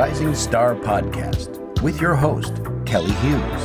Rising 0.00 0.34
Star 0.34 0.74
Podcast 0.74 1.82
with 1.82 2.00
your 2.00 2.14
host, 2.14 2.54
Kelly 2.86 3.12
Hughes. 3.12 3.62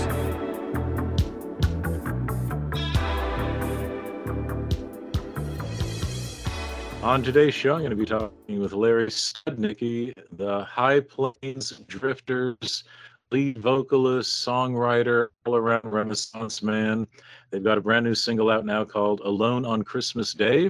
On 7.02 7.24
today's 7.24 7.54
show, 7.54 7.76
I'm 7.76 7.80
going 7.80 7.92
to 7.92 7.96
be 7.96 8.04
talking 8.04 8.60
with 8.60 8.74
Larry 8.74 9.08
Studnicky, 9.08 10.14
the 10.34 10.66
High 10.66 11.00
Plains 11.00 11.70
Drifters 11.88 12.84
lead 13.32 13.58
vocalist, 13.60 14.46
songwriter, 14.46 15.28
all 15.46 15.56
around 15.56 15.86
Renaissance 15.86 16.62
man. 16.62 17.08
They've 17.50 17.64
got 17.64 17.78
a 17.78 17.82
brand 17.82 18.04
new 18.04 18.14
single 18.14 18.50
out 18.50 18.66
now 18.66 18.84
called 18.84 19.22
Alone 19.22 19.66
on 19.66 19.84
Christmas 19.84 20.34
Day. 20.34 20.70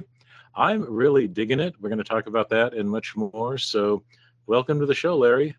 I'm 0.54 0.88
really 0.88 1.26
digging 1.26 1.58
it. 1.58 1.74
We're 1.80 1.88
going 1.88 1.98
to 1.98 2.04
talk 2.04 2.28
about 2.28 2.50
that 2.50 2.72
and 2.72 2.88
much 2.88 3.16
more. 3.16 3.58
So, 3.58 4.04
welcome 4.46 4.78
to 4.78 4.86
the 4.86 4.94
show, 4.94 5.16
Larry. 5.16 5.56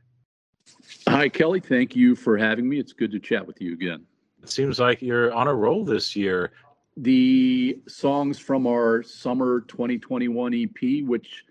Hi, 1.08 1.30
Kelly. 1.30 1.60
Thank 1.60 1.96
you 1.96 2.16
for 2.16 2.38
having 2.38 2.68
me. 2.68 2.80
It's 2.80 2.94
good 2.94 3.12
to 3.12 3.20
chat 3.20 3.46
with 3.46 3.62
you 3.62 3.74
again. 3.74 4.06
It 4.44 4.50
seems 4.50 4.80
like 4.80 5.02
you're 5.02 5.34
on 5.34 5.48
a 5.48 5.54
roll 5.54 5.84
this 5.84 6.16
year 6.16 6.52
the 6.98 7.80
songs 7.88 8.40
from 8.40 8.66
our 8.66 9.04
summer 9.04 9.62
2021 9.62 10.54
EP, 10.54 11.04
which 11.08 11.46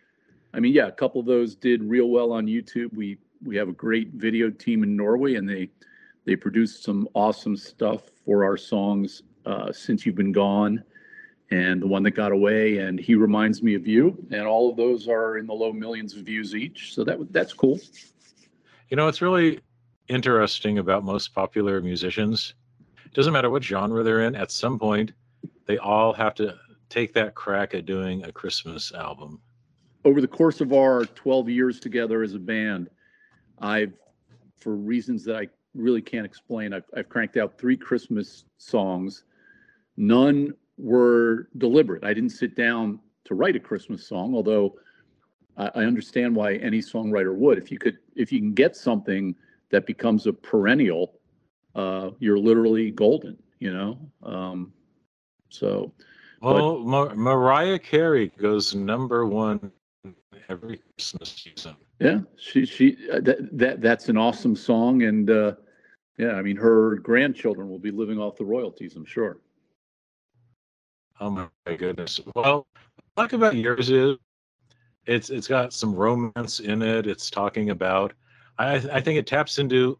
I 0.52 0.60
mean, 0.60 0.74
yeah, 0.74 0.88
a 0.88 0.92
couple 0.92 1.20
of 1.20 1.26
those 1.26 1.54
did 1.54 1.82
real 1.82 2.08
well 2.08 2.32
on 2.32 2.46
YouTube. 2.46 2.92
We 2.94 3.18
we 3.44 3.56
have 3.56 3.68
a 3.68 3.72
great 3.72 4.10
video 4.14 4.50
team 4.50 4.82
in 4.82 4.96
Norway, 4.96 5.36
and 5.36 5.48
they 5.48 5.70
they 6.24 6.34
produced 6.34 6.82
some 6.82 7.08
awesome 7.14 7.56
stuff 7.56 8.10
for 8.24 8.44
our 8.44 8.56
songs 8.56 9.22
uh, 9.44 9.70
since 9.70 10.04
you've 10.04 10.16
been 10.16 10.32
gone, 10.32 10.82
and 11.52 11.80
the 11.80 11.86
one 11.86 12.02
that 12.02 12.12
got 12.12 12.32
away, 12.32 12.78
and 12.78 12.98
he 12.98 13.14
reminds 13.14 13.62
me 13.62 13.74
of 13.74 13.86
you, 13.86 14.16
and 14.32 14.46
all 14.46 14.68
of 14.68 14.76
those 14.76 15.06
are 15.06 15.38
in 15.38 15.46
the 15.46 15.54
low 15.54 15.72
millions 15.72 16.16
of 16.16 16.24
views 16.24 16.56
each. 16.56 16.94
So 16.94 17.04
that 17.04 17.32
that's 17.32 17.52
cool. 17.52 17.78
You 18.88 18.96
know, 18.96 19.08
it's 19.08 19.20
really 19.20 19.60
interesting 20.08 20.78
about 20.78 21.04
most 21.04 21.34
popular 21.34 21.80
musicians. 21.80 22.54
It 23.04 23.14
doesn't 23.14 23.32
matter 23.32 23.50
what 23.50 23.64
genre 23.64 24.04
they're 24.04 24.22
in. 24.22 24.36
At 24.36 24.52
some 24.52 24.78
point, 24.78 25.12
they 25.66 25.78
all 25.78 26.12
have 26.12 26.34
to 26.36 26.56
take 26.88 27.12
that 27.14 27.34
crack 27.34 27.74
at 27.74 27.84
doing 27.84 28.24
a 28.24 28.30
Christmas 28.30 28.92
album. 28.92 29.40
Over 30.04 30.20
the 30.20 30.28
course 30.28 30.60
of 30.60 30.72
our 30.72 31.04
12 31.04 31.48
years 31.48 31.80
together 31.80 32.22
as 32.22 32.34
a 32.34 32.38
band, 32.38 32.88
I've, 33.58 33.92
for 34.56 34.76
reasons 34.76 35.24
that 35.24 35.36
I 35.36 35.48
really 35.74 36.02
can't 36.02 36.24
explain, 36.24 36.72
I've, 36.72 36.84
I've 36.96 37.08
cranked 37.08 37.36
out 37.36 37.58
three 37.58 37.76
Christmas 37.76 38.44
songs. 38.58 39.24
None 39.96 40.54
were 40.78 41.48
deliberate. 41.58 42.04
I 42.04 42.14
didn't 42.14 42.30
sit 42.30 42.54
down 42.54 43.00
to 43.24 43.34
write 43.34 43.56
a 43.56 43.60
Christmas 43.60 44.06
song, 44.06 44.32
although 44.36 44.76
I, 45.56 45.70
I 45.74 45.84
understand 45.84 46.34
why 46.34 46.54
any 46.56 46.80
songwriter 46.80 47.34
would. 47.34 47.58
If 47.58 47.70
you 47.70 47.78
could, 47.78 47.98
if 48.14 48.32
you 48.32 48.40
can 48.40 48.52
get 48.52 48.76
something 48.76 49.34
that 49.70 49.86
becomes 49.86 50.26
a 50.26 50.32
perennial, 50.32 51.18
uh, 51.74 52.10
you're 52.18 52.38
literally 52.38 52.90
golden. 52.90 53.36
You 53.58 53.72
know, 53.72 53.98
um, 54.22 54.72
so, 55.48 55.92
well, 56.42 56.84
but, 56.84 57.16
Mariah 57.16 57.78
Carey 57.78 58.28
goes 58.38 58.74
number 58.74 59.24
one 59.24 59.72
every 60.48 60.80
Christmas 60.94 61.32
season. 61.32 61.76
Yeah, 62.00 62.20
she 62.36 62.66
she 62.66 62.98
uh, 63.10 63.20
that, 63.20 63.48
that 63.56 63.80
that's 63.80 64.10
an 64.10 64.18
awesome 64.18 64.54
song, 64.54 65.04
and 65.04 65.30
uh, 65.30 65.54
yeah, 66.18 66.32
I 66.32 66.42
mean 66.42 66.56
her 66.56 66.96
grandchildren 66.96 67.70
will 67.70 67.78
be 67.78 67.90
living 67.90 68.18
off 68.18 68.36
the 68.36 68.44
royalties, 68.44 68.94
I'm 68.96 69.06
sure. 69.06 69.38
Oh 71.18 71.30
my 71.30 71.48
goodness! 71.76 72.20
Well, 72.34 72.66
talk 73.16 73.32
about 73.32 73.56
yours 73.56 73.88
is 73.88 74.18
it's 75.06 75.30
it's 75.30 75.48
got 75.48 75.72
some 75.72 75.94
romance 75.94 76.60
in 76.60 76.82
it. 76.82 77.06
It's 77.06 77.30
talking 77.30 77.70
about 77.70 78.12
I 78.58 78.74
I 78.74 79.00
think 79.00 79.18
it 79.18 79.26
taps 79.26 79.58
into 79.58 79.98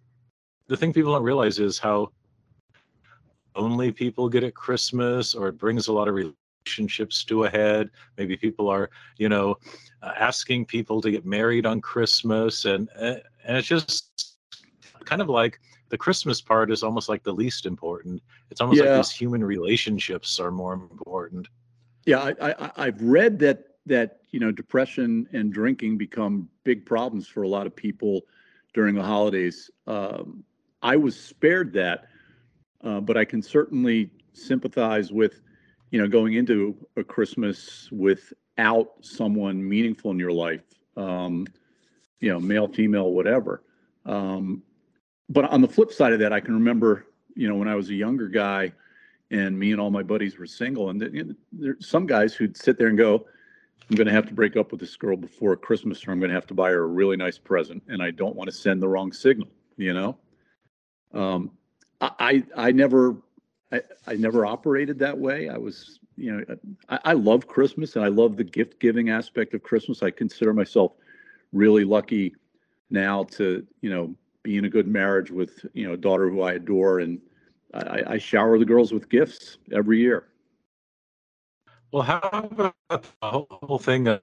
the 0.69 0.77
thing 0.77 0.93
people 0.93 1.13
don't 1.13 1.23
realize 1.23 1.59
is 1.59 1.79
how 1.79 2.11
only 3.55 3.91
people 3.91 4.29
get 4.29 4.45
at 4.45 4.55
Christmas, 4.55 5.35
or 5.35 5.49
it 5.49 5.59
brings 5.59 5.89
a 5.89 5.93
lot 5.93 6.09
of 6.09 6.15
relationships 6.15 7.25
to 7.25 7.45
a 7.45 7.51
head. 7.51 7.91
Maybe 8.19 8.37
people 8.37 8.69
are, 8.69 8.91
you 9.17 9.29
know, 9.29 9.57
uh, 10.03 10.13
asking 10.17 10.67
people 10.67 11.01
to 11.01 11.11
get 11.11 11.25
married 11.25 11.67
on 11.67 11.81
Christmas, 11.81 12.65
and 12.65 12.89
and 12.97 13.23
it's 13.47 13.69
just 13.69 14.37
kind 15.05 15.23
of 15.23 15.29
like 15.29 15.61
the 15.89 15.99
Christmas 15.99 16.41
part 16.41 16.71
is 16.71 16.83
almost 16.83 17.09
like 17.09 17.23
the 17.23 17.33
least 17.33 17.65
important. 17.65 18.21
It's 18.51 18.61
almost 18.61 18.83
yeah. 18.83 18.91
like 18.91 18.97
these 18.99 19.13
human 19.13 19.43
relationships 19.45 20.41
are 20.41 20.51
more 20.51 20.75
important. 20.75 21.49
Yeah, 22.05 22.19
I, 22.19 22.51
I, 22.51 22.71
I've 22.77 23.01
read 23.01 23.39
that 23.41 23.66
that 23.87 24.21
you 24.31 24.41
know 24.41 24.53
depression 24.53 25.29
and 25.33 25.53
drinking 25.53 25.97
become 25.97 26.49
big 26.65 26.85
problems 26.85 27.27
for 27.27 27.43
a 27.43 27.49
lot 27.49 27.67
of 27.67 27.75
people 27.75 28.23
during 28.75 28.95
the 28.95 29.03
holidays. 29.03 29.71
Um, 29.87 30.45
I 30.83 30.97
was 30.97 31.19
spared 31.19 31.73
that 31.73 32.07
uh, 32.87 33.01
but 33.01 33.17
I 33.17 33.25
can 33.25 33.43
certainly 33.43 34.11
sympathize 34.33 35.13
with, 35.13 35.41
you 35.91 36.01
know, 36.01 36.07
going 36.07 36.35
into 36.35 36.77
a 36.97 37.03
Christmas 37.03 37.89
without 37.91 38.93
someone 39.01 39.67
meaningful 39.67 40.11
in 40.13 40.19
your 40.19 40.33
life, 40.33 40.63
um, 40.97 41.47
you 42.21 42.31
know, 42.31 42.39
male, 42.39 42.69
female, 42.69 43.11
whatever. 43.13 43.65
Um, 44.05 44.63
but 45.29 45.47
on 45.47 45.61
the 45.61 45.69
flip 45.69 45.93
side 45.93 46.13
of 46.13 46.21
that, 46.21 46.33
I 46.33 46.41
can 46.41 46.55
remember, 46.55 47.07
you 47.35 47.49
know, 47.49 47.57
when 47.57 47.69
I 47.69 47.75
was 47.75 47.91
a 47.91 47.95
younger 47.95 48.29
guy 48.29 48.73
and 49.33 49.59
me 49.59 49.73
and 49.73 49.81
all 49.81 49.91
my 49.91 50.05
buddies 50.05 50.39
were 50.39 50.47
single, 50.47 50.91
and 50.91 51.01
know, 51.01 51.35
there's 51.53 51.89
some 51.89 52.07
guys 52.07 52.35
who'd 52.35 52.57
sit 52.57 52.79
there 52.79 52.87
and 52.87 52.97
go, 52.97 53.27
I'm 53.89 53.97
going 53.97 54.07
to 54.07 54.13
have 54.13 54.27
to 54.27 54.35
break 54.35 54.57
up 54.57 54.73
with 54.73 54.81
this 54.81 54.97
girl 54.97 55.17
before 55.17 55.57
Christmas, 55.57 56.07
or 56.07 56.13
I'm 56.13 56.19
going 56.19 56.31
to 56.31 56.35
have 56.35 56.47
to 56.49 56.55
buy 56.55 56.71
her 56.71 56.83
a 56.83 56.87
really 56.87 57.17
nice 57.17 57.39
present, 57.39 57.83
and 57.89 58.03
I 58.03 58.11
don't 58.11 58.35
want 58.35 58.51
to 58.51 58.57
send 58.57 58.83
the 58.83 58.89
wrong 58.89 59.13
signal, 59.13 59.49
you 59.77 59.95
know. 59.95 60.17
Um, 61.15 61.53
I 62.01 62.45
I 62.57 62.73
never 62.73 63.17
I, 63.73 63.81
I 64.07 64.15
never 64.15 64.45
operated 64.45 64.99
that 64.99 65.17
way. 65.17 65.49
I 65.49 65.57
was 65.57 66.01
you 66.17 66.33
know 66.33 66.57
I, 66.89 66.99
I 67.05 67.13
love 67.13 67.47
Christmas 67.47 67.97
and 67.97 68.05
I 68.05 68.09
love 68.09 68.37
the 68.37 68.45
gift 68.45 68.81
giving 68.81 69.11
aspect 69.11 69.55
of 69.55 69.63
Christmas. 69.63 70.03
I 70.03 70.11
consider 70.11 70.53
myself 70.53 70.93
really 71.53 71.85
lucky 71.85 72.35
now 72.91 73.25
to 73.25 73.67
you 73.81 73.91
know 73.91 74.15
be 74.43 74.57
in 74.57 74.65
a 74.65 74.71
good 74.71 74.89
marriage 74.89 75.31
with 75.31 75.65
you 75.75 75.87
know 75.87 75.95
a 75.95 75.97
daughter 75.97 76.29
who 76.29 76.43
I 76.43 76.55
adore 76.55 77.01
and 77.01 77.21
I, 77.75 78.03
I 78.07 78.19
shower 78.19 78.59
the 78.59 78.65
girls 78.65 78.93
with 78.93 79.09
gifts 79.09 79.59
every 79.73 79.99
year. 79.99 80.29
Well, 81.97 82.05
how 82.05 82.21
about 82.51 82.75
the 82.89 83.01
whole 83.23 83.79
thing 83.79 84.07
of 84.07 84.21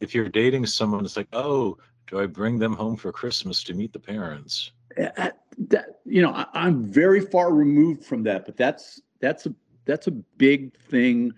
if 0.00 0.14
you're 0.14 0.30
dating 0.30 0.64
someone, 0.64 1.04
it's 1.04 1.18
like, 1.18 1.28
oh, 1.34 1.76
do 2.06 2.18
I 2.18 2.24
bring 2.24 2.58
them 2.58 2.72
home 2.72 2.96
for 2.96 3.12
Christmas 3.12 3.62
to 3.64 3.74
meet 3.74 3.92
the 3.92 3.98
parents? 3.98 4.72
that 4.96 6.00
you 6.06 6.22
know 6.22 6.30
I, 6.30 6.46
am 6.66 6.82
very 6.82 7.20
far 7.20 7.52
removed 7.52 8.06
from 8.06 8.22
that, 8.22 8.46
but 8.46 8.56
that's 8.56 9.02
that's 9.20 9.44
a 9.44 9.54
that's 9.84 10.06
a 10.06 10.12
big 10.12 10.78
thing 10.78 11.30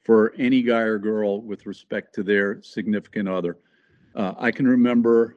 for 0.00 0.32
any 0.38 0.62
guy 0.62 0.80
or 0.80 0.98
girl 0.98 1.42
with 1.42 1.66
respect 1.66 2.14
to 2.14 2.22
their 2.22 2.62
significant 2.62 3.28
other. 3.28 3.58
Uh, 4.14 4.32
I 4.38 4.50
can 4.50 4.66
remember 4.66 5.36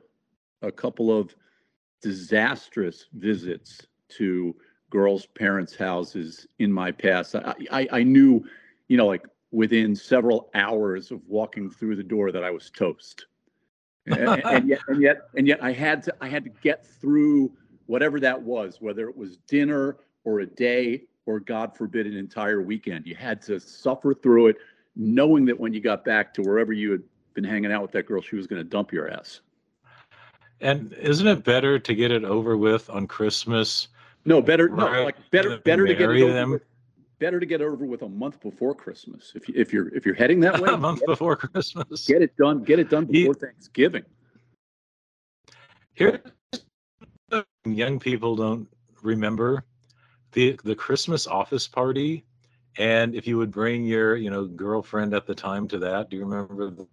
a 0.62 0.72
couple 0.72 1.12
of 1.12 1.36
disastrous 2.02 3.08
visits 3.12 3.86
to 4.18 4.56
girls' 4.92 5.26
parents' 5.26 5.76
houses 5.76 6.48
in 6.58 6.72
my 6.72 6.90
past. 6.90 7.36
I, 7.36 7.54
I, 7.70 7.88
I 7.92 8.04
knew, 8.04 8.46
you 8.88 8.96
know, 8.96 9.08
like 9.08 9.26
within 9.52 9.96
several 9.96 10.50
hours 10.54 11.12
of 11.12 11.22
walking 11.28 11.70
through 11.70 11.96
the 11.96 12.04
door 12.04 12.32
that 12.32 12.44
I 12.44 12.52
was 12.52 12.70
toast. 12.70 13.26
and, 14.06 14.44
and, 14.46 14.68
yet, 14.68 14.80
and 14.88 15.02
yet, 15.02 15.18
and 15.36 15.48
yet, 15.48 15.64
I 15.64 15.72
had 15.72 16.04
to, 16.04 16.16
I 16.22 16.28
had 16.28 16.44
to 16.46 16.50
get 16.62 16.86
through 16.86 17.52
whatever 17.86 18.20
that 18.20 18.42
was, 18.42 18.78
whether 18.80 19.10
it 19.10 19.16
was 19.16 19.38
dinner 19.48 19.98
or 20.24 20.42
a 20.42 20.46
day 20.46 21.04
or 21.26 21.40
God 21.40 21.76
forbid 21.76 22.08
an 22.08 22.16
entire 22.16 22.62
weekend. 22.62 23.06
You 23.06 23.16
had 23.16 23.42
to 23.44 23.60
suffer 23.60 24.14
through 24.14 24.48
it, 24.48 24.58
knowing 24.96 25.46
that 25.46 25.60
when 25.60 25.74
you 25.74 25.82
got 25.82 26.06
back 26.06 26.34
to 26.36 26.42
wherever 26.42 26.74
you 26.74 26.92
had 26.92 27.04
been 27.34 27.44
hanging 27.44 27.72
out 27.72 27.82
with 27.82 27.92
that 27.92 28.06
girl, 28.06 28.22
she 28.22 28.36
was 28.36 28.48
going 28.48 28.62
to 28.62 28.68
dump 28.68 28.92
your 28.92 29.12
ass. 29.12 29.42
And 30.62 30.94
isn't 30.94 31.28
it 31.28 31.44
better 31.44 31.78
to 31.78 31.94
get 31.94 32.12
it 32.12 32.24
over 32.24 32.58
with 32.58 32.90
on 32.90 33.08
Christmas? 33.08 33.90
No, 34.26 34.42
better 34.42 34.70
no, 34.70 35.04
like 35.04 35.16
better 35.32 35.58
better 35.60 35.86
to 35.86 35.94
get 35.94 36.10
it 36.10 36.22
over 36.22 36.34
them? 36.34 36.52
with 36.52 36.64
better 37.20 37.40
to 37.40 37.46
get 37.46 37.62
over 37.62 37.86
with 37.86 38.02
a 38.04 38.10
month 38.10 38.42
before 38.42 38.76
Christmas. 38.76 39.32
If 39.36 39.48
you, 39.48 39.56
if 39.58 39.74
you're 39.74 39.94
if 39.96 40.06
you're 40.06 40.16
heading 40.16 40.40
that 40.42 40.60
way, 40.62 40.70
a 40.70 40.78
month 40.78 41.02
before 41.06 41.36
Christmas. 41.36 42.06
Get 42.06 42.22
it 42.22 42.36
done. 42.38 42.64
Get 42.64 42.80
it 42.80 42.90
done 42.90 43.06
before 43.06 43.34
Thanksgiving. 43.34 44.04
Here 45.94 46.22
young 47.66 48.00
people 48.00 48.36
don't 48.36 48.68
remember 49.02 49.66
the 50.34 50.60
the 50.64 50.76
Christmas 50.76 51.28
office 51.28 51.68
party, 51.68 52.26
and 52.78 53.16
if 53.16 53.28
you 53.28 53.38
would 53.38 53.52
bring 53.52 53.86
your 53.86 54.16
you 54.16 54.30
know 54.30 54.46
girlfriend 54.46 55.14
at 55.14 55.26
the 55.26 55.36
time 55.36 55.68
to 55.70 55.80
that. 55.80 56.10
Do 56.10 56.18
you 56.18 56.26
remember 56.26 56.88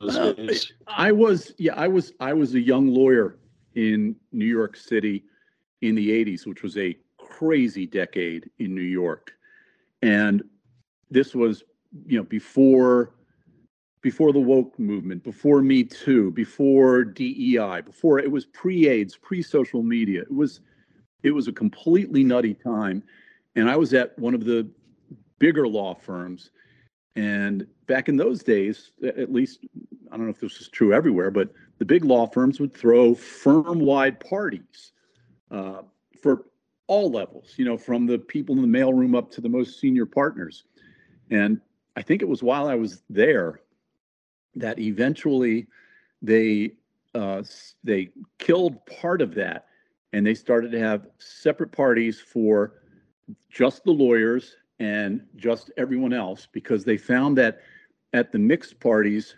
those 0.00 0.16
uh, 0.16 0.32
days? 0.32 0.72
I 0.86 1.12
was 1.12 1.52
yeah 1.58 1.74
I 1.74 1.88
was 1.88 2.12
I 2.20 2.32
was 2.32 2.54
a 2.54 2.60
young 2.60 2.88
lawyer 2.88 3.38
in 3.74 4.16
New 4.32 4.46
York 4.46 4.76
City 4.76 5.24
in 5.82 5.94
the 5.94 6.08
80s, 6.24 6.46
which 6.46 6.62
was 6.62 6.78
a 6.78 6.96
crazy 7.18 7.86
decade 7.86 8.48
in 8.58 8.74
New 8.74 8.80
York. 8.80 9.32
And 10.04 10.42
this 11.10 11.34
was, 11.34 11.64
you 12.06 12.18
know, 12.18 12.24
before 12.24 13.14
before 14.02 14.34
the 14.34 14.38
woke 14.38 14.78
movement, 14.78 15.24
before 15.24 15.62
Me 15.62 15.82
Too, 15.82 16.30
before 16.32 17.04
DEI, 17.04 17.80
before 17.80 18.18
it 18.18 18.30
was 18.30 18.44
pre-AIDS, 18.44 19.16
pre-social 19.16 19.82
media. 19.82 20.20
It 20.20 20.34
was 20.34 20.60
it 21.22 21.30
was 21.30 21.48
a 21.48 21.52
completely 21.52 22.22
nutty 22.22 22.52
time, 22.52 23.02
and 23.56 23.70
I 23.70 23.76
was 23.76 23.94
at 23.94 24.18
one 24.18 24.34
of 24.34 24.44
the 24.44 24.68
bigger 25.38 25.66
law 25.66 25.94
firms, 25.94 26.50
and 27.16 27.66
back 27.86 28.10
in 28.10 28.18
those 28.18 28.42
days, 28.42 28.90
at 29.02 29.32
least 29.32 29.64
I 30.12 30.18
don't 30.18 30.26
know 30.26 30.32
if 30.32 30.40
this 30.40 30.60
is 30.60 30.68
true 30.68 30.92
everywhere, 30.92 31.30
but 31.30 31.48
the 31.78 31.86
big 31.86 32.04
law 32.04 32.26
firms 32.26 32.60
would 32.60 32.74
throw 32.74 33.14
firm-wide 33.14 34.20
parties 34.20 34.92
uh, 35.50 35.80
for 36.20 36.44
all 36.86 37.10
levels, 37.10 37.54
you 37.56 37.64
know, 37.64 37.78
from 37.78 38.06
the 38.06 38.18
people 38.18 38.54
in 38.56 38.62
the 38.62 38.78
mailroom 38.78 39.16
up 39.16 39.30
to 39.32 39.40
the 39.40 39.48
most 39.48 39.80
senior 39.80 40.06
partners. 40.06 40.64
And 41.30 41.60
I 41.96 42.02
think 42.02 42.22
it 42.22 42.28
was 42.28 42.42
while 42.42 42.68
I 42.68 42.74
was 42.74 43.02
there 43.08 43.60
that 44.56 44.78
eventually 44.78 45.66
they 46.22 46.72
uh, 47.14 47.42
they 47.84 48.10
killed 48.38 48.84
part 48.86 49.22
of 49.22 49.34
that, 49.36 49.66
and 50.12 50.26
they 50.26 50.34
started 50.34 50.72
to 50.72 50.80
have 50.80 51.06
separate 51.18 51.70
parties 51.70 52.20
for 52.20 52.82
just 53.48 53.84
the 53.84 53.92
lawyers 53.92 54.56
and 54.80 55.24
just 55.36 55.70
everyone 55.76 56.12
else 56.12 56.48
because 56.50 56.84
they 56.84 56.96
found 56.96 57.38
that 57.38 57.60
at 58.12 58.32
the 58.32 58.38
mixed 58.38 58.80
parties, 58.80 59.36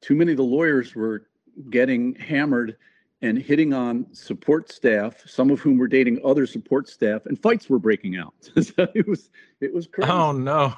too 0.00 0.16
many 0.16 0.32
of 0.32 0.36
the 0.36 0.42
lawyers 0.42 0.94
were 0.94 1.28
getting 1.70 2.14
hammered 2.16 2.76
and 3.24 3.38
hitting 3.38 3.72
on 3.72 4.06
support 4.12 4.70
staff, 4.70 5.26
some 5.26 5.50
of 5.50 5.58
whom 5.58 5.78
were 5.78 5.88
dating 5.88 6.20
other 6.22 6.46
support 6.46 6.86
staff, 6.88 7.24
and 7.24 7.40
fights 7.40 7.70
were 7.70 7.78
breaking 7.78 8.18
out. 8.18 8.34
so 8.62 8.86
it 8.94 9.08
was 9.08 9.30
it 9.60 9.72
was 9.72 9.86
crazy. 9.86 10.10
Oh 10.10 10.32
no. 10.32 10.74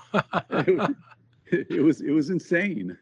it, 0.51 0.79
was, 0.79 0.91
it 1.51 1.83
was 1.83 2.01
it 2.03 2.13
was 2.13 2.31
insane. 2.31 2.97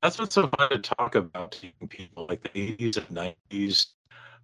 That's 0.00 0.20
what's 0.20 0.36
so 0.36 0.46
fun 0.56 0.70
to 0.70 0.78
talk 0.78 1.16
about 1.16 1.50
to 1.52 1.86
people 1.88 2.26
like 2.28 2.52
the 2.52 2.76
80s 2.76 2.98
and 2.98 3.34
90s 3.50 3.86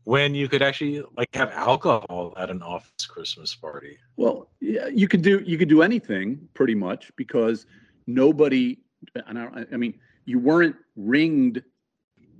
when 0.02 0.34
you 0.34 0.48
could 0.48 0.62
actually 0.62 1.04
like 1.16 1.32
have 1.34 1.50
alcohol 1.52 2.34
at 2.36 2.50
an 2.50 2.60
office 2.60 3.06
Christmas 3.06 3.54
party. 3.54 3.96
Well, 4.16 4.50
yeah, 4.60 4.88
you 4.88 5.06
could 5.06 5.22
do 5.22 5.40
you 5.46 5.56
could 5.56 5.68
do 5.68 5.82
anything 5.82 6.48
pretty 6.54 6.74
much 6.74 7.12
because 7.14 7.66
nobody. 8.08 8.78
And 9.26 9.38
I, 9.38 9.64
I 9.72 9.76
mean, 9.76 10.00
you 10.24 10.40
weren't 10.40 10.74
ringed 10.96 11.62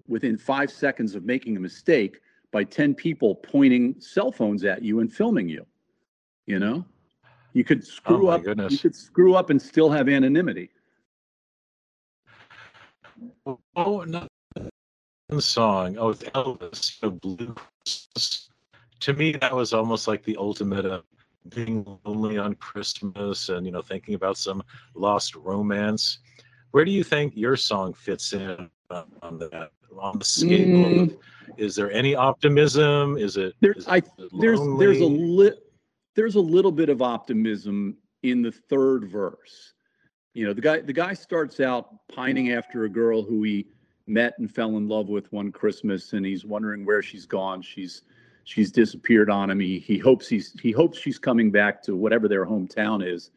within 0.09 0.37
five 0.37 0.71
seconds 0.71 1.15
of 1.15 1.25
making 1.25 1.57
a 1.57 1.61
mistake 1.61 2.21
by 2.51 2.65
ten 2.65 2.95
people 2.95 3.35
pointing 3.35 3.95
cell 4.01 4.31
phones 4.31 4.65
at 4.65 4.83
you 4.83 5.01
and 5.01 5.13
filming 5.13 5.49
you. 5.49 5.67
You 6.47 6.59
know, 6.59 6.85
you 7.53 7.65
could 7.65 7.87
screw 7.87 8.29
Oh 8.29 8.33
up. 8.33 8.45
goodness. 8.45 8.73
You 8.73 8.79
could 8.79 8.95
screw 8.95 9.35
up 9.35 9.51
and 9.51 9.61
still 9.61 9.91
have 9.91 10.09
anonymity. 10.09 10.71
Oh, 13.77 14.05
no. 14.07 14.27
Song. 15.39 15.97
Oh, 15.99 16.09
with 16.09 16.25
Elvis, 16.33 17.03
know, 17.03 17.11
Blue 17.11 17.55
To 19.01 19.13
me, 19.13 19.33
that 19.33 19.55
was 19.55 19.73
almost 19.73 20.07
like 20.07 20.23
the 20.23 20.37
ultimate 20.37 20.85
of 20.87 21.05
being 21.49 21.99
lonely 22.05 22.39
on 22.39 22.55
Christmas 22.55 23.49
and, 23.49 23.67
you 23.67 23.73
know, 23.73 23.83
thinking 23.83 24.15
about 24.15 24.37
some 24.37 24.63
lost 24.95 25.35
romance. 25.35 26.19
Where 26.71 26.85
do 26.85 26.91
you 26.91 27.05
think 27.05 27.37
your 27.37 27.57
song 27.57 27.95
fits 27.95 28.33
in 28.33 28.71
on 28.91 29.39
that? 29.39 29.71
On 29.99 30.19
the 30.19 30.25
scale, 30.25 30.51
Mm. 30.67 31.03
of, 31.13 31.17
is 31.57 31.77
there 31.77 31.91
any 31.93 32.15
optimism? 32.15 33.17
Is 33.17 33.37
it? 33.37 33.55
There- 33.61 33.73
is 33.73 33.87
I- 33.87 33.99
it 33.99 34.09
There's 34.41 34.61
there's 34.79 35.01
a 35.01 35.07
lit 35.07 35.61
there's 36.15 36.35
a 36.37 36.41
little 36.41 36.73
bit 36.73 36.89
of 36.89 37.03
optimism 37.03 37.97
in 38.23 38.43
the 38.43 38.53
third 38.53 39.09
verse. 39.11 39.75
You 40.33 40.47
know, 40.47 40.53
the 40.53 40.61
guy 40.61 40.81
the 40.81 40.93
guy 40.93 41.15
starts 41.15 41.61
out 41.61 42.07
pining 42.09 42.53
after 42.53 42.85
a 42.85 42.89
girl 42.89 43.23
who 43.23 43.43
he 43.45 43.67
met 44.07 44.35
and 44.39 44.53
fell 44.53 44.77
in 44.77 44.89
love 44.89 45.09
with 45.09 45.33
one 45.33 45.51
Christmas, 45.53 46.13
and 46.13 46.27
he's 46.27 46.45
wondering 46.45 46.85
where 46.85 47.03
she's 47.03 47.27
gone. 47.27 47.63
She's 47.63 48.03
she's 48.45 48.71
disappeared 48.73 49.31
on 49.31 49.49
him. 49.51 49.61
He 49.61 49.79
he 49.79 49.97
hopes 49.99 50.29
he's 50.29 50.53
he 50.61 50.73
hopes 50.73 50.99
she's 50.99 51.19
coming 51.19 51.51
back 51.53 51.83
to 51.85 51.95
whatever 51.97 52.27
their 52.29 52.45
hometown 52.47 53.07
is. 53.07 53.31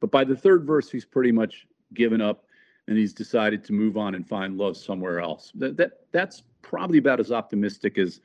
But 0.00 0.10
by 0.12 0.22
the 0.24 0.36
third 0.36 0.64
verse, 0.64 0.88
he's 0.90 1.04
pretty 1.04 1.32
much 1.32 1.66
given 1.94 2.20
up 2.20 2.45
and 2.88 2.96
he's 2.96 3.12
decided 3.12 3.64
to 3.64 3.72
move 3.72 3.96
on 3.96 4.14
and 4.14 4.26
find 4.26 4.56
love 4.56 4.76
somewhere 4.76 5.20
else. 5.20 5.52
That, 5.56 5.76
that 5.76 6.00
that's 6.12 6.42
probably 6.62 6.98
about 6.98 7.20
as 7.20 7.32
optimistic 7.32 7.98
as 7.98 8.20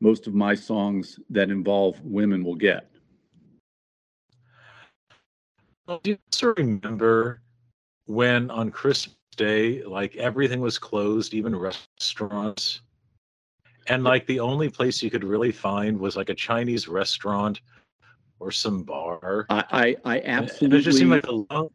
most 0.00 0.26
of 0.26 0.34
my 0.34 0.54
songs 0.54 1.18
that 1.30 1.50
involve 1.50 2.00
women 2.02 2.44
will 2.44 2.54
get. 2.54 2.90
Well, 5.86 6.00
do 6.02 6.10
you 6.10 6.18
also 6.32 6.54
remember 6.56 7.40
when 8.06 8.50
on 8.50 8.70
Christmas 8.70 9.16
Day, 9.36 9.82
like 9.82 10.16
everything 10.16 10.60
was 10.60 10.78
closed, 10.78 11.34
even 11.34 11.54
restaurants? 11.54 12.80
And 13.88 14.02
like 14.02 14.26
the 14.26 14.40
only 14.40 14.70
place 14.70 15.02
you 15.02 15.10
could 15.10 15.24
really 15.24 15.52
find 15.52 15.98
was 15.98 16.16
like 16.16 16.30
a 16.30 16.34
Chinese 16.34 16.88
restaurant 16.88 17.60
or 18.40 18.50
some 18.50 18.82
bar. 18.82 19.46
I 19.50 19.96
I, 20.04 20.16
I 20.16 20.20
absolutely 20.20 20.66
And 20.66 20.74
it 20.74 20.80
just 20.82 20.98
seemed 20.98 21.10
like 21.10 21.22
the 21.22 21.46
lone, 21.50 21.70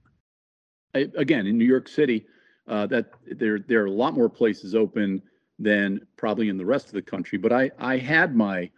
I, 0.96 1.10
again 1.16 1.48
in 1.48 1.58
New 1.58 1.66
York 1.66 1.88
City, 1.88 2.26
uh, 2.68 2.86
that 2.88 3.12
there 3.26 3.60
there 3.60 3.84
are 3.84 3.88
a 3.88 3.92
lot 3.92 4.14
more 4.14 4.30
places 4.30 4.76
open 4.76 5.22
than 5.58 6.06
probably 6.18 6.50
in 6.50 6.58
the 6.58 6.66
rest 6.66 6.88
of 6.88 6.94
the 6.94 7.02
country. 7.02 7.38
But 7.38 7.52
I 7.52 7.72
I 7.80 7.98
had 7.98 8.36
my 8.36 8.70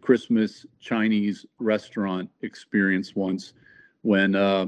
Christmas 0.00 0.66
Chinese 0.80 1.46
restaurant 1.58 2.30
experience 2.42 3.14
once 3.14 3.52
when 4.02 4.34
uh, 4.34 4.66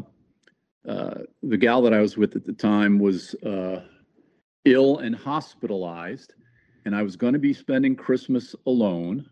uh, 0.87 1.15
the 1.43 1.57
gal 1.57 1.83
that 1.83 1.95
I 1.95 2.01
was 2.01 2.17
with 2.17 2.37
at 2.37 2.45
the 2.45 2.53
time 2.53 2.99
was 2.99 3.35
uh, 3.37 3.83
ill 4.65 4.99
and 4.99 5.15
hospitalized, 5.15 6.35
and 6.85 6.95
I 6.95 7.03
was 7.03 7.17
going 7.17 7.33
to 7.33 7.39
be 7.39 7.55
spending 7.55 7.97
Christmas 7.97 8.55
alone, 8.67 9.29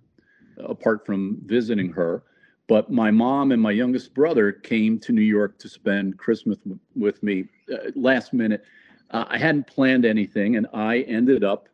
apart 0.58 1.04
from 1.04 1.38
visiting 1.44 1.90
her. 1.92 2.22
But 2.70 2.88
my 2.88 3.10
mom 3.10 3.50
and 3.50 3.60
my 3.60 3.72
youngest 3.72 4.14
brother 4.14 4.52
came 4.52 5.00
to 5.00 5.10
New 5.10 5.22
York 5.22 5.58
to 5.58 5.68
spend 5.68 6.18
Christmas 6.18 6.56
with 6.94 7.20
me 7.20 7.46
uh, 7.72 7.90
last 7.96 8.32
minute. 8.32 8.62
Uh, 9.10 9.24
I 9.26 9.38
hadn't 9.38 9.66
planned 9.66 10.04
anything, 10.04 10.54
and 10.54 10.68
I 10.72 11.00
ended 11.00 11.42
up, 11.42 11.68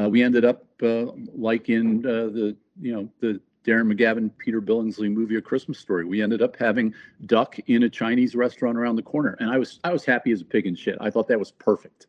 uh, 0.00 0.08
we 0.08 0.22
ended 0.22 0.44
up 0.44 0.64
uh, 0.84 1.06
like 1.34 1.68
in 1.68 2.06
uh, 2.06 2.30
the, 2.30 2.56
you 2.80 2.94
know, 2.94 3.08
the 3.18 3.40
Darren 3.64 3.92
McGavin, 3.92 4.30
Peter 4.38 4.62
Billingsley 4.62 5.12
movie, 5.12 5.34
A 5.34 5.42
Christmas 5.42 5.80
Story. 5.80 6.04
We 6.04 6.22
ended 6.22 6.42
up 6.42 6.54
having 6.54 6.94
duck 7.26 7.58
in 7.66 7.82
a 7.82 7.90
Chinese 7.90 8.36
restaurant 8.36 8.78
around 8.78 8.94
the 8.94 9.02
corner, 9.02 9.36
and 9.40 9.50
I 9.50 9.58
was, 9.58 9.80
I 9.82 9.92
was 9.92 10.04
happy 10.04 10.30
as 10.30 10.42
a 10.42 10.44
pig 10.44 10.66
in 10.66 10.76
shit. 10.76 10.96
I 11.00 11.10
thought 11.10 11.26
that 11.26 11.40
was 11.40 11.50
perfect. 11.50 12.06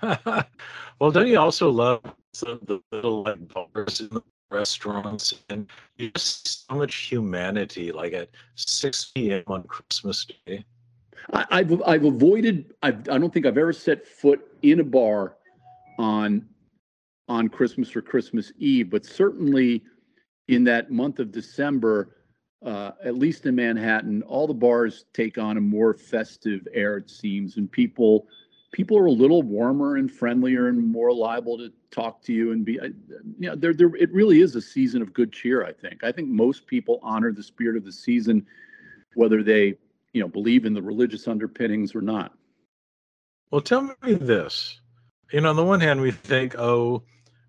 well, 0.02 1.10
don't 1.10 1.26
you 1.26 1.38
also 1.38 1.68
love 1.68 2.00
some 2.32 2.52
of 2.52 2.66
the 2.66 2.80
little 2.90 3.24
like 3.24 3.52
bars 3.52 4.00
in 4.00 4.08
the 4.08 4.22
restaurants 4.50 5.34
and 5.48 5.66
you 5.96 6.10
just 6.10 6.66
so 6.68 6.74
much 6.74 6.94
humanity 6.94 7.92
like 7.92 8.12
at 8.12 8.28
6 8.56 9.12
p.m. 9.14 9.42
on 9.46 9.62
Christmas 9.64 10.26
Day? 10.46 10.64
I, 11.32 11.46
I've 11.50 11.82
I've 11.82 12.04
avoided. 12.04 12.74
I've, 12.82 13.08
I 13.08 13.18
don't 13.18 13.32
think 13.32 13.46
I've 13.46 13.58
ever 13.58 13.72
set 13.72 14.06
foot 14.06 14.40
in 14.62 14.80
a 14.80 14.84
bar 14.84 15.36
on 15.98 16.46
on 17.28 17.48
Christmas 17.48 17.94
or 17.94 18.02
Christmas 18.02 18.52
Eve, 18.58 18.90
but 18.90 19.06
certainly 19.06 19.82
in 20.48 20.64
that 20.64 20.90
month 20.90 21.20
of 21.20 21.30
December, 21.30 22.16
uh, 22.64 22.92
at 23.04 23.14
least 23.16 23.46
in 23.46 23.54
Manhattan, 23.54 24.22
all 24.22 24.48
the 24.48 24.54
bars 24.54 25.04
take 25.12 25.38
on 25.38 25.56
a 25.56 25.60
more 25.60 25.94
festive 25.94 26.66
air. 26.74 26.96
It 26.96 27.08
seems, 27.08 27.56
and 27.56 27.70
people 27.70 28.26
people 28.72 28.96
are 28.98 29.06
a 29.06 29.12
little 29.12 29.42
warmer 29.42 29.96
and 29.96 30.10
friendlier 30.10 30.68
and 30.68 30.78
more 30.78 31.12
liable 31.12 31.58
to 31.58 31.72
talk 31.90 32.22
to 32.22 32.32
you 32.32 32.52
and 32.52 32.64
be. 32.64 32.78
uh, 32.78 32.88
You 33.38 33.50
know, 33.50 33.56
there 33.56 33.74
there 33.74 33.94
it 33.96 34.12
really 34.12 34.40
is 34.40 34.54
a 34.56 34.60
season 34.60 35.02
of 35.02 35.12
good 35.12 35.32
cheer. 35.32 35.64
I 35.64 35.72
think. 35.72 36.04
I 36.04 36.12
think 36.12 36.28
most 36.28 36.66
people 36.66 37.00
honor 37.02 37.32
the 37.32 37.42
spirit 37.42 37.76
of 37.76 37.84
the 37.84 37.92
season, 37.92 38.46
whether 39.14 39.42
they 39.42 39.78
you 40.12 40.20
know 40.20 40.28
believe 40.28 40.64
in 40.64 40.74
the 40.74 40.82
religious 40.82 41.26
underpinnings 41.28 41.94
or 41.94 42.00
not. 42.00 42.34
Well, 43.50 43.60
tell 43.60 43.94
me 44.02 44.14
this. 44.14 44.80
You 45.32 45.40
know, 45.40 45.50
on 45.50 45.56
the 45.56 45.64
one 45.64 45.80
hand, 45.80 46.00
we 46.00 46.10
think, 46.10 46.56
oh, 46.58 47.02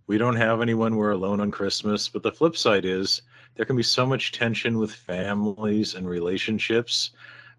we 0.08 0.18
don't 0.18 0.36
have 0.36 0.62
anyone, 0.62 0.96
we're 0.96 1.12
alone 1.12 1.40
on 1.40 1.51
Christmas. 1.51 2.10
But 2.10 2.24
the 2.24 2.32
flip 2.32 2.58
side 2.58 2.86
is 2.86 3.22
there 3.56 3.66
can 3.66 3.75
be 3.75 3.84
so 3.84 4.06
much 4.06 4.32
tension 4.32 4.78
with 4.78 4.92
families 4.92 5.96
and 5.96 6.08
relationships. 6.08 7.12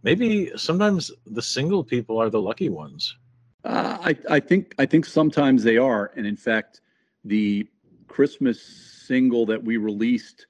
Maybe 0.02 0.50
sometimes 0.56 1.12
the 1.26 1.42
single 1.42 1.84
people 1.84 2.18
are 2.18 2.30
the 2.30 2.40
lucky 2.40 2.68
ones. 2.68 3.16
Uh, 3.64 3.98
I, 4.00 4.16
I 4.28 4.40
think 4.40 4.74
I 4.78 4.86
think 4.86 5.04
sometimes 5.06 5.62
they 5.62 5.76
are, 5.76 6.12
and 6.16 6.26
in 6.26 6.36
fact, 6.36 6.80
the 7.24 7.68
Christmas 8.08 8.60
single 8.62 9.46
that 9.46 9.62
we 9.62 9.76
released 9.76 10.46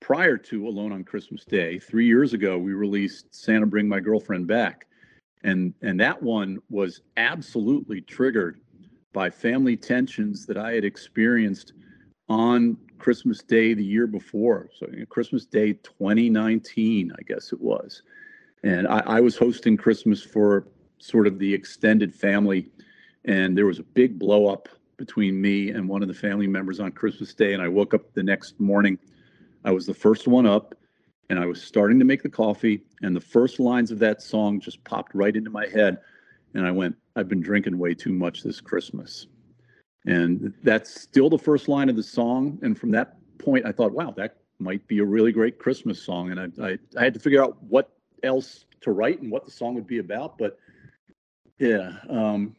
prior 0.00 0.38
to 0.38 0.66
Alone 0.66 0.92
on 0.92 1.04
Christmas 1.04 1.44
Day 1.44 1.78
three 1.78 2.06
years 2.06 2.32
ago, 2.32 2.56
we 2.58 2.72
released 2.72 3.34
"Santa 3.34 3.66
Bring 3.66 3.88
My 3.88 4.00
Girlfriend 4.00 4.46
Back," 4.46 4.86
and 5.44 5.74
and 5.82 6.00
that 6.00 6.22
one 6.22 6.58
was 6.70 7.02
absolutely 7.16 8.00
triggered 8.00 8.60
by 9.12 9.28
family 9.28 9.76
tensions 9.76 10.46
that 10.46 10.56
I 10.56 10.72
had 10.72 10.84
experienced 10.84 11.74
on 12.28 12.76
Christmas 12.98 13.42
Day 13.42 13.74
the 13.74 13.84
year 13.84 14.06
before. 14.06 14.68
So 14.78 14.86
you 14.90 15.00
know, 15.00 15.06
Christmas 15.06 15.44
Day 15.46 15.74
2019, 15.74 17.12
I 17.18 17.22
guess 17.22 17.52
it 17.52 17.60
was. 17.60 18.02
and 18.62 18.86
I, 18.88 19.00
I 19.06 19.20
was 19.20 19.36
hosting 19.36 19.76
Christmas 19.76 20.22
for 20.22 20.66
sort 21.00 21.26
of 21.26 21.38
the 21.38 21.52
extended 21.52 22.14
family, 22.14 22.68
and 23.24 23.56
there 23.56 23.66
was 23.66 23.78
a 23.78 23.82
big 23.82 24.18
blow 24.18 24.46
up 24.46 24.68
between 24.96 25.40
me 25.40 25.70
and 25.70 25.88
one 25.88 26.02
of 26.02 26.08
the 26.08 26.14
family 26.14 26.46
members 26.46 26.78
on 26.78 26.92
Christmas 26.92 27.34
Day. 27.34 27.54
And 27.54 27.62
I 27.62 27.68
woke 27.68 27.94
up 27.94 28.12
the 28.12 28.22
next 28.22 28.60
morning. 28.60 28.98
I 29.64 29.70
was 29.70 29.86
the 29.86 29.94
first 29.94 30.28
one 30.28 30.46
up, 30.46 30.74
and 31.28 31.38
I 31.38 31.46
was 31.46 31.62
starting 31.62 31.98
to 31.98 32.04
make 32.04 32.22
the 32.22 32.28
coffee, 32.28 32.84
and 33.02 33.16
the 33.16 33.20
first 33.20 33.58
lines 33.58 33.90
of 33.90 33.98
that 34.00 34.22
song 34.22 34.60
just 34.60 34.82
popped 34.84 35.14
right 35.14 35.34
into 35.34 35.50
my 35.50 35.66
head, 35.66 35.98
and 36.54 36.66
I 36.66 36.70
went, 36.70 36.96
"I've 37.16 37.28
been 37.28 37.40
drinking 37.40 37.78
way 37.78 37.94
too 37.94 38.12
much 38.12 38.42
this 38.42 38.60
Christmas." 38.60 39.26
And 40.06 40.54
that's 40.62 40.98
still 40.98 41.28
the 41.28 41.38
first 41.38 41.68
line 41.68 41.90
of 41.90 41.96
the 41.96 42.02
song. 42.02 42.58
And 42.62 42.78
from 42.78 42.90
that 42.92 43.18
point, 43.38 43.66
I 43.66 43.72
thought, 43.72 43.92
wow, 43.92 44.12
that 44.16 44.38
might 44.58 44.86
be 44.86 44.98
a 44.98 45.04
really 45.04 45.30
great 45.30 45.58
Christmas 45.58 46.02
song. 46.02 46.30
And 46.30 46.40
I, 46.40 46.68
I, 46.68 46.78
I 46.96 47.04
had 47.04 47.12
to 47.14 47.20
figure 47.20 47.42
out 47.44 47.62
what 47.64 47.90
else 48.22 48.64
to 48.80 48.92
write 48.92 49.20
and 49.20 49.30
what 49.30 49.44
the 49.44 49.50
song 49.50 49.74
would 49.74 49.86
be 49.86 49.98
about. 49.98 50.38
But 50.38 50.58
yeah, 51.60 51.92
um, 52.08 52.56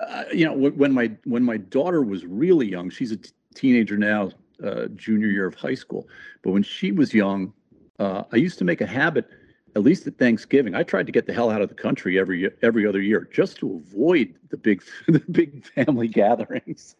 uh, 0.00 0.24
you 0.32 0.44
know, 0.44 0.52
when 0.52 0.92
my 0.92 1.10
when 1.24 1.42
my 1.42 1.56
daughter 1.56 2.02
was 2.02 2.24
really 2.24 2.68
young, 2.68 2.88
she's 2.88 3.12
a 3.12 3.16
t- 3.16 3.30
teenager 3.54 3.96
now, 3.96 4.30
uh, 4.62 4.86
junior 4.94 5.26
year 5.28 5.46
of 5.46 5.54
high 5.54 5.74
school. 5.74 6.08
But 6.42 6.52
when 6.52 6.62
she 6.62 6.92
was 6.92 7.12
young, 7.12 7.52
uh, 7.98 8.22
I 8.32 8.36
used 8.36 8.58
to 8.58 8.64
make 8.64 8.80
a 8.80 8.86
habit, 8.86 9.28
at 9.74 9.82
least 9.82 10.06
at 10.06 10.16
Thanksgiving. 10.16 10.76
I 10.76 10.84
tried 10.84 11.06
to 11.06 11.12
get 11.12 11.26
the 11.26 11.32
hell 11.32 11.50
out 11.50 11.60
of 11.60 11.68
the 11.68 11.74
country 11.74 12.18
every 12.18 12.50
every 12.62 12.86
other 12.86 13.00
year 13.00 13.28
just 13.32 13.56
to 13.58 13.74
avoid 13.74 14.34
the 14.48 14.56
big 14.56 14.82
the 15.08 15.22
big 15.30 15.66
family 15.66 16.06
gatherings. 16.08 16.94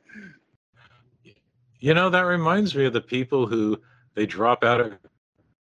You 1.78 1.94
know, 1.94 2.10
that 2.10 2.22
reminds 2.22 2.74
me 2.74 2.86
of 2.86 2.92
the 2.92 3.00
people 3.00 3.46
who 3.46 3.80
they 4.14 4.26
drop 4.26 4.64
out 4.64 4.80
of 4.80 4.94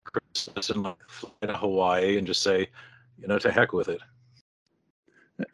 Christmas 0.03 0.69
and 0.69 0.87
fly 1.07 1.31
to 1.41 1.57
Hawaii 1.57 2.17
and 2.17 2.25
just 2.25 2.41
say, 2.41 2.69
you 3.17 3.27
know, 3.27 3.39
to 3.39 3.51
heck 3.51 3.73
with 3.73 3.89
it. 3.89 3.99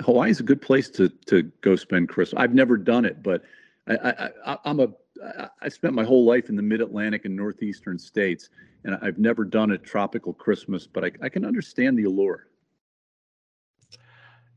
Hawaii 0.02 0.32
is 0.32 0.40
a 0.40 0.44
good 0.44 0.62
place 0.62 0.90
to 0.92 1.10
to 1.28 1.44
go 1.62 1.76
spend 1.76 2.10
Christmas. 2.10 2.42
I've 2.42 2.54
never 2.54 2.78
done 2.78 3.06
it, 3.06 3.22
but 3.24 3.44
I, 3.88 4.30
I, 4.46 4.58
I'm 4.66 4.80
a 4.80 4.90
I 5.62 5.70
spent 5.70 5.94
my 5.94 6.04
whole 6.04 6.26
life 6.26 6.50
in 6.50 6.56
the 6.56 6.62
Mid 6.62 6.82
Atlantic 6.82 7.26
and 7.26 7.36
Northeastern 7.36 7.98
states, 7.98 8.50
and 8.84 8.98
I've 9.02 9.18
never 9.18 9.44
done 9.44 9.72
a 9.72 9.78
tropical 9.78 10.34
Christmas, 10.34 10.88
but 10.88 11.04
I, 11.04 11.12
I 11.22 11.30
can 11.30 11.46
understand 11.46 11.98
the 11.98 12.04
allure. 12.04 12.48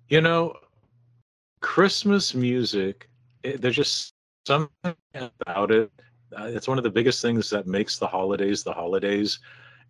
You 0.08 0.20
know, 0.20 0.56
Christmas 1.60 2.34
music, 2.34 3.08
it, 3.42 3.60
there's 3.60 3.76
just 3.76 4.14
something 4.46 4.94
about 5.14 5.70
it. 5.70 5.90
Uh, 6.37 6.44
it's 6.44 6.68
one 6.68 6.78
of 6.78 6.84
the 6.84 6.90
biggest 6.90 7.22
things 7.22 7.49
that 7.50 7.66
makes 7.66 7.99
the 7.99 8.06
holidays 8.06 8.62
the 8.62 8.72
holidays. 8.72 9.38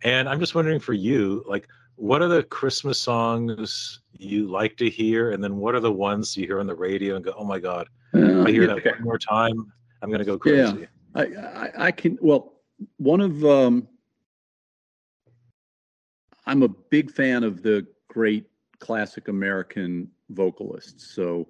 And 0.03 0.27
I'm 0.27 0.39
just 0.39 0.55
wondering 0.55 0.79
for 0.79 0.93
you, 0.93 1.43
like, 1.47 1.67
what 2.01 2.19
are 2.23 2.27
the 2.27 2.41
Christmas 2.41 2.97
songs 2.97 4.01
you 4.17 4.47
like 4.47 4.75
to 4.77 4.89
hear? 4.89 5.33
And 5.33 5.43
then 5.43 5.57
what 5.57 5.75
are 5.75 5.79
the 5.79 5.91
ones 5.91 6.35
you 6.35 6.47
hear 6.47 6.59
on 6.59 6.65
the 6.65 6.73
radio 6.73 7.15
and 7.15 7.23
go, 7.23 7.31
oh 7.37 7.45
my 7.45 7.59
God, 7.59 7.87
uh, 8.15 8.41
I 8.41 8.49
hear 8.49 8.63
yeah, 8.63 8.73
that 8.73 8.85
one 8.95 9.03
more 9.03 9.19
time, 9.19 9.71
I'm 10.01 10.09
going 10.09 10.17
to 10.17 10.25
go 10.25 10.35
crazy. 10.35 10.79
Yeah, 10.79 10.85
I, 11.13 11.21
I, 11.25 11.71
I, 11.77 11.91
can, 11.91 12.17
well, 12.19 12.53
one 12.97 13.21
of, 13.21 13.45
um, 13.45 13.87
I'm 16.47 16.63
a 16.63 16.67
big 16.67 17.11
fan 17.11 17.43
of 17.43 17.61
the 17.61 17.85
great 18.07 18.47
classic 18.79 19.27
American 19.27 20.09
vocalists. 20.31 21.13
So, 21.13 21.47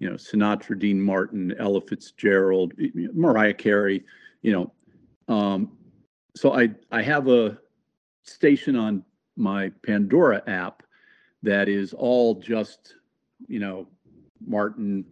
you 0.00 0.10
know, 0.10 0.16
Sinatra, 0.16 0.76
Dean 0.80 1.00
Martin, 1.00 1.54
Ella 1.60 1.80
Fitzgerald, 1.80 2.72
Mariah 3.14 3.54
Carey, 3.54 4.02
you 4.42 4.50
know. 4.50 5.32
Um, 5.32 5.78
so 6.34 6.58
I 6.58 6.70
I 6.90 7.02
have 7.02 7.28
a 7.28 7.56
station 8.24 8.74
on 8.74 9.04
my 9.36 9.70
Pandora 9.84 10.42
app 10.46 10.82
that 11.42 11.68
is 11.68 11.92
all 11.92 12.34
just, 12.34 12.94
you 13.48 13.58
know, 13.58 13.86
Martin, 14.46 15.04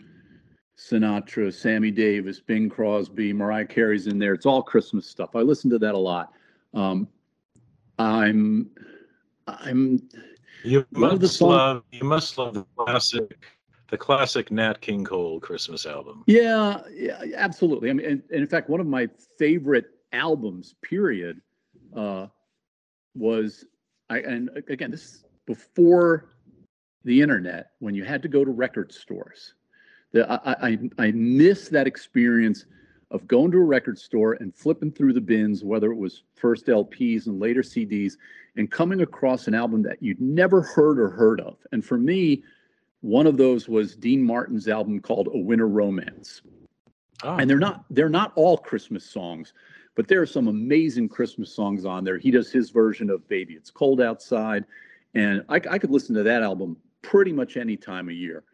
Sinatra, 0.77 1.53
Sammy 1.53 1.91
Davis, 1.91 2.41
Bing 2.41 2.69
Crosby, 2.69 3.33
Mariah 3.33 3.67
Carey's 3.67 4.07
in 4.07 4.19
there. 4.19 4.35
It's 4.35 4.47
all 4.47 4.63
Christmas 4.63 5.07
stuff. 5.07 5.37
I 5.37 5.41
listen 5.41 5.71
to 5.71 5.79
that 5.79 5.95
a 5.95 5.99
lot. 5.99 6.33
Um, 6.75 7.09
I'm 7.99 8.71
I'm 9.47 10.09
you 10.65 10.87
must 10.93 11.41
love 11.41 11.83
you 11.91 12.05
must 12.05 12.39
love 12.39 12.55
the 12.55 12.67
classic 12.77 13.45
the 13.91 13.99
classic 13.99 14.51
Nat 14.51 14.81
King 14.81 15.05
Cole 15.05 15.41
Christmas 15.41 15.85
album. 15.85 16.23
Yeah, 16.27 16.81
yeah, 16.93 17.23
absolutely. 17.37 17.91
I 17.91 17.93
mean, 17.93 18.07
and, 18.07 18.23
and 18.31 18.41
in 18.41 18.47
fact, 18.47 18.71
one 18.71 18.81
of 18.81 18.87
my 18.87 19.09
favorite 19.37 19.87
albums, 20.13 20.77
period, 20.83 21.41
uh, 21.95 22.29
was 23.15 23.65
I 24.11 24.19
and 24.19 24.51
again 24.69 24.91
this 24.91 25.05
is 25.05 25.25
before 25.47 26.27
the 27.05 27.23
internet 27.23 27.71
when 27.79 27.95
you 27.95 28.05
had 28.05 28.21
to 28.23 28.29
go 28.29 28.45
to 28.45 28.51
record 28.51 28.93
stores. 28.93 29.55
The, 30.13 30.31
I, 30.31 30.69
I 30.69 30.79
I 30.99 31.11
miss 31.13 31.69
that 31.69 31.87
experience 31.87 32.67
of 33.11 33.27
going 33.27 33.51
to 33.53 33.59
a 33.59 33.65
record 33.65 33.99
store 33.99 34.35
and 34.35 34.55
flipping 34.55 34.93
through 34.93 35.13
the 35.13 35.21
bins, 35.21 35.65
whether 35.65 35.91
it 35.91 35.97
was 35.97 36.23
first 36.35 36.67
LPs 36.67 37.27
and 37.27 37.41
later 37.41 37.63
CDs, 37.63 38.15
and 38.57 38.71
coming 38.71 39.01
across 39.01 39.49
an 39.49 39.55
album 39.55 39.83
that 39.83 40.03
you'd 40.03 40.21
never 40.21 40.63
heard 40.63 40.99
or 40.99 41.09
heard 41.09 41.41
of. 41.41 41.57
And 41.73 41.85
for 41.85 41.99
me, 41.99 42.45
one 43.01 43.27
of 43.27 43.37
those 43.37 43.69
was 43.69 43.97
Dean 43.97 44.23
Martin's 44.23 44.69
album 44.69 45.01
called 45.01 45.29
A 45.33 45.39
Winter 45.39 45.67
Romance. 45.69 46.43
Oh. 47.23 47.37
And 47.37 47.49
they're 47.49 47.59
not 47.59 47.85
they're 47.91 48.09
not 48.09 48.33
all 48.35 48.59
Christmas 48.59 49.05
songs, 49.05 49.53
but 50.01 50.09
there 50.09 50.23
are 50.23 50.27
some 50.27 50.49
amazing 50.49 51.11
Christmas 51.11 51.55
songs 51.55 51.85
on 51.85 52.05
there. 52.05 52.17
He 52.17 52.31
does 52.31 52.51
his 52.51 52.71
version 52.71 53.11
of 53.11 53.29
Baby 53.29 53.53
It's 53.53 53.71
Cold 53.71 54.01
Outside. 54.01 54.65
And 55.13 55.45
I, 55.51 55.57
I 55.57 55.79
could 55.79 55.91
listen 55.91 56.15
to 56.15 56.23
that 56.23 56.43
album 56.43 56.79
pretty 57.03 57.35
much 57.35 57.59
any 57.59 57.77
time 57.77 58.09
of 58.09 58.15
year. 58.15 58.45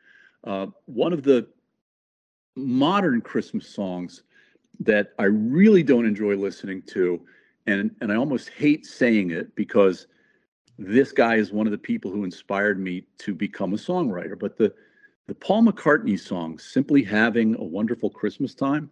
Uh, 0.42 0.66
one 0.86 1.12
of 1.12 1.22
the 1.22 1.46
modern 2.56 3.20
Christmas 3.20 3.68
songs 3.68 4.24
that 4.80 5.12
I 5.20 5.26
really 5.26 5.84
don't 5.84 6.04
enjoy 6.04 6.34
listening 6.34 6.82
to, 6.88 7.20
and 7.68 7.94
and 8.00 8.10
I 8.10 8.16
almost 8.16 8.48
hate 8.48 8.84
saying 8.84 9.30
it 9.30 9.54
because 9.54 10.08
this 10.80 11.12
guy 11.12 11.36
is 11.36 11.52
one 11.52 11.68
of 11.68 11.70
the 11.70 11.78
people 11.78 12.10
who 12.10 12.24
inspired 12.24 12.80
me 12.80 13.06
to 13.18 13.36
become 13.36 13.72
a 13.72 13.76
songwriter. 13.76 14.36
But 14.36 14.58
the 14.58 14.74
the 15.28 15.34
Paul 15.36 15.62
McCartney 15.62 16.18
song, 16.18 16.58
simply 16.58 17.04
having 17.04 17.54
a 17.54 17.62
wonderful 17.62 18.10
Christmas 18.10 18.52
time, 18.52 18.90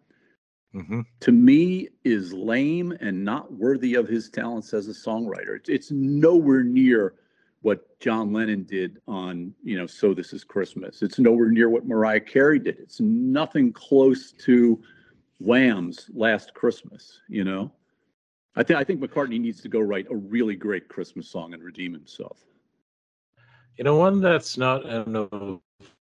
mm-hmm. 0.75 1.01
to 1.21 1.33
me 1.33 1.89
is 2.05 2.33
lame 2.33 2.93
and 3.01 3.25
not 3.25 3.53
worthy 3.53 3.95
of 3.95 4.09
his 4.09 4.29
talents 4.31 4.75
as 4.75 4.89
a 4.89 4.93
songwriter. 4.93 5.57
It's, 5.57 5.69
it's 5.69 5.91
nowhere 5.91 6.63
near 6.63 7.15
what 7.63 7.99
John 8.01 8.33
Lennon 8.33 8.65
did 8.65 8.99
on, 9.09 9.55
you 9.63 9.79
know, 9.79 9.87
So 9.87 10.13
This 10.13 10.33
Is 10.33 10.45
Christmas. 10.45 11.03
It's 11.03 11.19
nowhere 11.19 11.51
near 11.51 11.71
what 11.71 11.87
Mariah 11.87 12.21
Carey 12.21 12.59
did. 12.59 12.79
It's 12.79 13.01
nothing 13.01 13.73
close 13.73 14.33
to 14.33 14.83
Wham's 15.41 16.11
Last 16.13 16.53
Christmas, 16.55 17.21
you 17.29 17.45
know? 17.45 17.73
I 18.57 18.63
think 18.63 18.79
I 18.79 18.85
think 18.85 19.01
McCartney 19.01 19.41
needs 19.41 19.61
to 19.63 19.69
go 19.69 19.81
write 19.81 20.07
a 20.11 20.17
really 20.17 20.55
great 20.55 20.89
Christmas 20.89 21.29
song 21.29 21.55
and 21.55 21.63
redeem 21.63 21.93
himself. 21.93 22.45
You 23.77 23.85
know, 23.85 23.97
one 23.97 24.21
that's 24.21 24.57
not 24.57 24.87
I 24.87 24.93
don't 24.93 25.09
know 25.09 25.61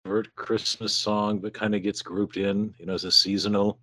overt 0.06 0.34
Christmas 0.36 0.94
song, 0.96 1.40
but 1.40 1.54
kind 1.54 1.76
of 1.76 1.84
gets 1.84 2.02
grouped 2.02 2.38
in, 2.38 2.74
you 2.80 2.86
know, 2.86 2.94
as 2.94 3.04
a 3.04 3.12
seasonal. 3.12 3.80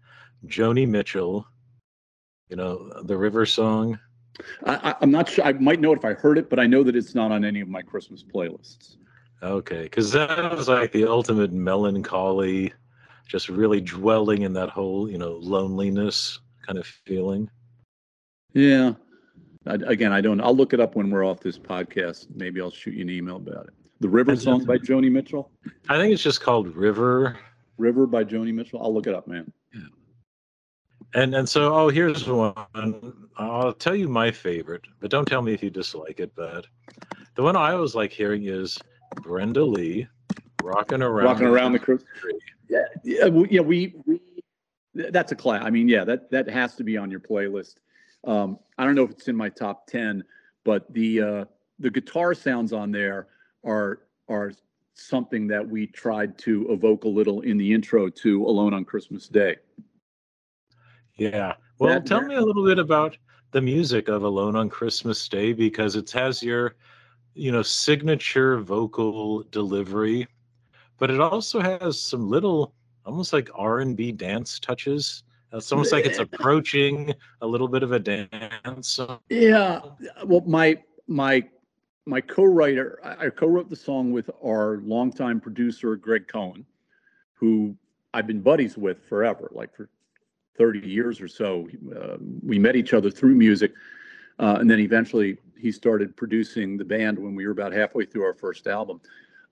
Joni 0.47 0.87
Mitchell, 0.89 1.47
you 2.49 2.57
know, 2.57 3.03
the 3.05 3.17
River 3.17 3.47
song. 3.47 3.99
I, 4.67 4.95
am 5.01 5.11
not 5.11 5.29
sure. 5.29 5.45
I 5.45 5.53
might 5.53 5.81
know 5.81 5.93
it 5.93 5.99
if 5.99 6.05
I 6.05 6.13
heard 6.13 6.37
it, 6.37 6.51
but 6.51 6.59
I 6.59 6.67
know 6.67 6.83
that 6.83 6.95
it's 6.95 7.15
not 7.15 7.33
on 7.33 7.45
any 7.45 7.61
of 7.61 7.69
my 7.69 7.83
Christmas 7.83 8.23
playlists. 8.23 8.97
Okay, 9.43 9.85
because 9.85 10.13
that 10.13 10.55
was 10.55 10.69
like 10.69 10.93
the 10.93 11.07
ultimate 11.07 11.53
melancholy 11.53 12.73
just 13.27 13.49
really 13.49 13.81
dwelling 13.81 14.43
in 14.43 14.53
that 14.55 14.69
whole, 14.69 15.11
you 15.11 15.19
know, 15.19 15.39
loneliness 15.43 16.39
kind 16.67 16.79
of 16.79 16.87
feeling. 16.87 17.51
Yeah. 18.53 18.95
I, 19.67 19.75
again, 19.87 20.13
I 20.13 20.21
don't. 20.21 20.41
I'll 20.41 20.57
look 20.57 20.73
it 20.73 20.81
up 20.81 20.95
when 20.95 21.11
we're 21.11 21.25
off 21.25 21.41
this 21.41 21.59
podcast. 21.59 22.29
Maybe 22.35 22.61
I'll 22.61 22.71
shoot 22.71 22.95
you 22.95 23.03
an 23.03 23.11
email 23.11 23.37
about 23.37 23.67
it. 23.67 23.75
The 24.01 24.09
River 24.09 24.37
song 24.37 24.65
by 24.65 24.79
Joni 24.79 25.11
Mitchell. 25.11 25.51
I 25.89 25.97
think 25.97 26.13
it's 26.13 26.23
just 26.23 26.41
called 26.41 26.75
River. 26.77 27.39
River 27.79 28.07
by 28.07 28.25
Joni 28.25 28.53
Mitchell. 28.55 28.81
I'll 28.83 28.95
look 28.95 29.07
it 29.07 29.15
up, 29.15 29.27
man. 29.27 29.51
And 31.15 31.35
and 31.35 31.49
so 31.49 31.75
oh 31.75 31.89
here's 31.89 32.29
one. 32.29 32.55
I'll 33.37 33.73
tell 33.73 33.95
you 33.95 34.09
my 34.09 34.31
favorite, 34.31 34.83
but 35.01 35.11
don't 35.11 35.27
tell 35.27 35.43
me 35.43 35.55
if 35.55 35.63
you 35.63 35.71
dislike 35.71 36.21
it. 36.21 36.33
But 36.35 36.67
the 37.35 37.43
one 37.43 37.57
I 37.57 37.73
always 37.73 37.95
like 37.95 38.13
hearing 38.13 38.47
is 38.47 38.79
Brenda 39.23 39.65
Lee, 39.65 40.09
"Rocking 40.63 41.03
Around." 41.03 41.27
Rocking 41.27 41.47
around 41.47 41.73
the 41.73 41.79
Christmas 41.79 42.11
tree. 42.21 42.39
Yeah, 42.69 42.85
yeah, 43.05 43.29
we, 43.29 43.49
yeah, 43.49 43.61
we, 43.61 43.95
we 44.07 44.21
that's 44.95 45.33
a 45.33 45.37
class. 45.37 45.63
I 45.65 45.71
mean, 45.71 45.89
yeah, 45.89 46.05
that 46.05 46.31
that 46.31 46.49
has 46.49 46.75
to 46.77 46.85
be 46.85 46.97
on 46.97 47.11
your 47.11 47.21
playlist. 47.21 47.77
Um, 48.25 48.59
I 48.77 48.85
don't 48.85 48.95
know 48.95 49.05
if 49.05 49.11
it's 49.11 49.29
in 49.29 49.37
my 49.37 49.49
top 49.49 49.87
ten, 49.87 50.25
but 50.65 50.93
the 50.93 51.23
uh, 51.23 51.45
the 51.79 51.91
guitar 51.91 52.35
sounds 52.35 52.73
on 52.73 52.91
there 52.91 53.29
are 53.65 54.01
are 54.29 54.53
something 54.95 55.47
that 55.47 55.67
we 55.67 55.87
tried 55.87 56.39
to 56.39 56.67
evoke 56.71 57.05
a 57.05 57.09
little 57.09 57.43
in 57.43 57.59
the 57.59 57.73
intro 57.73 58.09
to 58.09 58.45
Alone 58.47 58.73
on 58.73 58.85
Christmas 58.85 59.29
Day. 59.29 59.57
Yeah. 61.17 61.55
Well, 61.79 61.95
that, 61.95 62.07
tell 62.07 62.23
me 62.23 62.35
a 62.35 62.41
little 62.41 62.65
bit 62.65 62.79
about 62.79 63.17
the 63.53 63.61
music 63.61 64.09
of 64.09 64.23
Alone 64.23 64.57
on 64.57 64.69
Christmas 64.69 65.29
Day 65.29 65.53
because 65.53 65.97
it 65.97 66.11
has 66.11 66.43
your 66.43 66.75
you 67.37 67.53
know, 67.53 67.63
signature 67.63 68.59
vocal 68.59 69.43
delivery, 69.51 70.27
but 70.99 71.11
it 71.11 71.21
also 71.21 71.61
has 71.61 72.01
some 72.01 72.29
little 72.29 72.73
almost 73.05 73.33
like 73.33 73.49
R&B 73.55 74.13
dance 74.13 74.59
touches. 74.59 75.23
It's 75.53 75.71
almost 75.71 75.93
like 75.93 76.07
it's 76.07 76.19
approaching 76.19 77.15
a 77.43 77.47
little 77.47 77.69
bit 77.69 77.83
of 77.83 77.93
a 77.93 77.99
dance. 77.99 78.99
Yeah. 79.29 79.81
Well, 80.25 80.43
my 80.47 80.83
my 81.07 81.45
my 82.07 82.21
co-writer, 82.21 82.99
I 83.05 83.31
co-wrote 83.31 83.71
the 83.71 83.77
song 83.77 84.13
with 84.13 84.31
our 84.45 84.79
longtime 84.79 85.41
producer 85.41 85.95
Greg 85.97 86.29
Cohen, 86.29 86.65
who 87.35 87.77
I've 88.13 88.27
been 88.27 88.41
buddies 88.41 88.77
with 88.77 89.05
forever, 89.09 89.51
like 89.53 89.75
for 89.75 89.89
30 90.57 90.81
years 90.81 91.21
or 91.21 91.29
so. 91.29 91.69
Uh, 91.95 92.17
we 92.43 92.59
met 92.59 92.77
each 92.77 92.95
other 92.95 93.11
through 93.11 93.35
music, 93.35 93.73
uh, 94.39 94.57
and 94.61 94.71
then 94.71 94.81
eventually 94.81 95.39
he 95.59 95.73
started 95.73 96.17
producing 96.17 96.77
the 96.77 96.85
band 96.85 97.19
when 97.19 97.35
we 97.35 97.47
were 97.47 97.53
about 97.53 97.73
halfway 97.73 98.05
through 98.05 98.25
our 98.25 98.35
first 98.35 98.67
album. 98.67 99.01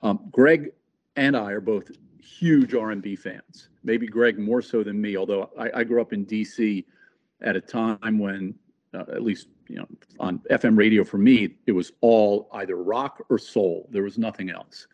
Um, 0.03 0.21
Greg 0.31 0.73
and 1.17 1.37
I 1.37 1.53
are 1.53 1.61
both 1.61 1.91
huge 2.19 2.75
R&B 2.75 3.17
fans. 3.17 3.69
Maybe 3.83 4.07
Greg 4.07 4.39
more 4.39 4.63
so 4.63 4.83
than 4.83 5.01
me, 5.01 5.17
although 5.17 5.51
I, 5.59 5.81
I 5.81 5.85
grew 5.85 6.01
up 6.01 6.13
in 6.13 6.25
D.C. 6.25 6.85
at 7.43 7.57
a 7.57 7.61
time 7.61 8.19
when, 8.19 8.55
uh, 8.93 9.05
at 9.13 9.23
least 9.23 9.49
you 9.69 9.77
know, 9.77 9.87
on 10.21 10.41
FM 10.51 10.77
radio 10.77 11.05
for 11.05 11.19
me, 11.19 11.55
it 11.67 11.73
was 11.73 11.93
all 12.01 12.49
either 12.55 12.77
rock 12.77 13.25
or 13.31 13.39
soul. 13.39 13.89
There 13.91 14.03
was 14.03 14.19
nothing 14.19 14.51
else. 14.51 14.87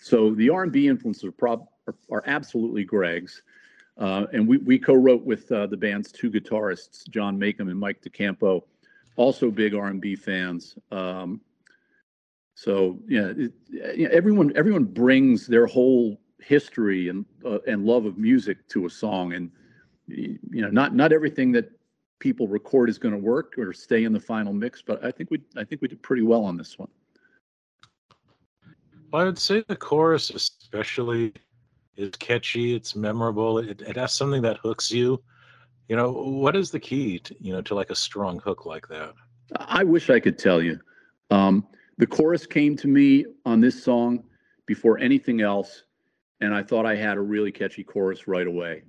So 0.00 0.34
the 0.34 0.50
R&B 0.50 0.88
influences 0.88 1.24
are, 1.24 1.32
prob- 1.32 1.66
are, 1.86 1.94
are 2.10 2.22
absolutely 2.26 2.84
Greg's. 2.84 3.42
Uh, 3.98 4.26
and 4.32 4.46
we, 4.46 4.58
we 4.58 4.78
co-wrote 4.78 5.24
with 5.24 5.50
uh, 5.50 5.66
the 5.66 5.76
band's 5.76 6.12
two 6.12 6.30
guitarists, 6.30 7.08
John 7.08 7.38
Maycomb 7.38 7.70
and 7.70 7.78
Mike 7.78 8.02
DeCampo, 8.02 8.62
also 9.16 9.50
big 9.50 9.74
R&B 9.74 10.16
fans. 10.16 10.76
Um, 10.92 11.40
so 12.54 12.98
yeah, 13.08 13.32
it, 13.36 13.52
yeah, 13.70 14.08
everyone 14.10 14.50
everyone 14.56 14.84
brings 14.84 15.46
their 15.46 15.66
whole 15.66 16.18
history 16.38 17.08
and 17.10 17.24
uh, 17.44 17.58
and 17.66 17.84
love 17.84 18.06
of 18.06 18.16
music 18.16 18.66
to 18.68 18.86
a 18.86 18.90
song, 18.90 19.34
and 19.34 19.50
you 20.08 20.38
know, 20.62 20.70
not 20.70 20.94
not 20.94 21.12
everything 21.12 21.52
that 21.52 21.70
people 22.18 22.48
record 22.48 22.88
is 22.88 22.96
going 22.96 23.12
to 23.12 23.20
work 23.20 23.54
or 23.58 23.74
stay 23.74 24.04
in 24.04 24.12
the 24.12 24.20
final 24.20 24.54
mix, 24.54 24.80
but 24.80 25.04
I 25.04 25.10
think 25.10 25.30
we 25.30 25.42
I 25.56 25.64
think 25.64 25.82
we 25.82 25.88
did 25.88 26.02
pretty 26.02 26.22
well 26.22 26.44
on 26.44 26.56
this 26.56 26.78
one. 26.78 26.88
I 29.12 29.24
would 29.24 29.38
say 29.38 29.62
the 29.68 29.76
chorus 29.76 30.30
especially 30.30 31.34
is 31.96 32.10
catchy. 32.18 32.74
It's 32.74 32.94
memorable. 32.94 33.58
It, 33.58 33.82
it 33.82 33.96
has 33.96 34.12
something 34.12 34.42
that 34.42 34.58
hooks 34.58 34.90
you. 34.90 35.22
You 35.88 35.96
know, 35.96 36.10
what 36.10 36.56
is 36.56 36.70
the 36.70 36.80
key 36.80 37.18
to, 37.20 37.36
you 37.40 37.52
know, 37.52 37.62
to 37.62 37.74
like 37.74 37.90
a 37.90 37.94
strong 37.94 38.40
hook 38.40 38.66
like 38.66 38.88
that? 38.88 39.14
I 39.56 39.84
wish 39.84 40.10
I 40.10 40.20
could 40.20 40.38
tell 40.38 40.60
you. 40.60 40.80
Um, 41.30 41.66
the 41.98 42.06
chorus 42.06 42.46
came 42.46 42.76
to 42.78 42.88
me 42.88 43.24
on 43.44 43.60
this 43.60 43.82
song 43.82 44.24
before 44.66 44.98
anything 44.98 45.40
else, 45.40 45.84
and 46.40 46.54
I 46.54 46.62
thought 46.62 46.86
I 46.86 46.96
had 46.96 47.16
a 47.16 47.20
really 47.20 47.52
catchy 47.52 47.84
chorus 47.84 48.26
right 48.26 48.46
away. 48.46 48.82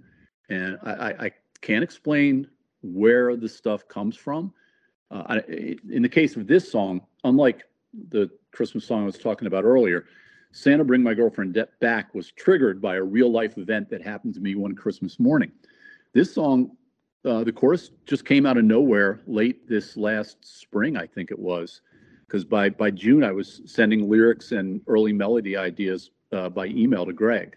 And 0.50 0.78
I, 0.84 0.92
I, 0.92 1.26
I 1.26 1.32
can't 1.62 1.84
explain 1.84 2.48
where 2.82 3.36
the 3.36 3.50
stuff 3.50 3.88
comes 3.88 4.16
from. 4.16 4.54
Uh, 5.12 5.24
I, 5.28 5.38
in 5.90 6.02
the 6.02 6.10
case 6.10 6.36
of 6.36 6.48
this 6.48 6.72
song, 6.72 7.02
unlike 7.24 7.64
the 8.10 8.30
Christmas 8.52 8.86
song 8.86 9.04
I 9.04 9.06
was 9.06 9.18
talking 9.18 9.48
about 9.48 9.64
earlier, 9.64 10.06
Santa 10.58 10.84
Bring 10.84 11.04
My 11.04 11.14
Girlfriend 11.14 11.56
Back 11.82 12.16
was 12.16 12.32
triggered 12.32 12.82
by 12.82 12.96
a 12.96 13.04
real 13.04 13.32
life 13.32 13.60
event 13.60 13.92
that 13.92 14.02
happened 14.02 14.34
to 14.34 14.40
me 14.40 14.56
one 14.56 14.74
Christmas 14.74 15.20
morning. 15.20 15.52
This 16.14 16.34
song, 16.34 16.72
uh, 17.26 17.44
the 17.44 17.52
chorus 17.52 17.92
just 18.08 18.26
came 18.26 18.48
out 18.48 18.58
of 18.58 18.66
nowhere 18.66 19.22
late 19.28 19.70
this 19.70 19.96
last 19.96 20.38
spring, 20.42 20.98
I 20.98 21.06
think 21.06 21.30
it 21.30 21.38
was, 21.38 21.82
because 22.26 22.44
by 22.44 22.70
by 22.70 22.90
June 22.90 23.24
I 23.24 23.32
was 23.32 23.62
sending 23.66 24.10
lyrics 24.10 24.52
and 24.52 24.82
early 24.88 25.14
melody 25.14 25.56
ideas 25.56 26.10
uh, 26.32 26.50
by 26.50 26.66
email 26.66 27.06
to 27.06 27.14
Greg, 27.14 27.56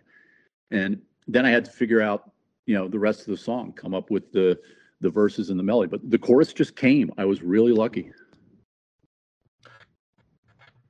and 0.71 1.01
then 1.27 1.47
I 1.47 1.51
had 1.51 1.65
to 1.65 1.71
figure 1.71 2.03
out, 2.03 2.31
you 2.67 2.75
know, 2.75 2.87
the 2.87 2.99
rest 2.99 3.21
of 3.21 3.29
the 3.29 3.39
song, 3.39 3.73
come 3.73 3.95
up 3.95 4.11
with 4.11 4.31
the 4.31 4.61
the 5.01 5.09
verses 5.09 5.49
and 5.49 5.59
the 5.59 5.65
melody. 5.65 5.89
But 5.89 6.11
the 6.11 6.19
chorus 6.19 6.53
just 6.53 6.77
came. 6.77 7.11
I 7.17 7.25
was 7.25 7.43
really 7.43 7.73
lucky. 7.73 8.13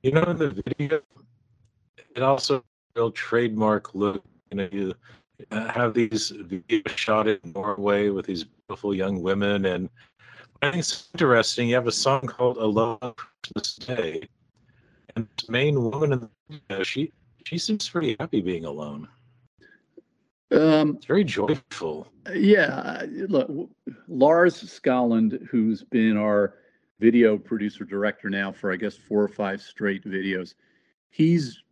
You 0.03 0.11
know, 0.11 0.33
the 0.33 0.61
video, 0.65 1.01
it 2.15 2.23
also 2.23 2.63
real 2.95 3.11
trademark 3.11 3.93
look. 3.95 4.23
You 4.51 4.57
know, 4.57 4.69
you 4.71 4.93
have 5.51 5.93
these 5.93 6.31
videos 6.31 6.97
shot 6.97 7.27
in 7.27 7.39
Norway 7.55 8.09
with 8.09 8.25
these 8.25 8.43
beautiful 8.43 8.93
young 8.93 9.21
women, 9.21 9.65
and 9.65 9.89
I 10.61 10.71
think 10.71 10.79
it's 10.79 11.09
interesting. 11.13 11.69
You 11.69 11.75
have 11.75 11.87
a 11.87 11.91
song 11.91 12.21
called 12.21 12.57
"Alone 12.57 12.99
Christmas 13.15 13.75
Day," 13.75 14.27
and 15.15 15.27
the 15.45 15.51
main 15.51 15.81
woman 15.81 16.13
in 16.13 16.19
the 16.19 16.29
video, 16.49 16.83
she 16.83 17.11
she 17.45 17.57
seems 17.57 17.87
pretty 17.89 18.15
happy 18.19 18.41
being 18.41 18.65
alone. 18.65 19.07
Um, 20.51 20.95
it's 20.97 21.05
very 21.05 21.23
joyful. 21.23 22.11
Yeah, 22.33 23.05
look, 23.29 23.49
Lars 24.07 24.61
Skaaland, 24.61 25.47
who's 25.47 25.83
been 25.83 26.17
our 26.17 26.55
video 26.99 27.37
producer 27.37 27.83
director 27.83 28.29
now 28.29 28.51
for 28.51 28.71
I 28.71 28.75
guess 28.75 28.95
four 28.95 29.23
or 29.23 29.27
five 29.27 29.61
straight 29.61 30.03
videos, 30.03 30.53
he's 31.09 31.63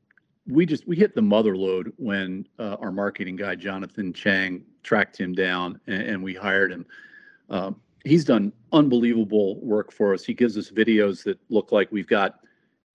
we 0.49 0.65
just 0.65 0.87
we 0.87 0.95
hit 0.95 1.15
the 1.15 1.21
mother 1.21 1.55
load 1.55 1.93
when 1.97 2.47
uh, 2.57 2.75
our 2.79 2.91
marketing 2.91 3.35
guy 3.35 3.55
Jonathan 3.55 4.11
Chang 4.11 4.63
tracked 4.83 5.19
him 5.19 5.33
down 5.33 5.79
and, 5.87 6.01
and 6.01 6.23
we 6.23 6.33
hired 6.33 6.71
him. 6.71 6.85
Uh, 7.49 7.71
he's 8.03 8.25
done 8.25 8.51
unbelievable 8.71 9.59
work 9.61 9.91
for 9.91 10.13
us. 10.13 10.23
He 10.23 10.33
gives 10.33 10.57
us 10.57 10.71
videos 10.71 11.23
that 11.23 11.39
look 11.49 11.71
like 11.71 11.91
we've 11.91 12.07
got 12.07 12.39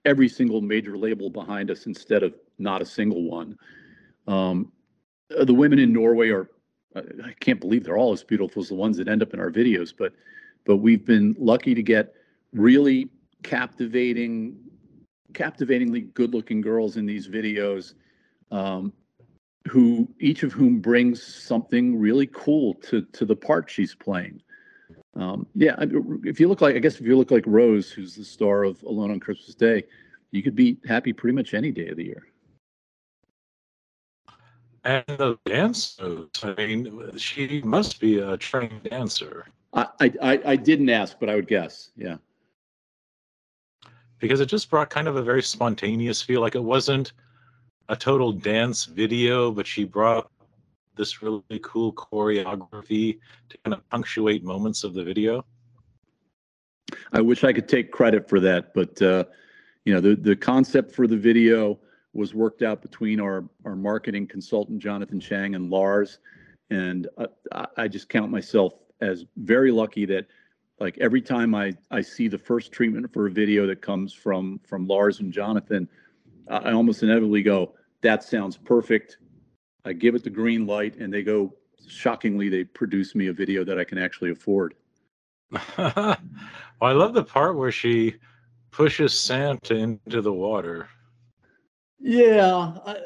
every 0.05 0.29
single 0.29 0.61
major 0.61 0.99
label 0.99 1.31
behind 1.31 1.71
us 1.71 1.87
instead 1.87 2.23
of 2.23 2.35
not 2.59 2.83
a 2.83 2.87
single 2.87 3.23
one. 3.25 3.57
Um, 4.27 4.73
the 5.29 5.55
women 5.55 5.79
in 5.79 5.93
Norway 5.93 6.31
are, 6.31 6.51
I 6.97 7.33
can't 7.41 7.61
believe 7.61 7.85
they're 7.85 7.97
all 7.97 8.13
as 8.13 8.23
beautiful 8.23 8.63
as 8.63 8.69
the 8.69 8.75
ones 8.75 8.97
that 8.99 9.09
end 9.09 9.23
up 9.23 9.35
in 9.35 9.41
our 9.41 9.51
videos, 9.51 9.93
but 9.97 10.13
but 10.67 10.77
we've 10.77 11.05
been 11.05 11.37
lucky 11.39 11.75
to 11.75 11.83
get 11.83 12.15
really 12.53 13.11
captivating, 13.43 14.57
captivatingly 15.35 16.03
good-looking 16.03 16.61
girls 16.61 16.97
in 16.97 17.05
these 17.07 17.29
videos, 17.29 17.95
um, 18.51 18.93
who 19.69 20.09
each 20.21 20.43
of 20.43 20.53
whom 20.53 20.81
brings 20.81 21.23
something 21.23 21.99
really 21.99 22.29
cool 22.33 22.75
to 22.75 23.03
to 23.13 23.25
the 23.25 23.37
part 23.37 23.71
she's 23.71 23.95
playing. 23.95 24.41
Um, 25.17 25.47
yeah, 25.55 25.77
if 26.25 26.41
you 26.41 26.49
look 26.49 26.61
like, 26.61 26.75
I 26.75 26.79
guess 26.79 27.01
if 27.01 27.07
you 27.07 27.17
look 27.17 27.31
like 27.31 27.45
Rose, 27.47 27.91
who's 27.91 28.17
the 28.17 28.25
star 28.25 28.65
of 28.65 28.83
Alone 28.83 29.11
on 29.11 29.21
Christmas 29.21 29.55
Day, 29.55 29.85
you 30.33 30.43
could 30.43 30.57
be 30.57 30.79
happy 30.87 31.13
pretty 31.13 31.35
much 31.35 31.55
any 31.55 31.71
day 31.71 31.89
of 31.89 31.97
the 31.97 32.05
year. 32.05 32.27
And 34.85 35.05
the 35.07 35.39
dance 35.47 35.97
moves. 36.01 36.45
I 36.45 36.55
mean, 36.57 37.17
she 37.17 37.63
must 37.63 38.01
be 38.01 38.19
a 38.19 38.37
trained 38.37 38.83
dancer. 38.83 39.47
I, 39.73 39.87
I, 40.01 40.41
I 40.45 40.57
didn't 40.57 40.91
ask, 40.91 41.19
but 41.19 41.31
I 41.31 41.37
would 41.37 41.49
guess. 41.49 41.91
Yeah. 41.97 42.17
Because 44.25 44.41
it 44.41 44.47
just 44.47 44.71
brought 44.71 44.89
kind 44.89 45.07
of 45.07 45.17
a 45.17 45.23
very 45.23 45.43
spontaneous 45.43 46.23
feel. 46.23 46.41
Like 46.41 46.55
it 46.55 46.65
wasn't 46.65 47.13
a 47.91 47.95
total 47.95 48.33
dance 48.33 48.87
video, 48.87 49.51
but 49.51 49.67
she 49.67 49.85
brought 49.85 50.31
this 50.97 51.21
really 51.21 51.61
cool 51.63 51.93
choreography 51.93 53.19
to 53.51 53.59
kind 53.63 53.75
of 53.75 53.87
punctuate 53.91 54.43
moments 54.43 54.83
of 54.83 54.95
the 54.95 55.05
video. 55.05 55.45
I 57.13 57.21
wish 57.21 57.45
I 57.45 57.53
could 57.53 57.69
take 57.69 57.93
credit 57.93 58.27
for 58.27 58.41
that, 58.41 58.73
but 58.73 59.03
uh, 59.03 59.25
you 59.85 59.93
know, 59.93 60.01
the 60.01 60.17
the 60.17 60.35
concept 60.35 60.93
for 60.93 61.07
the 61.07 61.19
video 61.19 61.79
was 62.15 62.33
worked 62.33 62.63
out 62.63 62.81
between 62.81 63.21
our, 63.21 63.45
our 63.67 63.77
marketing 63.77 64.27
consultant, 64.27 64.79
Jonathan 64.79 65.21
Chang, 65.21 65.55
and 65.55 65.69
Lars. 65.69 66.19
And 66.71 67.09
I, 67.53 67.67
I 67.77 67.89
just 67.89 68.09
count 68.09 68.31
myself 68.31 68.73
as 69.03 69.27
very 69.37 69.71
lucky 69.71 70.07
that 70.07 70.25
like 70.85 70.99
every 71.01 71.23
time 71.23 71.55
I, 71.55 71.73
I 71.91 72.03
see 72.03 72.29
the 72.29 72.37
first 72.37 72.71
treatment 72.71 73.11
for 73.11 73.27
a 73.27 73.31
video 73.31 73.67
that 73.69 73.81
comes 73.81 74.13
from 74.13 74.61
from 74.67 74.87
Lars 74.87 75.21
and 75.21 75.33
Jonathan, 75.33 75.89
I 76.47 76.73
almost 76.73 77.03
inevitably 77.03 77.43
go, 77.43 77.73
that 78.03 78.23
sounds 78.23 78.59
perfect. 78.59 79.17
I 79.87 79.95
give 79.95 80.15
it 80.15 80.23
the 80.23 80.31
green 80.31 80.67
light 80.67 80.97
and 80.97 81.11
they 81.11 81.23
go, 81.23 81.55
shockingly, 81.89 82.51
they 82.51 82.65
produce 82.65 83.15
me 83.15 83.29
a 83.29 83.33
video 83.33 83.65
that 83.65 83.79
I 83.79 83.85
can 83.85 83.97
actually 83.97 84.31
afford. 84.31 84.75
well, 85.79 86.19
I 86.83 86.93
love 86.93 87.15
the 87.15 87.25
part 87.25 87.57
where 87.57 87.73
she 87.73 88.17
pushes 88.71 89.19
Santa 89.19 89.75
into 89.75 90.21
the 90.21 90.35
water. 90.35 90.91
Yeah, 91.99 92.75
I, 92.85 92.97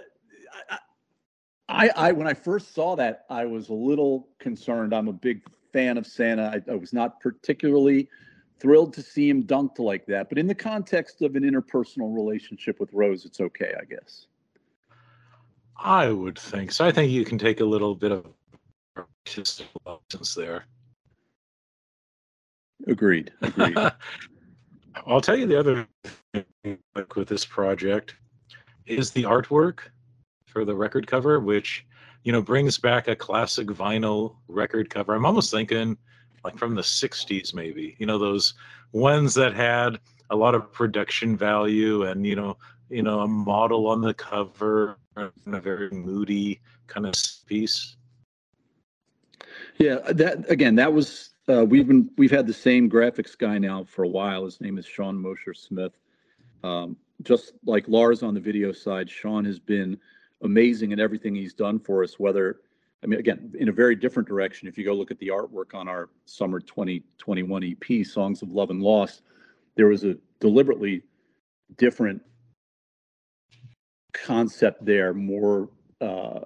I, 1.68 1.90
I, 1.94 2.12
when 2.12 2.26
I 2.26 2.34
first 2.34 2.74
saw 2.74 2.96
that, 2.96 3.24
I 3.30 3.44
was 3.44 3.68
a 3.68 3.74
little 3.74 4.30
concerned. 4.40 4.92
I'm 4.92 5.06
a 5.06 5.12
big 5.12 5.42
fan 5.78 5.96
of 5.96 6.08
Santa. 6.08 6.60
I, 6.68 6.72
I 6.72 6.74
was 6.74 6.92
not 6.92 7.20
particularly 7.20 8.08
thrilled 8.58 8.92
to 8.94 9.02
see 9.02 9.28
him 9.28 9.44
dunked 9.44 9.78
like 9.78 10.06
that, 10.06 10.28
but 10.28 10.36
in 10.36 10.48
the 10.48 10.54
context 10.54 11.22
of 11.22 11.36
an 11.36 11.44
interpersonal 11.44 12.12
relationship 12.12 12.80
with 12.80 12.92
Rose, 12.92 13.24
it's 13.24 13.40
okay, 13.40 13.74
I 13.80 13.84
guess. 13.84 14.26
I 15.76 16.08
would 16.08 16.36
think 16.36 16.72
so. 16.72 16.84
I 16.84 16.90
think 16.90 17.12
you 17.12 17.24
can 17.24 17.38
take 17.38 17.60
a 17.60 17.64
little 17.64 17.94
bit 17.94 18.10
of 18.10 18.26
artistic 18.96 19.68
license 19.86 20.34
there. 20.34 20.64
Agreed. 22.88 23.30
Agreed. 23.40 23.78
I'll 25.06 25.20
tell 25.20 25.36
you 25.36 25.46
the 25.46 25.60
other 25.60 25.86
thing 26.34 26.78
with 27.14 27.28
this 27.28 27.46
project 27.46 28.16
is 28.86 29.12
the 29.12 29.22
artwork 29.22 29.78
for 30.46 30.64
the 30.64 30.74
record 30.74 31.06
cover, 31.06 31.38
which 31.38 31.86
you 32.24 32.32
know 32.32 32.42
brings 32.42 32.78
back 32.78 33.08
a 33.08 33.16
classic 33.16 33.68
vinyl 33.68 34.36
record 34.48 34.90
cover. 34.90 35.14
I'm 35.14 35.26
almost 35.26 35.50
thinking 35.50 35.96
like 36.44 36.56
from 36.56 36.74
the 36.74 36.82
60s 36.82 37.52
maybe 37.52 37.96
you 37.98 38.06
know 38.06 38.18
those 38.18 38.54
ones 38.92 39.34
that 39.34 39.54
had 39.54 39.98
a 40.30 40.36
lot 40.36 40.54
of 40.54 40.72
production 40.72 41.36
value 41.36 42.04
and 42.04 42.26
you 42.26 42.36
know 42.36 42.56
you 42.90 43.02
know 43.02 43.20
a 43.20 43.28
model 43.28 43.86
on 43.86 44.00
the 44.00 44.14
cover 44.14 44.96
and 45.16 45.54
a 45.54 45.60
very 45.60 45.90
moody 45.90 46.60
kind 46.86 47.06
of 47.06 47.14
piece. 47.46 47.96
Yeah 49.78 49.98
that 50.10 50.50
again 50.50 50.74
that 50.76 50.92
was 50.92 51.30
uh, 51.48 51.64
we've 51.64 51.88
been 51.88 52.10
we've 52.18 52.30
had 52.30 52.46
the 52.46 52.52
same 52.52 52.90
graphics 52.90 53.36
guy 53.36 53.58
now 53.58 53.84
for 53.84 54.04
a 54.04 54.08
while. 54.08 54.44
His 54.44 54.60
name 54.60 54.78
is 54.78 54.86
sean 54.86 55.16
mosher 55.16 55.54
smith. 55.54 55.92
Um, 56.62 56.96
just 57.22 57.52
like 57.64 57.88
lars 57.88 58.22
on 58.22 58.34
the 58.34 58.40
video 58.40 58.72
side 58.72 59.08
sean 59.08 59.44
has 59.44 59.58
been 59.58 59.98
amazing 60.42 60.92
in 60.92 61.00
everything 61.00 61.34
he's 61.34 61.54
done 61.54 61.78
for 61.78 62.02
us 62.02 62.18
whether 62.18 62.60
I 63.02 63.06
mean, 63.06 63.20
again, 63.20 63.52
in 63.58 63.68
a 63.68 63.72
very 63.72 63.94
different 63.94 64.28
direction. 64.28 64.66
If 64.66 64.76
you 64.76 64.84
go 64.84 64.92
look 64.92 65.12
at 65.12 65.18
the 65.20 65.28
artwork 65.28 65.72
on 65.72 65.86
our 65.86 66.10
summer 66.24 66.58
2021 66.58 67.76
EP, 67.80 68.04
Songs 68.04 68.42
of 68.42 68.50
Love 68.50 68.70
and 68.70 68.82
Loss, 68.82 69.22
there 69.76 69.86
was 69.86 70.02
a 70.02 70.16
deliberately 70.40 71.02
different 71.76 72.20
concept 74.12 74.84
there, 74.84 75.14
more 75.14 75.70
uh, 76.00 76.40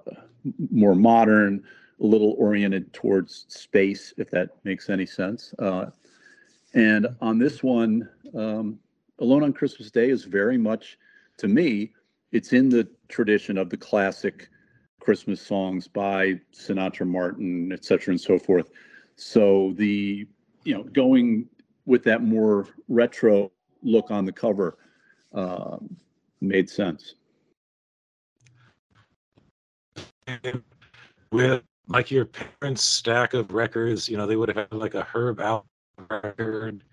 more 0.69 0.93
modern, 0.93 1.63
a 1.99 2.05
little 2.05 2.35
oriented 2.37 2.91
towards 2.93 3.45
space, 3.47 4.13
if 4.17 4.29
that 4.29 4.49
makes 4.63 4.89
any 4.89 5.05
sense. 5.05 5.53
Uh, 5.57 5.85
and 6.73 7.07
on 7.21 7.37
this 7.37 7.63
one, 7.63 8.09
um, 8.35 8.79
Alone 9.19 9.43
on 9.43 9.53
Christmas 9.53 9.91
Day 9.91 10.09
is 10.09 10.25
very 10.25 10.57
much, 10.57 10.97
to 11.37 11.47
me, 11.47 11.93
it's 12.31 12.51
in 12.51 12.67
the 12.67 12.87
tradition 13.13 13.57
of 13.57 13.69
the 13.69 13.77
classic 13.77 14.49
Christmas 14.99 15.39
songs 15.39 15.87
by 15.87 16.39
Sinatra, 16.53 17.05
Martin, 17.05 17.71
et 17.71 17.85
cetera, 17.85 18.11
and 18.11 18.19
so 18.19 18.39
forth. 18.39 18.71
So 19.15 19.73
the 19.77 20.27
you 20.63 20.73
know 20.73 20.83
going 20.83 21.47
with 21.85 22.03
that 22.05 22.23
more 22.23 22.67
retro 22.87 23.51
look 23.83 24.09
on 24.09 24.25
the 24.25 24.31
cover 24.31 24.77
uh, 25.33 25.77
made 26.41 26.69
sense. 26.69 27.15
With 31.31 31.63
like 31.87 32.09
your 32.09 32.25
parents' 32.25 32.83
stack 32.83 33.33
of 33.33 33.51
records, 33.51 34.09
you 34.09 34.17
know, 34.17 34.25
they 34.25 34.37
would 34.37 34.49
have 34.49 34.57
had 34.57 34.73
like 34.73 34.95
a 34.95 35.03
Herb 35.03 35.37
Alpert 35.37 35.63
record, 36.09 36.83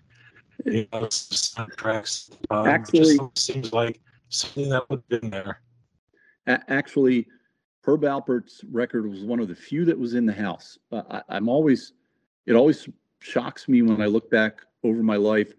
you 0.65 0.85
know, 0.91 1.03
soundtracks. 1.03 2.31
Um, 2.49 2.67
actually, 2.67 3.17
just 3.17 3.39
seems 3.39 3.73
like 3.73 3.99
something 4.29 4.69
that 4.69 4.87
would 4.89 5.01
have 5.09 5.21
been 5.21 5.29
there. 5.31 5.61
Actually, 6.47 7.27
Herb 7.83 8.01
Alpert's 8.01 8.63
record 8.71 9.09
was 9.09 9.23
one 9.23 9.39
of 9.39 9.47
the 9.47 9.55
few 9.55 9.85
that 9.85 9.97
was 9.97 10.13
in 10.13 10.25
the 10.25 10.33
house. 10.33 10.77
Uh, 10.91 11.01
I, 11.09 11.21
I'm 11.29 11.49
always, 11.49 11.93
it 12.45 12.53
always 12.53 12.87
shocks 13.19 13.67
me 13.67 13.81
when 13.81 14.01
I 14.01 14.05
look 14.05 14.29
back 14.29 14.61
over 14.83 15.03
my 15.03 15.15
life 15.15 15.53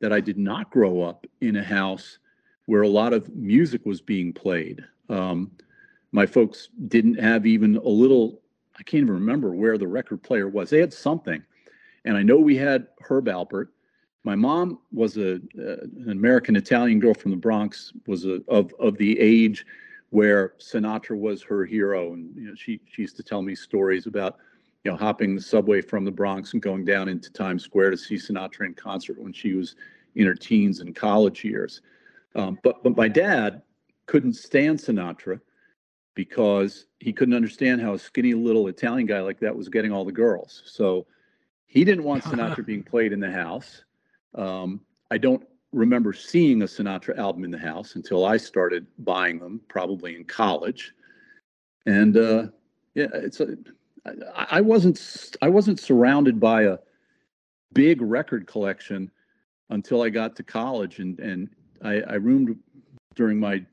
that 0.00 0.12
I 0.12 0.20
did 0.20 0.38
not 0.38 0.70
grow 0.70 1.02
up 1.02 1.26
in 1.40 1.56
a 1.56 1.64
house 1.64 2.18
where 2.66 2.82
a 2.82 2.88
lot 2.88 3.12
of 3.12 3.34
music 3.34 3.84
was 3.84 4.00
being 4.00 4.32
played. 4.32 4.84
Um, 5.08 5.52
my 6.12 6.26
folks 6.26 6.68
didn't 6.88 7.18
have 7.18 7.46
even 7.46 7.76
a 7.76 7.88
little, 7.88 8.40
I 8.78 8.82
can't 8.82 9.02
even 9.02 9.14
remember 9.14 9.52
where 9.52 9.78
the 9.78 9.86
record 9.86 10.22
player 10.22 10.48
was. 10.48 10.70
They 10.70 10.80
had 10.80 10.92
something. 10.92 11.42
And 12.04 12.16
I 12.16 12.22
know 12.22 12.36
we 12.36 12.56
had 12.56 12.88
Herb 13.00 13.26
Alpert. 13.26 13.68
My 14.24 14.34
mom 14.34 14.78
was 14.92 15.16
a, 15.16 15.34
uh, 15.58 15.82
an 15.82 16.10
American 16.10 16.56
Italian 16.56 16.98
girl 16.98 17.14
from 17.14 17.30
the 17.30 17.36
Bronx, 17.36 17.92
was 18.06 18.24
a, 18.24 18.40
of, 18.48 18.72
of 18.78 18.96
the 18.96 19.18
age 19.20 19.66
where 20.14 20.54
Sinatra 20.60 21.18
was 21.18 21.42
her 21.42 21.64
hero. 21.64 22.12
And 22.12 22.32
you 22.36 22.46
know, 22.46 22.54
she, 22.54 22.80
she 22.86 23.02
used 23.02 23.16
to 23.16 23.24
tell 23.24 23.42
me 23.42 23.56
stories 23.56 24.06
about 24.06 24.36
you 24.84 24.92
know, 24.92 24.96
hopping 24.96 25.34
the 25.34 25.42
subway 25.42 25.80
from 25.80 26.04
the 26.04 26.10
Bronx 26.12 26.52
and 26.52 26.62
going 26.62 26.84
down 26.84 27.08
into 27.08 27.32
Times 27.32 27.64
Square 27.64 27.90
to 27.90 27.96
see 27.96 28.14
Sinatra 28.14 28.66
in 28.66 28.74
concert 28.74 29.20
when 29.20 29.32
she 29.32 29.54
was 29.54 29.74
in 30.14 30.24
her 30.26 30.36
teens 30.36 30.78
and 30.78 30.94
college 30.94 31.42
years. 31.42 31.80
Um, 32.36 32.60
but 32.62 32.80
but 32.84 32.96
my 32.96 33.08
dad 33.08 33.62
couldn't 34.06 34.34
stand 34.34 34.78
Sinatra 34.78 35.40
because 36.14 36.86
he 37.00 37.12
couldn't 37.12 37.34
understand 37.34 37.80
how 37.80 37.94
a 37.94 37.98
skinny 37.98 38.34
little 38.34 38.68
Italian 38.68 39.08
guy 39.08 39.20
like 39.20 39.40
that 39.40 39.56
was 39.56 39.68
getting 39.68 39.90
all 39.90 40.04
the 40.04 40.12
girls. 40.12 40.62
So 40.64 41.06
he 41.66 41.84
didn't 41.84 42.04
want 42.04 42.22
Sinatra 42.30 42.64
being 42.64 42.84
played 42.84 43.12
in 43.12 43.18
the 43.18 43.32
house. 43.32 43.82
Um, 44.36 44.80
I 45.10 45.18
don't 45.18 45.44
remember 45.74 46.12
seeing 46.12 46.62
a 46.62 46.66
Sinatra 46.66 47.18
album 47.18 47.44
in 47.44 47.50
the 47.50 47.58
house 47.58 47.96
until 47.96 48.24
I 48.24 48.36
started 48.36 48.86
buying 48.98 49.38
them, 49.38 49.60
probably 49.68 50.14
in 50.14 50.24
college. 50.24 50.94
And 51.86 52.16
uh, 52.16 52.46
yeah, 52.94 53.08
it's 53.12 53.40
a, 53.40 53.56
I, 54.06 54.46
I 54.50 54.60
wasn't 54.60 55.36
I 55.42 55.48
wasn't 55.48 55.80
surrounded 55.80 56.38
by 56.38 56.62
a 56.62 56.78
big 57.72 58.00
record 58.00 58.46
collection 58.46 59.10
until 59.70 60.02
I 60.02 60.10
got 60.10 60.36
to 60.36 60.42
college, 60.42 61.00
and 61.00 61.18
and 61.18 61.50
I, 61.82 62.00
I 62.02 62.14
roomed 62.14 62.56
during 63.14 63.38
my 63.38 63.64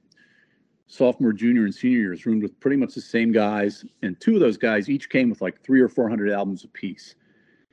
sophomore, 0.87 1.33
junior, 1.33 1.65
and 1.65 1.73
senior 1.73 1.99
years. 1.99 2.25
Roomed 2.25 2.43
with 2.43 2.59
pretty 2.59 2.77
much 2.77 2.95
the 2.95 3.01
same 3.01 3.31
guys, 3.31 3.85
and 4.01 4.19
two 4.19 4.33
of 4.33 4.39
those 4.39 4.57
guys 4.57 4.89
each 4.89 5.09
came 5.09 5.29
with 5.29 5.41
like 5.41 5.63
three 5.63 5.81
or 5.81 5.89
four 5.89 6.09
hundred 6.09 6.31
albums 6.31 6.63
apiece. 6.63 7.15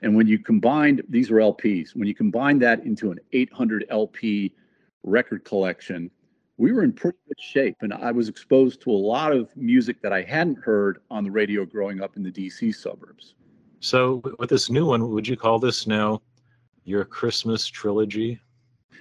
And 0.03 0.15
when 0.15 0.27
you 0.27 0.39
combined, 0.39 1.03
these 1.09 1.31
are 1.31 1.37
LPs, 1.37 1.95
when 1.95 2.07
you 2.07 2.15
combine 2.15 2.59
that 2.61 2.85
into 2.85 3.11
an 3.11 3.19
800 3.33 3.87
LP 3.91 4.55
record 5.03 5.45
collection, 5.45 6.11
we 6.57 6.73
were 6.73 6.83
in 6.83 6.93
pretty 6.93 7.19
good 7.27 7.41
shape. 7.41 7.77
And 7.81 7.93
I 7.93 8.13
was 8.13 8.29
exposed 8.29 8.81
to 8.83 8.91
a 8.91 8.93
lot 8.93 9.33
of 9.33 9.57
music 9.57 10.01
that 10.03 10.13
I 10.13 10.23
hadn't 10.23 10.59
heard 10.59 10.99
on 11.11 11.25
the 11.25 11.31
radio 11.31 11.65
growing 11.65 12.03
up 12.03 12.17
in 12.17 12.23
the 12.23 12.31
DC 12.31 12.75
suburbs. 12.75 13.35
So, 13.81 14.23
with 14.39 14.51
this 14.51 14.71
new 14.71 14.87
one, 14.87 15.09
would 15.11 15.27
you 15.27 15.37
call 15.37 15.61
this 15.61 15.87
now 15.87 16.21
your 16.85 17.05
Christmas 17.05 17.67
trilogy? 17.67 18.41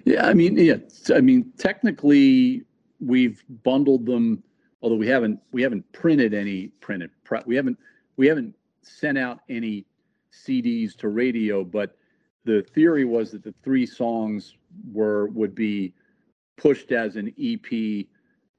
Yeah, 0.05 0.27
I 0.27 0.35
mean, 0.35 0.55
yeah, 0.55 0.77
I 1.13 1.19
mean, 1.19 1.51
technically, 1.57 2.63
we've 2.99 3.43
bundled 3.63 4.05
them. 4.05 4.43
Although 4.83 4.95
we 4.97 5.07
haven't, 5.07 5.39
we 5.51 5.63
haven't 5.63 5.91
printed 5.93 6.35
any 6.35 6.67
printed. 6.79 7.09
We 7.47 7.55
haven't, 7.55 7.79
we 8.17 8.27
haven't 8.27 8.55
sent 8.83 9.17
out 9.17 9.39
any 9.49 9.85
CDs 10.45 10.95
to 10.97 11.09
radio, 11.09 11.63
but 11.63 11.97
the 12.45 12.65
theory 12.73 13.05
was 13.05 13.31
that 13.31 13.43
the 13.43 13.53
three 13.63 13.85
songs 13.85 14.55
were 14.91 15.27
would 15.27 15.55
be 15.55 15.93
pushed 16.57 16.91
as 16.91 17.15
an 17.15 17.33
EP 17.39 18.05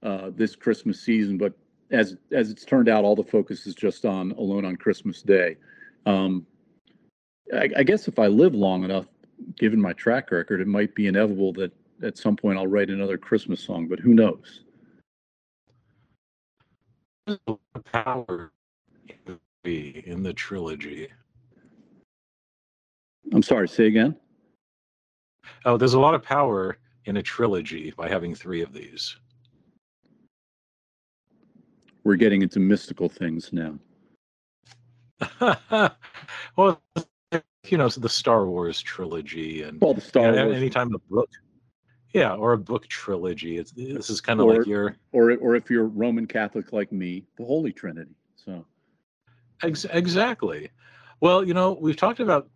uh, 0.02 0.30
this 0.34 0.54
Christmas 0.54 1.00
season. 1.00 1.38
But 1.38 1.54
as 1.90 2.16
as 2.32 2.50
it's 2.50 2.64
turned 2.64 2.88
out, 2.88 3.04
all 3.04 3.16
the 3.16 3.24
focus 3.24 3.66
is 3.66 3.74
just 3.74 4.04
on 4.04 4.32
Alone 4.32 4.64
on 4.64 4.76
Christmas 4.76 5.22
Day. 5.22 5.56
Um, 6.06 6.46
I, 7.52 7.68
I 7.78 7.82
guess 7.82 8.08
if 8.08 8.18
I 8.18 8.26
live 8.26 8.54
long 8.54 8.84
enough, 8.84 9.06
given 9.56 9.80
my 9.80 9.92
track 9.94 10.30
record, 10.30 10.60
it 10.60 10.66
might 10.66 10.94
be 10.94 11.06
inevitable 11.06 11.52
that 11.54 11.72
at 12.02 12.18
some 12.18 12.36
point 12.36 12.58
I'll 12.58 12.66
write 12.66 12.90
another 12.90 13.18
Christmas 13.18 13.60
song. 13.60 13.88
But 13.88 14.00
who 14.00 14.14
knows? 14.14 14.64
Power 17.92 18.52
be 19.62 20.02
in 20.06 20.22
the 20.22 20.32
trilogy. 20.32 21.08
I'm 23.32 23.42
sorry, 23.42 23.68
say 23.68 23.86
again. 23.86 24.16
Oh, 25.64 25.76
there's 25.76 25.94
a 25.94 26.00
lot 26.00 26.14
of 26.14 26.22
power 26.22 26.78
in 27.04 27.16
a 27.16 27.22
trilogy 27.22 27.92
by 27.96 28.08
having 28.08 28.34
three 28.34 28.62
of 28.62 28.72
these. 28.72 29.16
We're 32.04 32.16
getting 32.16 32.42
into 32.42 32.60
mystical 32.60 33.08
things 33.08 33.52
now. 33.52 33.78
well, 36.56 36.80
you 37.66 37.76
know, 37.76 37.88
so 37.88 38.00
the 38.00 38.08
Star 38.08 38.46
Wars 38.46 38.80
trilogy 38.80 39.62
and 39.62 39.80
well, 39.80 39.94
the 39.94 40.00
Star 40.00 40.26
you 40.26 40.32
know, 40.32 40.46
Wars. 40.46 40.56
anytime 40.56 40.94
a 40.94 40.98
book, 41.10 41.28
yeah, 42.14 42.34
or 42.34 42.52
a 42.52 42.58
book 42.58 42.86
trilogy. 42.88 43.58
It's 43.58 43.72
this 43.72 44.10
is 44.10 44.20
kind 44.20 44.40
of 44.40 44.46
like 44.46 44.66
your 44.66 44.96
or 45.12 45.36
or 45.36 45.56
if 45.56 45.68
you're 45.68 45.86
Roman 45.86 46.26
Catholic 46.26 46.72
like 46.72 46.92
me, 46.92 47.26
the 47.36 47.44
Holy 47.44 47.72
Trinity. 47.72 48.14
So 48.36 48.64
ex- 49.62 49.86
exactly. 49.86 50.70
Well, 51.20 51.44
you 51.44 51.52
know, 51.52 51.76
we've 51.80 51.96
talked 51.96 52.20
about 52.20 52.48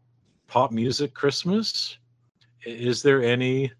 pop 0.53 0.71
music 0.71 1.15
Christmas. 1.15 1.97
Is 2.67 3.03
there 3.03 3.23
any 3.23 3.73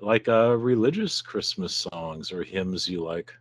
like 0.00 0.28
uh, 0.28 0.54
religious 0.58 1.22
Christmas 1.22 1.74
songs 1.74 2.30
or 2.30 2.42
hymns 2.42 2.86
you 2.86 3.02
like? 3.02 3.32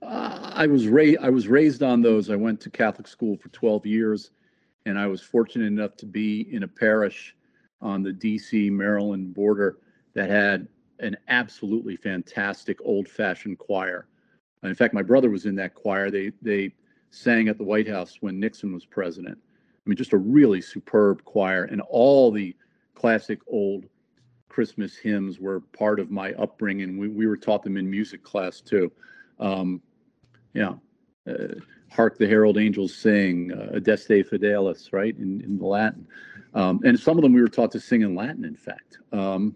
Uh, 0.00 0.52
I 0.54 0.66
was 0.66 0.88
raised. 0.88 1.18
I 1.20 1.28
was 1.28 1.48
raised 1.48 1.82
on 1.82 2.00
those. 2.00 2.30
I 2.30 2.34
went 2.34 2.62
to 2.62 2.70
Catholic 2.70 3.06
school 3.06 3.36
for 3.36 3.50
12 3.50 3.84
years, 3.84 4.30
and 4.86 4.98
I 4.98 5.06
was 5.06 5.20
fortunate 5.20 5.66
enough 5.66 5.94
to 5.98 6.06
be 6.06 6.48
in 6.50 6.62
a 6.62 6.68
parish 6.68 7.36
on 7.82 8.02
the 8.02 8.12
D.C. 8.12 8.70
Maryland 8.70 9.34
border 9.34 9.76
that 10.14 10.30
had 10.30 10.68
an 11.00 11.18
absolutely 11.28 11.96
fantastic 11.96 12.78
old-fashioned 12.82 13.58
choir. 13.58 14.06
In 14.62 14.74
fact, 14.74 14.94
my 14.94 15.02
brother 15.02 15.28
was 15.28 15.44
in 15.44 15.56
that 15.56 15.74
choir. 15.74 16.10
They 16.10 16.32
they 16.40 16.72
sang 17.10 17.48
at 17.48 17.58
the 17.58 17.64
White 17.64 17.88
House 17.88 18.16
when 18.22 18.40
Nixon 18.40 18.72
was 18.72 18.86
president. 18.86 19.36
I 19.84 19.90
mean, 19.90 19.96
just 19.96 20.12
a 20.12 20.18
really 20.18 20.60
superb 20.60 21.24
choir, 21.24 21.64
and 21.64 21.80
all 21.80 22.30
the 22.30 22.54
classic 22.94 23.40
old 23.48 23.86
Christmas 24.48 24.96
hymns 24.96 25.40
were 25.40 25.60
part 25.60 25.98
of 25.98 26.10
my 26.10 26.32
upbringing. 26.34 26.98
We, 26.98 27.08
we 27.08 27.26
were 27.26 27.36
taught 27.36 27.62
them 27.62 27.76
in 27.76 27.90
music 27.90 28.22
class 28.22 28.60
too. 28.60 28.92
Um, 29.40 29.80
yeah. 30.54 30.74
Uh, 31.28 31.54
Hark 31.92 32.16
the 32.16 32.26
Herald 32.26 32.56
Angels 32.56 32.94
Sing, 32.94 33.52
uh, 33.52 33.76
Adeste 33.76 34.24
Fideles, 34.30 34.92
right, 34.92 35.14
in, 35.18 35.42
in 35.42 35.58
the 35.58 35.66
Latin. 35.66 36.06
Um, 36.54 36.80
and 36.84 36.98
some 36.98 37.18
of 37.18 37.22
them 37.22 37.32
we 37.32 37.40
were 37.42 37.48
taught 37.48 37.70
to 37.72 37.80
sing 37.80 38.00
in 38.00 38.14
Latin, 38.14 38.44
in 38.44 38.56
fact. 38.56 38.98
Um, 39.12 39.54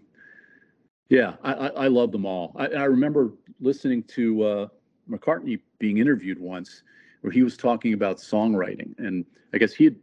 yeah, 1.09 1.33
I, 1.43 1.53
I, 1.53 1.67
I, 1.67 1.87
love 1.87 2.11
them 2.11 2.25
all. 2.25 2.53
I, 2.55 2.67
I 2.67 2.83
remember 2.83 3.33
listening 3.59 4.03
to 4.03 4.43
uh, 4.43 4.67
McCartney 5.09 5.59
being 5.79 5.97
interviewed 5.97 6.39
once 6.39 6.83
where 7.21 7.31
he 7.31 7.43
was 7.43 7.57
talking 7.57 7.93
about 7.93 8.17
songwriting. 8.17 8.97
And 8.99 9.25
I 9.53 9.57
guess 9.57 9.73
he 9.73 9.85
had, 9.85 9.95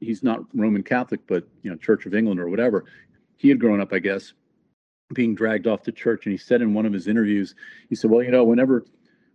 he's 0.00 0.22
not 0.22 0.40
Roman 0.54 0.82
Catholic, 0.82 1.20
but, 1.26 1.46
you 1.62 1.70
know, 1.70 1.76
Church 1.76 2.06
of 2.06 2.14
England 2.14 2.40
or 2.40 2.48
whatever 2.48 2.84
he 3.36 3.48
had 3.48 3.60
grown 3.60 3.80
up, 3.80 3.92
I 3.92 3.98
guess, 3.98 4.32
being 5.14 5.34
dragged 5.34 5.66
off 5.66 5.82
to 5.82 5.92
church. 5.92 6.26
And 6.26 6.32
he 6.32 6.38
said 6.38 6.62
in 6.62 6.74
one 6.74 6.86
of 6.86 6.92
his 6.92 7.06
interviews, 7.06 7.54
he 7.88 7.94
said, 7.94 8.10
"Well, 8.10 8.22
you 8.22 8.30
know, 8.30 8.44
whenever, 8.44 8.84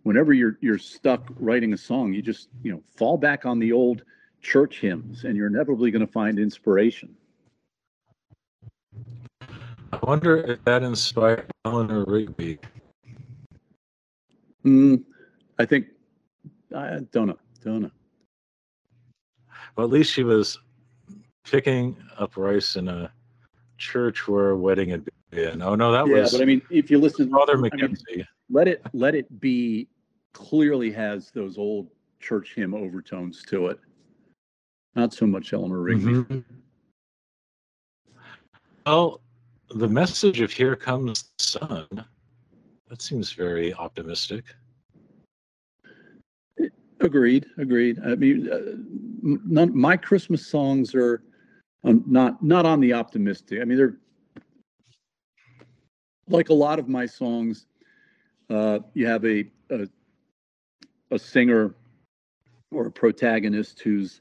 whenever 0.02 0.32
you're 0.32 0.58
you're 0.60 0.78
stuck 0.78 1.32
writing 1.38 1.72
a 1.72 1.76
song, 1.76 2.12
you 2.12 2.22
just 2.22 2.48
you 2.62 2.72
know 2.72 2.82
fall 2.96 3.16
back 3.16 3.46
on 3.46 3.58
the 3.58 3.72
old 3.72 4.02
church 4.40 4.80
hymns, 4.80 5.24
and 5.24 5.36
you're 5.36 5.46
inevitably 5.46 5.90
going 5.90 6.06
to 6.06 6.12
find 6.12 6.38
inspiration." 6.38 7.14
I 9.92 9.98
wonder 10.02 10.38
if 10.38 10.64
that 10.64 10.82
inspired 10.82 11.50
Eleanor 11.64 12.04
Rigby. 12.06 12.58
Mm, 14.64 15.04
I 15.58 15.66
think 15.66 15.86
I 16.74 17.00
don't 17.12 17.28
know. 17.28 17.38
Don't 17.62 17.82
know. 17.82 17.90
Well, 19.76 19.86
at 19.86 19.92
least 19.92 20.12
she 20.12 20.22
was 20.22 20.58
picking 21.44 21.96
up 22.18 22.36
rice 22.36 22.76
in 22.76 22.88
a 22.88 23.12
church 23.78 24.28
where 24.28 24.50
a 24.50 24.56
wedding 24.56 24.90
had 24.90 25.08
been. 25.30 25.62
Oh 25.62 25.74
no, 25.74 25.92
that 25.92 26.06
yeah, 26.06 26.20
was. 26.22 26.32
but 26.32 26.42
I 26.42 26.44
mean, 26.44 26.62
if 26.70 26.90
you 26.90 26.98
listen, 26.98 27.30
Father 27.30 27.56
I 27.56 27.76
mean, 27.76 27.98
let 28.50 28.68
it 28.68 28.82
let 28.92 29.14
it 29.14 29.40
be. 29.40 29.88
Clearly 30.34 30.90
has 30.92 31.30
those 31.30 31.58
old 31.58 31.88
church 32.18 32.54
hymn 32.54 32.72
overtones 32.72 33.42
to 33.48 33.66
it. 33.66 33.78
Not 34.94 35.12
so 35.12 35.26
much 35.26 35.52
Eleanor 35.52 35.80
Rigby. 35.80 36.04
Mhm. 36.04 36.44
Well, 38.86 39.20
the 39.74 39.88
message 39.88 40.40
of 40.40 40.50
"Here 40.50 40.74
Comes 40.74 41.22
the 41.36 41.44
Sun" 41.44 42.04
that 42.88 43.02
seems 43.02 43.32
very 43.32 43.74
optimistic. 43.74 44.54
Agreed. 47.02 47.46
Agreed. 47.58 47.98
I 48.04 48.14
mean, 48.14 48.48
uh, 48.50 48.58
none, 49.22 49.76
my 49.76 49.96
Christmas 49.96 50.46
songs 50.46 50.94
are 50.94 51.22
um, 51.84 52.04
not 52.06 52.42
not 52.42 52.64
on 52.64 52.80
the 52.80 52.92
optimistic. 52.92 53.60
I 53.60 53.64
mean, 53.64 53.76
they're 53.76 53.96
like 56.28 56.48
a 56.48 56.54
lot 56.54 56.78
of 56.78 56.88
my 56.88 57.06
songs. 57.06 57.66
Uh, 58.48 58.80
you 58.94 59.06
have 59.06 59.24
a, 59.24 59.44
a 59.70 59.88
a 61.10 61.18
singer 61.18 61.74
or 62.70 62.86
a 62.86 62.90
protagonist 62.90 63.80
who's 63.80 64.20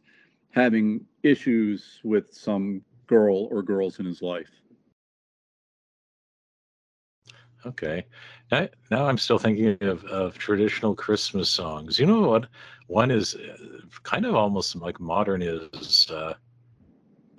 having 0.51 1.05
issues 1.23 1.99
with 2.03 2.33
some 2.33 2.81
girl 3.07 3.47
or 3.51 3.61
girls 3.61 3.99
in 3.99 4.05
his 4.05 4.21
life. 4.21 4.61
Okay. 7.65 8.06
Now, 8.52 8.67
now 8.89 9.06
I'm 9.06 9.17
still 9.17 9.38
thinking 9.38 9.78
of, 9.82 10.04
of 10.06 10.38
traditional 10.38 10.95
Christmas 10.95 11.50
songs. 11.50 12.00
You 12.00 12.06
know 12.06 12.21
what? 12.21 12.47
One 12.88 13.12
is 13.12 13.36
uh, 13.36 13.80
kind 14.04 14.26
of 14.26 14.36
almost 14.36 14.76
like 14.76 15.00
modern 15.00 15.41
is 15.41 16.10
uh, 16.12 16.34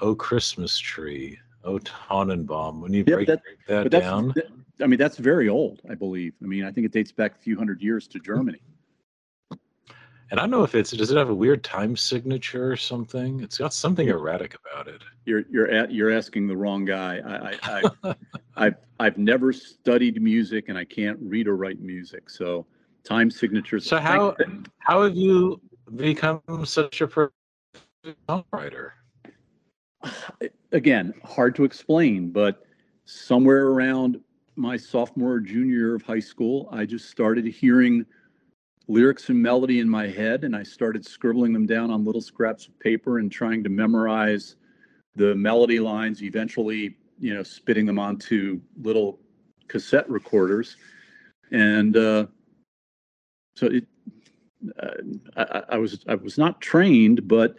"Oh 0.01 0.15
Christmas 0.15 0.79
Tree," 0.79 1.39
"Oh 1.65 1.79
Tannenbaum." 1.79 2.81
When 2.81 2.93
you 2.93 3.05
Yep, 3.07 3.17
break, 3.17 3.27
that- 3.29 3.43
break 3.43 3.91
that 3.91 3.91
down, 3.91 4.33
th- 4.35 4.47
I 4.81 4.87
mean, 4.87 4.99
that's 4.99 5.17
very 5.19 5.49
old, 5.49 5.81
I 5.91 5.95
believe. 5.95 6.35
I 6.43 6.47
mean, 6.47 6.65
I 6.65 6.73
think 6.73 6.87
it 6.87 6.93
dates 6.93 7.13
back 7.13 7.37
a 7.37 7.39
few 7.39 7.57
hundred 7.57 7.83
years 7.83 8.09
to 8.09 8.19
Germany. 8.19 8.61
And 10.33 10.41
I 10.41 10.45
don't 10.45 10.51
know 10.51 10.63
if 10.63 10.75
it's 10.75 10.93
does 10.93 11.11
it 11.11 11.19
have 11.19 11.29
a 11.29 11.35
weird 11.35 11.63
time 11.63 11.95
signature 11.95 12.73
or 12.73 12.77
something? 12.77 13.41
It's 13.41 13.59
got 13.59 13.75
something 13.75 14.09
erratic 14.09 14.57
about 14.65 14.89
it. 14.89 15.03
You're 15.27 15.43
you're 15.51 15.71
at, 15.71 15.93
you're 15.93 16.11
asking 16.11 16.47
the 16.47 16.57
wrong 16.57 16.87
guy. 16.87 17.19
I, 17.19 17.51
I, 17.51 17.83
I 18.07 18.15
I've 18.57 18.77
I've 18.99 19.19
never 19.19 19.53
studied 19.53 20.23
music 20.23 20.71
and 20.71 20.79
I 20.79 20.87
can't 20.87 21.19
read 21.21 21.49
or 21.49 21.57
write 21.57 21.81
music. 21.81 22.31
So 22.31 22.65
time 23.05 23.31
signatures. 23.31 23.85
So 23.85 23.99
how 23.99 24.35
how 24.79 25.03
have 25.03 25.15
you 25.15 25.61
become 25.97 26.41
such 26.65 27.03
a 27.03 27.09
songwriter? 28.27 28.93
again 30.73 31.13
hard 31.25 31.55
to 31.57 31.65
explain, 31.65 32.31
but 32.31 32.65
somewhere 33.05 33.67
around 33.67 34.19
my 34.57 34.79
sophomore 34.79 35.33
or 35.33 35.41
junior 35.41 35.77
year 35.77 35.95
of 35.95 36.03
high 36.03 36.21
school, 36.21 36.71
I 36.73 36.87
just 36.87 37.11
started 37.11 37.45
hearing 37.45 38.07
lyrics 38.89 39.29
and 39.29 39.41
melody 39.41 39.81
in 39.81 39.89
my 39.89 40.07
head, 40.07 40.45
and 40.45 40.55
I 40.55 40.63
started 40.63 41.07
scribbling 41.07 41.53
them 41.53 41.67
down 41.67 41.91
on 41.91 42.05
little 42.05 42.21
scraps 42.21 42.67
of 42.67 42.79
paper 42.81 43.19
and 43.19 43.31
trying 43.31 43.63
to 43.65 43.71
memorize 43.71 44.57
the 45.17 45.35
melody 45.35 45.81
lines. 45.81 46.23
Eventually, 46.23 46.97
you 47.19 47.35
know, 47.35 47.43
spitting 47.43 47.87
them 47.87 47.99
onto 47.99 48.61
little 48.83 49.19
cassette 49.69 50.09
recorders, 50.09 50.77
and 51.51 51.97
uh, 51.97 52.27
so 53.57 53.67
it. 53.67 53.87
Uh, 54.81 54.91
I, 55.37 55.63
I 55.71 55.77
was 55.77 56.05
I 56.09 56.15
was 56.15 56.39
not 56.39 56.61
trained, 56.61 57.27
but 57.27 57.57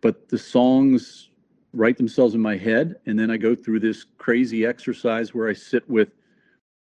but 0.00 0.28
the 0.28 0.38
songs 0.38 1.30
write 1.72 1.96
themselves 1.96 2.34
in 2.34 2.40
my 2.40 2.56
head, 2.56 2.96
and 3.06 3.18
then 3.18 3.30
I 3.30 3.36
go 3.36 3.54
through 3.54 3.80
this 3.80 4.06
crazy 4.18 4.64
exercise 4.64 5.34
where 5.34 5.48
I 5.48 5.52
sit 5.52 5.88
with 5.90 6.10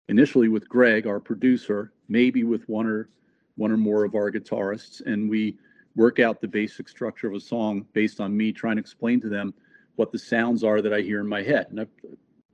initially 0.08 0.48
with 0.48 0.68
Greg, 0.68 1.06
our 1.06 1.20
producer, 1.20 1.92
maybe 2.08 2.44
with 2.44 2.68
one 2.68 2.86
or 2.86 3.08
one 3.56 3.70
or 3.70 3.76
more 3.76 4.04
of 4.04 4.14
our 4.14 4.30
guitarists, 4.30 5.04
and 5.04 5.28
we 5.28 5.56
work 5.94 6.18
out 6.18 6.40
the 6.40 6.48
basic 6.48 6.88
structure 6.88 7.26
of 7.28 7.34
a 7.34 7.40
song 7.40 7.86
based 7.92 8.20
on 8.20 8.36
me 8.36 8.52
trying 8.52 8.76
to 8.76 8.80
explain 8.80 9.20
to 9.20 9.28
them 9.28 9.52
what 9.96 10.10
the 10.10 10.18
sounds 10.18 10.64
are 10.64 10.80
that 10.80 10.92
I 10.92 11.00
hear 11.00 11.20
in 11.20 11.26
my 11.26 11.42
head. 11.42 11.66
And 11.70 11.80
I've, 11.80 11.90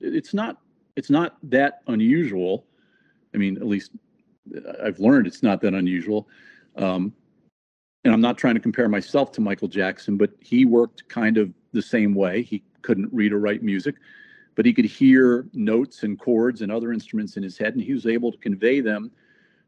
it's 0.00 0.34
not 0.34 0.58
it's 0.96 1.10
not 1.10 1.36
that 1.44 1.82
unusual. 1.86 2.66
I 3.32 3.38
mean, 3.38 3.56
at 3.56 3.66
least 3.66 3.92
I've 4.82 4.98
learned 4.98 5.26
it's 5.26 5.42
not 5.42 5.60
that 5.60 5.74
unusual. 5.74 6.28
Um, 6.76 7.12
and 8.04 8.12
I'm 8.12 8.20
not 8.20 8.38
trying 8.38 8.54
to 8.54 8.60
compare 8.60 8.88
myself 8.88 9.30
to 9.32 9.40
Michael 9.40 9.68
Jackson, 9.68 10.16
but 10.16 10.30
he 10.40 10.64
worked 10.64 11.08
kind 11.08 11.36
of 11.36 11.52
the 11.72 11.82
same 11.82 12.14
way. 12.14 12.42
He 12.42 12.64
couldn't 12.82 13.12
read 13.12 13.32
or 13.32 13.38
write 13.38 13.62
music, 13.62 13.96
but 14.54 14.64
he 14.64 14.72
could 14.72 14.86
hear 14.86 15.46
notes 15.52 16.02
and 16.02 16.18
chords 16.18 16.62
and 16.62 16.72
other 16.72 16.92
instruments 16.92 17.36
in 17.36 17.42
his 17.42 17.58
head, 17.58 17.74
and 17.74 17.82
he 17.82 17.92
was 17.92 18.06
able 18.06 18.32
to 18.32 18.38
convey 18.38 18.80
them 18.80 19.10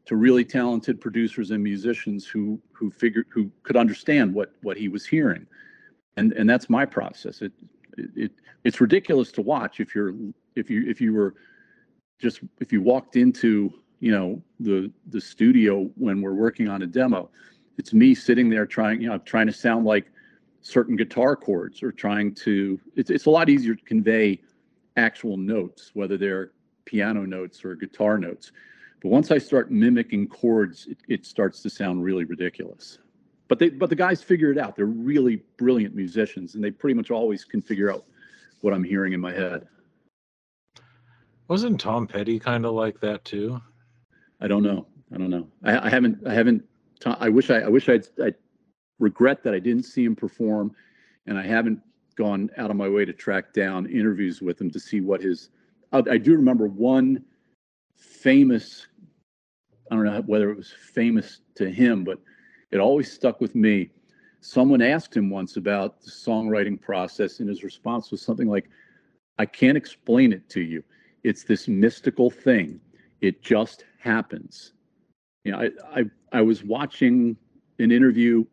to 0.05 0.15
really 0.15 0.43
talented 0.43 0.99
producers 0.99 1.51
and 1.51 1.63
musicians 1.63 2.25
who 2.25 2.59
who 2.73 2.91
figured 2.91 3.27
who 3.29 3.51
could 3.63 3.77
understand 3.77 4.33
what 4.33 4.53
what 4.61 4.77
he 4.77 4.87
was 4.87 5.05
hearing. 5.05 5.45
And 6.17 6.33
and 6.33 6.49
that's 6.49 6.69
my 6.69 6.85
process. 6.85 7.41
It 7.41 7.53
it 7.97 8.31
it's 8.63 8.81
ridiculous 8.81 9.31
to 9.33 9.41
watch 9.41 9.79
if 9.79 9.95
you're 9.95 10.13
if 10.55 10.69
you 10.69 10.87
if 10.89 11.01
you 11.01 11.13
were 11.13 11.35
just 12.19 12.41
if 12.59 12.71
you 12.71 12.81
walked 12.81 13.15
into 13.15 13.73
you 13.99 14.11
know 14.11 14.41
the 14.59 14.91
the 15.07 15.21
studio 15.21 15.89
when 15.95 16.21
we're 16.21 16.33
working 16.33 16.67
on 16.67 16.81
a 16.81 16.87
demo 16.87 17.29
it's 17.77 17.93
me 17.93 18.13
sitting 18.13 18.49
there 18.49 18.65
trying 18.65 19.01
you 19.01 19.07
know 19.07 19.17
trying 19.19 19.47
to 19.47 19.53
sound 19.53 19.85
like 19.85 20.11
certain 20.61 20.95
guitar 20.95 21.35
chords 21.35 21.81
or 21.81 21.91
trying 21.91 22.33
to 22.33 22.79
it's, 22.95 23.09
it's 23.09 23.25
a 23.25 23.29
lot 23.29 23.49
easier 23.49 23.75
to 23.75 23.83
convey 23.83 24.39
actual 24.97 25.37
notes 25.37 25.91
whether 25.93 26.17
they're 26.17 26.51
piano 26.85 27.25
notes 27.25 27.63
or 27.63 27.75
guitar 27.75 28.17
notes 28.17 28.51
but 29.01 29.09
once 29.09 29.31
i 29.31 29.37
start 29.37 29.71
mimicking 29.71 30.27
chords 30.27 30.87
it, 30.87 30.97
it 31.07 31.25
starts 31.25 31.61
to 31.61 31.69
sound 31.69 32.03
really 32.03 32.23
ridiculous 32.25 32.99
but 33.47 33.59
they 33.59 33.69
but 33.69 33.89
the 33.89 33.95
guys 33.95 34.21
figure 34.21 34.51
it 34.51 34.57
out 34.57 34.75
they're 34.75 34.85
really 34.85 35.43
brilliant 35.57 35.95
musicians 35.95 36.55
and 36.55 36.63
they 36.63 36.71
pretty 36.71 36.93
much 36.93 37.11
always 37.11 37.43
can 37.43 37.61
figure 37.61 37.91
out 37.91 38.05
what 38.61 38.73
i'm 38.73 38.83
hearing 38.83 39.13
in 39.13 39.19
my 39.19 39.31
head 39.31 39.67
Wasn't 41.51 41.81
Tom 41.81 42.07
Petty 42.07 42.39
kind 42.39 42.65
of 42.65 42.71
like 42.75 43.01
that 43.01 43.25
too? 43.25 43.61
I 44.39 44.47
don't 44.47 44.63
know. 44.63 44.87
I 45.13 45.17
don't 45.17 45.29
know. 45.29 45.49
I, 45.65 45.87
I 45.87 45.89
haven't. 45.89 46.25
I 46.25 46.33
haven't. 46.33 46.63
I 47.05 47.27
wish 47.27 47.49
I. 47.49 47.59
I 47.59 47.67
wish 47.67 47.89
I'd. 47.89 48.07
I 48.23 48.33
regret 48.99 49.43
that 49.43 49.53
I 49.53 49.59
didn't 49.59 49.83
see 49.83 50.05
him 50.05 50.15
perform, 50.15 50.73
and 51.27 51.37
I 51.37 51.43
haven't 51.45 51.81
gone 52.15 52.49
out 52.55 52.69
of 52.71 52.77
my 52.77 52.87
way 52.87 53.03
to 53.03 53.11
track 53.11 53.51
down 53.51 53.85
interviews 53.87 54.41
with 54.41 54.61
him 54.61 54.71
to 54.71 54.79
see 54.79 55.01
what 55.01 55.21
his. 55.21 55.49
I, 55.91 55.97
I 56.11 56.17
do 56.17 56.31
remember 56.37 56.67
one 56.67 57.25
famous. 57.97 58.87
I 59.91 59.95
don't 59.95 60.05
know 60.05 60.21
whether 60.25 60.49
it 60.49 60.57
was 60.57 60.71
famous 60.71 61.41
to 61.55 61.69
him, 61.69 62.03
but 62.03 62.19
it 62.71 62.79
always 62.79 63.11
stuck 63.11 63.41
with 63.41 63.53
me. 63.53 63.91
Someone 64.39 64.81
asked 64.81 65.15
him 65.15 65.29
once 65.29 65.57
about 65.57 66.01
the 66.01 66.09
songwriting 66.09 66.81
process, 66.81 67.39
and 67.39 67.47
his 67.47 67.63
response 67.63 68.09
was 68.09 68.23
something 68.23 68.47
like, 68.47 68.69
"I 69.37 69.45
can't 69.45 69.77
explain 69.77 70.33
it 70.33 70.49
to 70.49 70.61
you. 70.61 70.83
It's 71.23 71.43
this 71.43 71.67
mystical 71.67 72.31
thing." 72.31 72.79
it 73.21 73.41
just 73.41 73.85
happens. 73.99 74.73
You 75.45 75.53
know, 75.53 75.59
I, 75.59 75.99
I 75.99 76.03
I 76.31 76.41
was 76.41 76.63
watching 76.63 77.37
an 77.79 77.91
interview. 77.91 78.43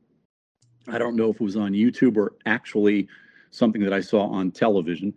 I 0.87 0.99
don't 0.99 1.17
know 1.17 1.31
if 1.31 1.37
it 1.37 1.43
was 1.43 1.57
on 1.57 1.73
YouTube 1.73 2.17
or 2.17 2.35
actually 2.47 3.09
something 3.51 3.83
that 3.83 3.93
I 3.93 4.01
saw 4.01 4.27
on 4.27 4.51
television, 4.51 5.13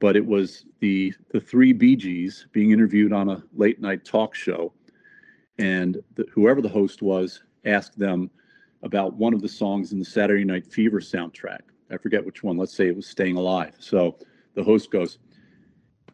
but 0.00 0.16
it 0.16 0.26
was 0.26 0.66
the 0.80 1.14
the 1.30 1.40
three 1.40 1.72
Gees 1.72 2.46
being 2.52 2.72
interviewed 2.72 3.12
on 3.12 3.30
a 3.30 3.42
late 3.54 3.80
night 3.80 4.04
talk 4.04 4.34
show, 4.34 4.72
and 5.58 6.02
the, 6.14 6.24
whoever 6.32 6.60
the 6.60 6.68
host 6.68 7.02
was 7.02 7.42
asked 7.64 7.98
them 7.98 8.30
about 8.82 9.14
one 9.14 9.34
of 9.34 9.42
the 9.42 9.48
songs 9.48 9.92
in 9.92 9.98
the 9.98 10.04
Saturday 10.04 10.44
Night 10.44 10.66
Fever 10.66 11.00
soundtrack. 11.00 11.60
I 11.90 11.96
forget 11.96 12.24
which 12.24 12.42
one. 12.42 12.56
Let's 12.56 12.74
say 12.74 12.86
it 12.86 12.96
was 12.96 13.06
"Staying 13.06 13.36
Alive." 13.36 13.74
So 13.78 14.18
the 14.54 14.62
host 14.62 14.90
goes, 14.90 15.18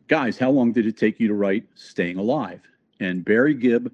"Guys, 0.09 0.38
how 0.38 0.50
long 0.50 0.72
did 0.72 0.87
it 0.87 0.96
take 0.96 1.20
you 1.20 1.28
to 1.28 1.35
write 1.35 1.66
"Staying 1.74 2.16
Alive"?" 2.16 2.62
And 3.00 3.24
Barry 3.24 3.54
Gibb 3.54 3.92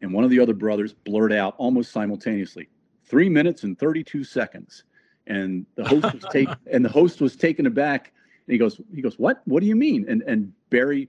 and 0.00 0.12
one 0.12 0.24
of 0.24 0.30
the 0.30 0.40
other 0.40 0.54
brothers 0.54 0.92
blurt 0.92 1.32
out 1.32 1.54
almost 1.58 1.92
simultaneously, 1.92 2.68
three 3.04 3.28
minutes 3.28 3.64
and 3.64 3.78
32 3.78 4.24
seconds. 4.24 4.84
And 5.26 5.66
the 5.74 5.84
host 5.84 6.14
was 6.14 6.24
take, 6.30 6.48
and 6.70 6.84
the 6.84 6.88
host 6.88 7.20
was 7.20 7.36
taken 7.36 7.66
aback. 7.66 8.12
And 8.46 8.52
he 8.52 8.58
goes, 8.58 8.80
he 8.94 9.02
goes, 9.02 9.18
what? 9.18 9.42
What 9.44 9.60
do 9.60 9.66
you 9.66 9.76
mean? 9.76 10.06
And 10.08 10.22
and 10.22 10.52
Barry, 10.70 11.08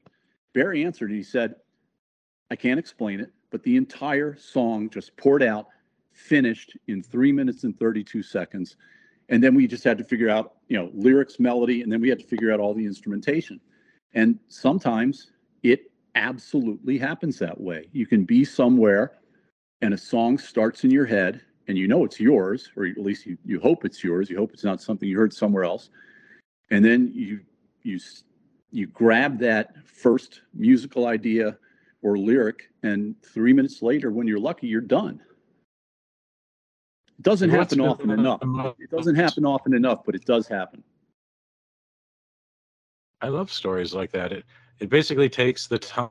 Barry 0.53 0.83
answered, 0.83 1.09
and 1.09 1.17
he 1.17 1.23
said, 1.23 1.55
I 2.51 2.55
can't 2.55 2.79
explain 2.79 3.19
it, 3.19 3.31
but 3.51 3.63
the 3.63 3.75
entire 3.75 4.35
song 4.35 4.89
just 4.89 5.15
poured 5.17 5.43
out, 5.43 5.67
finished 6.11 6.77
in 6.87 7.01
three 7.01 7.31
minutes 7.31 7.63
and 7.63 7.77
32 7.77 8.23
seconds. 8.23 8.75
And 9.29 9.43
then 9.43 9.55
we 9.55 9.67
just 9.67 9.83
had 9.83 9.97
to 9.97 10.03
figure 10.03 10.29
out, 10.29 10.55
you 10.67 10.77
know, 10.77 10.91
lyrics, 10.93 11.39
melody, 11.39 11.81
and 11.81 11.91
then 11.91 12.01
we 12.01 12.09
had 12.09 12.19
to 12.19 12.25
figure 12.25 12.51
out 12.51 12.59
all 12.59 12.73
the 12.73 12.85
instrumentation. 12.85 13.59
And 14.13 14.39
sometimes 14.47 15.31
it 15.63 15.91
absolutely 16.15 16.97
happens 16.97 17.37
that 17.39 17.59
way. 17.59 17.89
You 17.91 18.05
can 18.05 18.25
be 18.25 18.43
somewhere 18.43 19.13
and 19.81 19.93
a 19.93 19.97
song 19.97 20.37
starts 20.37 20.83
in 20.83 20.91
your 20.91 21.05
head 21.05 21.41
and 21.67 21.77
you 21.77 21.87
know 21.87 22.03
it's 22.03 22.19
yours, 22.19 22.71
or 22.75 22.85
at 22.85 22.97
least 22.97 23.27
you, 23.27 23.37
you 23.45 23.59
hope 23.59 23.85
it's 23.85 24.03
yours. 24.03 24.29
You 24.29 24.37
hope 24.37 24.51
it's 24.53 24.63
not 24.63 24.81
something 24.81 25.07
you 25.07 25.17
heard 25.17 25.31
somewhere 25.31 25.63
else. 25.63 25.89
And 26.71 26.83
then 26.83 27.11
you 27.13 27.41
you 27.83 27.99
you 28.71 28.87
grab 28.87 29.39
that 29.39 29.75
first 29.85 30.41
musical 30.53 31.05
idea 31.05 31.57
or 32.01 32.17
lyric, 32.17 32.69
and 32.83 33.15
three 33.23 33.53
minutes 33.53 33.81
later, 33.81 34.11
when 34.11 34.27
you're 34.27 34.39
lucky, 34.39 34.67
you're 34.67 34.81
done. 34.81 35.21
It 37.17 37.23
doesn't 37.23 37.49
happen 37.49 37.81
often 37.81 38.11
enough. 38.11 38.41
It 38.79 38.89
doesn't 38.89 39.15
happen 39.15 39.45
often 39.45 39.73
enough, 39.73 40.05
but 40.05 40.15
it 40.15 40.25
does 40.25 40.47
happen. 40.47 40.83
I 43.21 43.27
love 43.27 43.51
stories 43.51 43.93
like 43.93 44.11
that. 44.11 44.31
It 44.31 44.45
it 44.79 44.89
basically 44.89 45.29
takes 45.29 45.67
the 45.67 45.79
time 45.79 46.09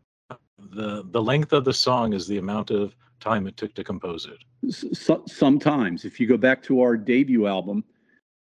the 0.59 1.05
the 1.11 1.23
length 1.23 1.53
of 1.53 1.65
the 1.65 1.73
song 1.73 2.13
is 2.13 2.27
the 2.27 2.39
amount 2.39 2.71
of 2.71 2.95
time 3.21 3.47
it 3.47 3.57
took 3.57 3.75
to 3.75 3.85
compose 3.85 4.27
it 4.27 4.73
so, 4.73 5.23
sometimes 5.27 6.05
if 6.05 6.21
you 6.21 6.27
go 6.27 6.37
back 6.37 6.63
to 6.63 6.81
our 6.81 6.97
debut 6.97 7.47
album 7.47 7.85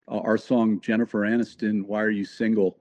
uh, 0.07 0.19
our 0.19 0.37
song 0.37 0.79
jennifer 0.81 1.21
aniston 1.21 1.83
why 1.85 2.01
are 2.01 2.09
you 2.09 2.25
single 2.25 2.77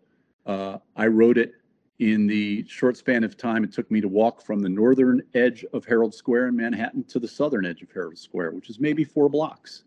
uh, 0.47 0.79
i 0.97 1.07
wrote 1.07 1.39
it 1.39 1.55
in 1.99 2.27
the 2.27 2.67
short 2.69 2.97
span 2.97 3.25
of 3.25 3.37
time 3.37 3.65
it 3.65 3.73
took 3.73 3.91
me 3.91 4.01
to 4.01 4.09
walk 4.09 4.43
from 4.43 4.61
the 4.61 4.69
northern 4.69 5.23
edge 5.35 5.65
of 5.73 5.85
herald 5.85 6.15
square 6.15 6.49
in 6.49 6.57
manhattan 6.57 7.03
to 7.05 7.19
the 7.19 7.29
southern 7.29 7.65
edge 7.65 7.83
of 7.83 7.91
herald 7.93 8.19
square 8.19 8.51
which 8.51 8.69
is 8.69 8.79
maybe 8.79 9.05
four 9.05 9.29
blocks 9.29 9.85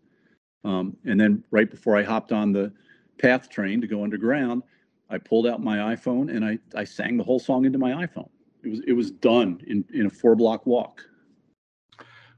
um, 0.64 0.96
and 1.04 1.20
then 1.20 1.44
right 1.50 1.70
before 1.70 1.96
i 1.96 2.02
hopped 2.02 2.32
on 2.32 2.52
the 2.52 2.72
path 3.18 3.48
train 3.48 3.80
to 3.80 3.86
go 3.86 4.02
underground 4.02 4.62
I 5.10 5.18
pulled 5.18 5.46
out 5.46 5.62
my 5.62 5.94
iPhone 5.94 6.34
and 6.34 6.44
I, 6.44 6.58
I 6.74 6.84
sang 6.84 7.16
the 7.16 7.24
whole 7.24 7.40
song 7.40 7.64
into 7.64 7.78
my 7.78 7.90
iPhone. 8.06 8.28
It 8.62 8.68
was 8.68 8.80
it 8.86 8.92
was 8.92 9.10
done 9.10 9.60
in, 9.66 9.84
in 9.92 10.06
a 10.06 10.10
four 10.10 10.36
block 10.36 10.66
walk. 10.66 11.04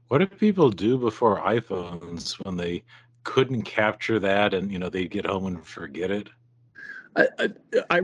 What 0.07 0.17
do 0.19 0.27
people 0.27 0.69
do 0.69 0.97
before 0.97 1.39
iPhones 1.39 2.33
when 2.43 2.57
they 2.57 2.83
couldn't 3.23 3.63
capture 3.63 4.19
that 4.19 4.53
and 4.53 4.71
you 4.71 4.79
know 4.79 4.89
they'd 4.89 5.11
get 5.11 5.25
home 5.25 5.45
and 5.45 5.65
forget 5.65 6.11
it? 6.11 6.29
I, 7.15 7.27
I, 7.37 7.49
I 7.91 8.01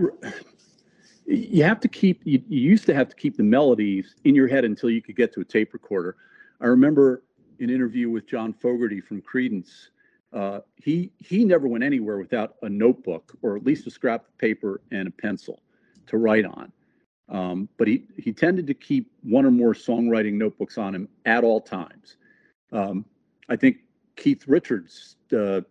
you 1.30 1.64
have 1.64 1.80
to 1.82 1.88
keep 1.88 2.22
you, 2.26 2.42
you 2.48 2.60
used 2.60 2.86
to 2.88 2.94
have 2.94 3.10
to 3.10 3.16
keep 3.16 3.38
the 3.38 3.44
melodies 3.44 4.16
in 4.24 4.36
your 4.36 4.48
head 4.48 4.66
until 4.66 4.90
you 4.90 5.02
could 5.02 5.16
get 5.16 5.34
to 5.34 5.42
a 5.42 5.46
tape 5.46 5.74
recorder. 5.74 6.16
I 6.62 6.68
remember 6.68 7.24
an 7.60 7.70
interview 7.70 8.10
with 8.10 8.28
John 8.28 8.54
Fogerty 8.54 9.02
from 9.02 9.22
Creedence 9.22 9.90
uh, 10.32 10.60
he 10.76 11.12
he 11.18 11.44
never 11.44 11.68
went 11.68 11.84
anywhere 11.84 12.18
without 12.18 12.56
a 12.62 12.70
notebook 12.70 13.36
or 13.42 13.56
at 13.56 13.66
least 13.66 13.88
a 13.88 13.92
scrap 13.92 14.28
of 14.28 14.38
paper 14.38 14.82
and 14.92 15.08
a 15.08 15.12
pencil 15.12 15.62
to 16.08 16.18
write 16.18 16.46
on. 16.46 16.72
Um, 17.30 17.70
but 17.78 17.88
he 17.88 18.04
he 18.18 18.32
tended 18.32 18.68
to 18.68 18.74
keep 18.74 19.12
one 19.24 19.46
or 19.46 19.52
more 19.52 19.74
songwriting 19.74 20.34
notebooks 20.34 20.78
on 20.78 20.94
him 20.94 21.10
at 21.26 21.44
all 21.44 21.62
times. 21.62 22.18
Um, 22.72 23.06
I 23.50 23.56
think 23.56 23.78
Keith 24.16 24.48
Richards, 24.48 25.16
uh, 25.34 25.62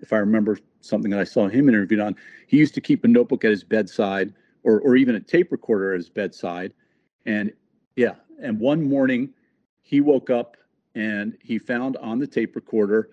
if 0.00 0.12
I 0.12 0.16
remember 0.16 0.58
something 0.80 1.10
that 1.10 1.20
I 1.20 1.24
saw 1.24 1.48
him 1.48 1.68
interviewed 1.68 2.00
on, 2.00 2.16
he 2.46 2.56
used 2.56 2.74
to 2.74 2.80
keep 2.80 3.04
a 3.04 3.08
notebook 3.08 3.44
at 3.44 3.50
his 3.50 3.64
bedside 3.64 4.32
or 4.62 4.80
or 4.80 4.96
even 4.96 5.14
a 5.14 5.20
tape 5.20 5.52
recorder 5.52 5.92
at 5.92 5.98
his 5.98 6.08
bedside. 6.08 6.72
And 7.26 7.52
yeah, 7.96 8.14
and 8.42 8.58
one 8.58 8.82
morning 8.82 9.30
he 9.82 10.00
woke 10.00 10.30
up 10.30 10.56
and 10.94 11.36
he 11.42 11.58
found 11.58 11.96
on 11.98 12.18
the 12.18 12.26
tape 12.26 12.56
recorder 12.56 13.10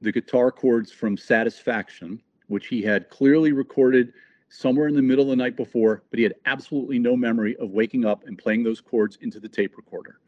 the 0.00 0.12
guitar 0.12 0.50
chords 0.50 0.92
from 0.92 1.16
Satisfaction, 1.16 2.20
which 2.48 2.66
he 2.66 2.82
had 2.82 3.08
clearly 3.08 3.52
recorded 3.52 4.12
somewhere 4.48 4.88
in 4.88 4.94
the 4.94 5.02
middle 5.02 5.24
of 5.24 5.30
the 5.30 5.36
night 5.36 5.56
before, 5.56 6.02
but 6.10 6.18
he 6.18 6.22
had 6.22 6.34
absolutely 6.44 6.98
no 6.98 7.16
memory 7.16 7.56
of 7.56 7.70
waking 7.70 8.04
up 8.04 8.26
and 8.26 8.38
playing 8.38 8.62
those 8.62 8.80
chords 8.80 9.18
into 9.22 9.40
the 9.40 9.48
tape 9.48 9.76
recorder. 9.76 10.20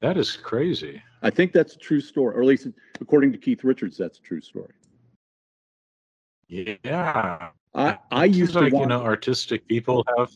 That 0.00 0.16
is 0.18 0.36
crazy. 0.36 1.02
I 1.22 1.30
think 1.30 1.52
that's 1.52 1.74
a 1.74 1.78
true 1.78 2.00
story, 2.00 2.36
or 2.36 2.42
at 2.42 2.46
least 2.46 2.68
according 3.00 3.32
to 3.32 3.38
Keith 3.38 3.64
Richards, 3.64 3.96
that's 3.96 4.18
a 4.18 4.22
true 4.22 4.40
story. 4.40 4.74
Yeah. 6.48 7.48
I, 7.74 7.98
I 8.10 8.24
used 8.26 8.52
to 8.52 8.60
like, 8.60 8.72
want, 8.72 8.82
you 8.84 8.88
know, 8.88 9.02
artistic 9.02 9.66
people 9.66 10.04
have. 10.16 10.30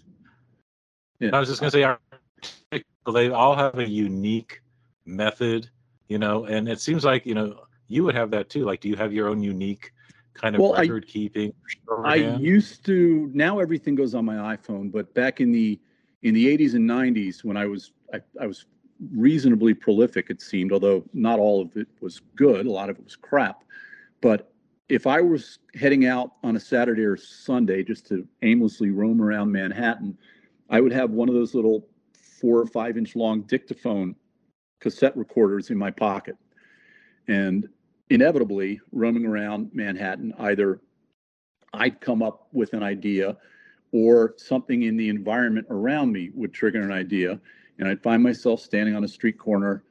Yeah. 1.20 1.31
I 1.33 1.40
was 1.40 1.48
just 1.48 1.61
going 1.61 1.70
to 1.70 1.77
say, 1.77 1.85
artistic, 1.85 2.87
they 3.12 3.31
all 3.31 3.55
have 3.55 3.79
a 3.79 3.88
unique 3.88 4.61
method 5.09 5.70
you 6.09 6.18
know 6.18 6.44
and 6.44 6.68
it 6.68 6.81
seems 6.81 7.05
like 7.05 7.24
you 7.24 7.35
know 7.35 7.61
you 7.87 8.05
would 8.05 8.14
have 8.14 8.31
that 8.31 8.51
too 8.51 8.64
like 8.64 8.81
do 8.81 8.88
you 8.88 8.96
have 8.96 9.12
your 9.12 9.29
own 9.29 9.42
unique 9.42 9.92
kind 10.35 10.55
of 10.55 10.61
well, 10.61 10.74
record 10.74 11.05
I, 11.09 11.11
keeping 11.11 11.53
i 12.05 12.14
used 12.16 12.85
to 12.87 13.31
now 13.35 13.59
everything 13.59 13.94
goes 13.94 14.14
on 14.14 14.24
my 14.24 14.57
iphone 14.57 14.92
but 14.92 15.12
back 15.14 15.40
in 15.40 15.53
the 15.53 15.81
in 16.22 16.35
the 16.35 16.59
80s 16.59 16.74
and 16.74 16.88
90s 16.88 17.44
when 17.44 17.57
i 17.57 17.66
was 17.66 17.92
I, 18.12 18.20
I 18.40 18.46
was 18.46 18.66
reasonably 19.12 19.74
prolific 19.74 20.29
it 20.29 20.40
seemed 20.40 20.72
although 20.72 21.05
not 21.12 21.38
all 21.38 21.62
of 21.62 21.77
it 21.77 21.88
was 22.01 22.20
good 22.37 22.66
a 22.66 22.70
lot 22.70 22.90
of 22.90 22.98
it 22.98 23.05
was 23.05 23.16
crap 23.16 23.64
but 24.20 24.53
if 24.88 25.07
i 25.07 25.20
was 25.20 25.59
heading 25.74 26.07
out 26.07 26.33
on 26.42 26.57
a 26.57 26.61
saturday 26.61 27.05
or 27.05 27.16
sunday 27.16 27.83
just 27.83 28.07
to 28.07 28.27
aimlessly 28.42 28.90
roam 28.90 29.20
around 29.20 29.51
manhattan 29.51 30.16
i 30.70 30.81
would 30.81 30.92
have 30.92 31.11
one 31.11 31.29
of 31.29 31.35
those 31.35 31.55
little 31.55 31.87
four 32.40 32.59
or 32.61 32.66
five 32.66 32.96
inch 32.96 33.16
long 33.16 33.42
dictaphone 33.42 34.14
cassette 34.81 35.16
recorders 35.16 35.70
in 35.70 35.79
my 35.79 35.90
pocket. 35.90 36.37
And 37.27 37.68
inevitably, 38.11 38.81
roaming 38.92 39.27
around 39.27 39.70
Manhattan, 39.72 40.33
either 40.38 40.81
I'd 41.74 42.01
come 42.01 42.22
up 42.22 42.48
with 42.53 42.72
an 42.72 42.83
idea 42.83 43.37
or 43.92 44.35
something 44.37 44.83
in 44.83 44.96
the 44.96 45.09
environment 45.09 45.66
around 45.70 46.12
me 46.12 46.31
would 46.35 46.53
trigger 46.53 46.81
an 46.81 46.92
idea. 46.92 47.40
And 47.79 47.88
I'd 47.88 48.03
find 48.03 48.22
myself 48.22 48.61
standing 48.61 48.94
on 48.94 49.05
a 49.05 49.09
street 49.09 49.38
corner, 49.38 49.85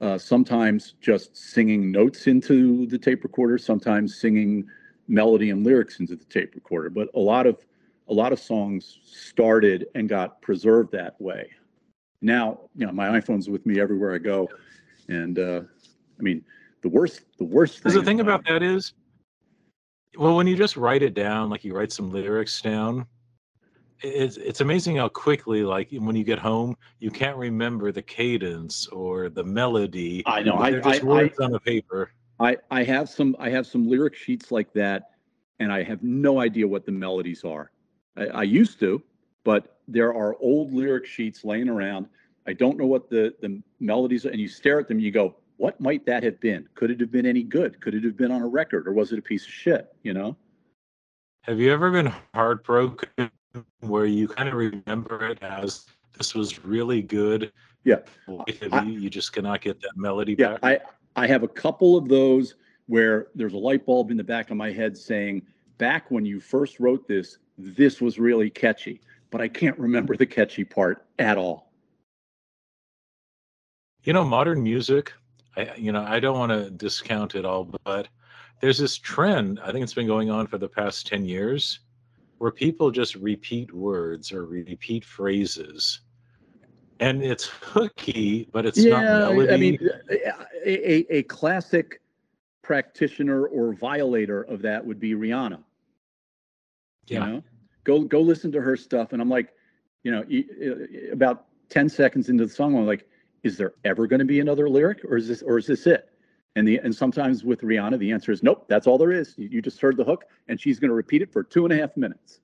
uh, 0.00 0.18
sometimes 0.18 0.94
just 1.00 1.36
singing 1.36 1.90
notes 1.90 2.26
into 2.26 2.86
the 2.86 2.98
tape 2.98 3.24
recorder, 3.24 3.58
sometimes 3.58 4.20
singing 4.20 4.66
melody 5.08 5.50
and 5.50 5.64
lyrics 5.64 6.00
into 6.00 6.16
the 6.16 6.24
tape 6.24 6.54
recorder. 6.54 6.90
But 6.90 7.08
a 7.14 7.20
lot 7.20 7.46
of 7.46 7.64
a 8.08 8.14
lot 8.14 8.32
of 8.32 8.40
songs 8.40 8.98
started 9.04 9.86
and 9.94 10.08
got 10.08 10.40
preserved 10.40 10.92
that 10.92 11.20
way 11.20 11.50
now 12.20 12.58
you 12.74 12.86
know 12.86 12.92
my 12.92 13.20
iPhone's 13.20 13.48
with 13.48 13.64
me 13.66 13.80
everywhere 13.80 14.14
I 14.14 14.18
go, 14.18 14.48
and 15.08 15.38
uh, 15.38 15.62
I 16.18 16.22
mean 16.22 16.44
the 16.82 16.88
worst 16.88 17.22
the 17.38 17.44
worst 17.44 17.80
thing. 17.80 17.92
The 17.92 18.02
thing 18.02 18.20
about 18.20 18.44
that 18.46 18.62
is, 18.62 18.94
well, 20.16 20.36
when 20.36 20.46
you 20.46 20.56
just 20.56 20.76
write 20.76 21.02
it 21.02 21.14
down, 21.14 21.50
like 21.50 21.64
you 21.64 21.74
write 21.74 21.92
some 21.92 22.10
lyrics 22.10 22.60
down, 22.60 23.06
it's 24.02 24.36
it's 24.36 24.60
amazing 24.60 24.96
how 24.96 25.08
quickly, 25.08 25.62
like 25.62 25.88
when 25.92 26.16
you 26.16 26.24
get 26.24 26.38
home, 26.38 26.76
you 26.98 27.10
can't 27.10 27.36
remember 27.36 27.92
the 27.92 28.02
cadence 28.02 28.86
or 28.88 29.28
the 29.28 29.44
melody. 29.44 30.22
I 30.26 30.42
know. 30.42 30.58
They're 30.62 30.86
I, 30.86 30.92
just 30.92 31.02
I, 31.02 31.06
words 31.06 31.40
I, 31.40 31.44
on 31.44 31.52
the 31.52 31.60
paper. 31.60 32.12
I 32.40 32.56
I 32.70 32.84
have 32.84 33.08
some 33.08 33.34
I 33.38 33.50
have 33.50 33.66
some 33.66 33.88
lyric 33.88 34.14
sheets 34.14 34.52
like 34.52 34.72
that, 34.74 35.10
and 35.58 35.72
I 35.72 35.82
have 35.82 36.02
no 36.02 36.40
idea 36.40 36.66
what 36.66 36.86
the 36.86 36.92
melodies 36.92 37.44
are. 37.44 37.70
I, 38.16 38.26
I 38.26 38.42
used 38.44 38.78
to, 38.80 39.02
but 39.44 39.78
there 39.88 40.14
are 40.14 40.36
old 40.40 40.72
lyric 40.72 41.06
sheets 41.06 41.44
laying 41.44 41.68
around. 41.68 42.06
I 42.46 42.52
don't 42.52 42.78
know 42.78 42.86
what 42.86 43.10
the, 43.10 43.34
the 43.42 43.60
melodies 43.80 44.24
are, 44.24 44.30
and 44.30 44.40
you 44.40 44.48
stare 44.48 44.80
at 44.80 44.88
them, 44.88 44.98
you 44.98 45.10
go, 45.10 45.36
what 45.58 45.78
might 45.80 46.06
that 46.06 46.22
have 46.22 46.40
been? 46.40 46.66
Could 46.74 46.90
it 46.90 47.00
have 47.00 47.10
been 47.10 47.26
any 47.26 47.42
good? 47.42 47.80
Could 47.80 47.94
it 47.94 48.04
have 48.04 48.16
been 48.16 48.30
on 48.30 48.40
a 48.40 48.46
record, 48.46 48.88
or 48.88 48.92
was 48.92 49.12
it 49.12 49.18
a 49.18 49.22
piece 49.22 49.44
of 49.44 49.50
shit? 49.50 49.94
You 50.02 50.14
know? 50.14 50.36
Have 51.42 51.60
you 51.60 51.72
ever 51.72 51.90
been 51.90 52.12
heartbroken 52.34 53.30
where 53.80 54.06
you 54.06 54.28
kind 54.28 54.48
of 54.48 54.54
remember 54.54 55.26
it 55.26 55.42
as 55.42 55.86
this 56.16 56.34
was 56.34 56.64
really 56.64 57.02
good? 57.02 57.52
Yeah. 57.84 57.98
I, 58.72 58.82
you 58.82 59.08
just 59.08 59.32
cannot 59.32 59.60
get 59.60 59.80
that 59.80 59.96
melody 59.96 60.36
yeah, 60.38 60.56
back. 60.58 60.64
I, 61.16 61.24
I 61.24 61.26
have 61.26 61.42
a 61.42 61.48
couple 61.48 61.96
of 61.96 62.08
those 62.08 62.56
where 62.86 63.28
there's 63.34 63.54
a 63.54 63.58
light 63.58 63.86
bulb 63.86 64.10
in 64.10 64.16
the 64.16 64.24
back 64.24 64.50
of 64.50 64.56
my 64.56 64.72
head 64.72 64.96
saying, 64.96 65.42
back 65.78 66.10
when 66.10 66.24
you 66.24 66.40
first 66.40 66.80
wrote 66.80 67.06
this, 67.06 67.38
this 67.56 68.00
was 68.00 68.18
really 68.18 68.50
catchy, 68.50 69.00
but 69.30 69.40
I 69.40 69.48
can't 69.48 69.78
remember 69.78 70.16
the 70.16 70.26
catchy 70.26 70.64
part 70.64 71.06
at 71.18 71.36
all. 71.36 71.72
You 74.04 74.12
know, 74.12 74.24
modern 74.24 74.62
music, 74.62 75.12
I, 75.56 75.74
you 75.76 75.92
know, 75.92 76.02
I 76.02 76.20
don't 76.20 76.38
want 76.38 76.52
to 76.52 76.70
discount 76.70 77.34
it 77.34 77.44
all, 77.44 77.64
but 77.84 78.08
there's 78.60 78.78
this 78.78 78.96
trend, 78.96 79.60
I 79.62 79.70
think 79.70 79.82
it's 79.82 79.94
been 79.94 80.06
going 80.06 80.30
on 80.30 80.46
for 80.46 80.58
the 80.58 80.68
past 80.68 81.06
10 81.06 81.24
years, 81.24 81.80
where 82.38 82.50
people 82.50 82.90
just 82.90 83.14
repeat 83.16 83.72
words 83.72 84.32
or 84.32 84.46
repeat 84.46 85.04
phrases. 85.04 86.00
And 87.00 87.22
it's 87.22 87.46
hooky, 87.46 88.48
but 88.52 88.66
it's 88.66 88.82
not 88.82 89.02
melody. 89.02 89.52
I 89.52 89.56
mean, 89.56 89.78
a, 90.64 91.16
a, 91.18 91.22
classic 91.24 92.00
practitioner 92.62 93.46
or 93.46 93.72
violator 93.72 94.42
of 94.42 94.62
that 94.62 94.84
would 94.84 94.98
be 94.98 95.12
Rihanna. 95.12 95.62
Yeah. 97.06 97.26
You 97.26 97.32
know, 97.32 97.44
go 97.84 98.00
go 98.00 98.20
listen 98.20 98.50
to 98.52 98.60
her 98.60 98.76
stuff, 98.76 99.12
and 99.12 99.22
I'm 99.22 99.30
like, 99.30 99.54
you 100.02 100.10
know, 100.10 100.24
about 101.12 101.46
ten 101.68 101.88
seconds 101.88 102.28
into 102.30 102.44
the 102.46 102.52
song, 102.52 102.76
I'm 102.76 102.84
like, 102.84 103.06
is 103.44 103.56
there 103.56 103.74
ever 103.84 104.08
going 104.08 104.18
to 104.18 104.24
be 104.24 104.40
another 104.40 104.68
lyric, 104.68 105.04
or 105.04 105.16
is 105.16 105.28
this 105.28 105.42
or 105.42 105.58
is 105.58 105.68
this 105.68 105.86
it? 105.86 106.07
And 106.58 106.66
the 106.66 106.78
and 106.78 106.92
sometimes 106.92 107.44
with 107.44 107.60
Rihanna, 107.60 108.00
the 108.00 108.10
answer 108.10 108.32
is 108.32 108.42
nope. 108.42 108.64
That's 108.66 108.88
all 108.88 108.98
there 108.98 109.12
is. 109.12 109.34
You, 109.38 109.48
you 109.48 109.62
just 109.62 109.80
heard 109.80 109.96
the 109.96 110.02
hook, 110.02 110.24
and 110.48 110.60
she's 110.60 110.80
going 110.80 110.88
to 110.88 110.94
repeat 110.94 111.22
it 111.22 111.32
for 111.32 111.44
two 111.44 111.64
and 111.64 111.72
a 111.72 111.76
half 111.76 111.96
minutes. 111.96 112.40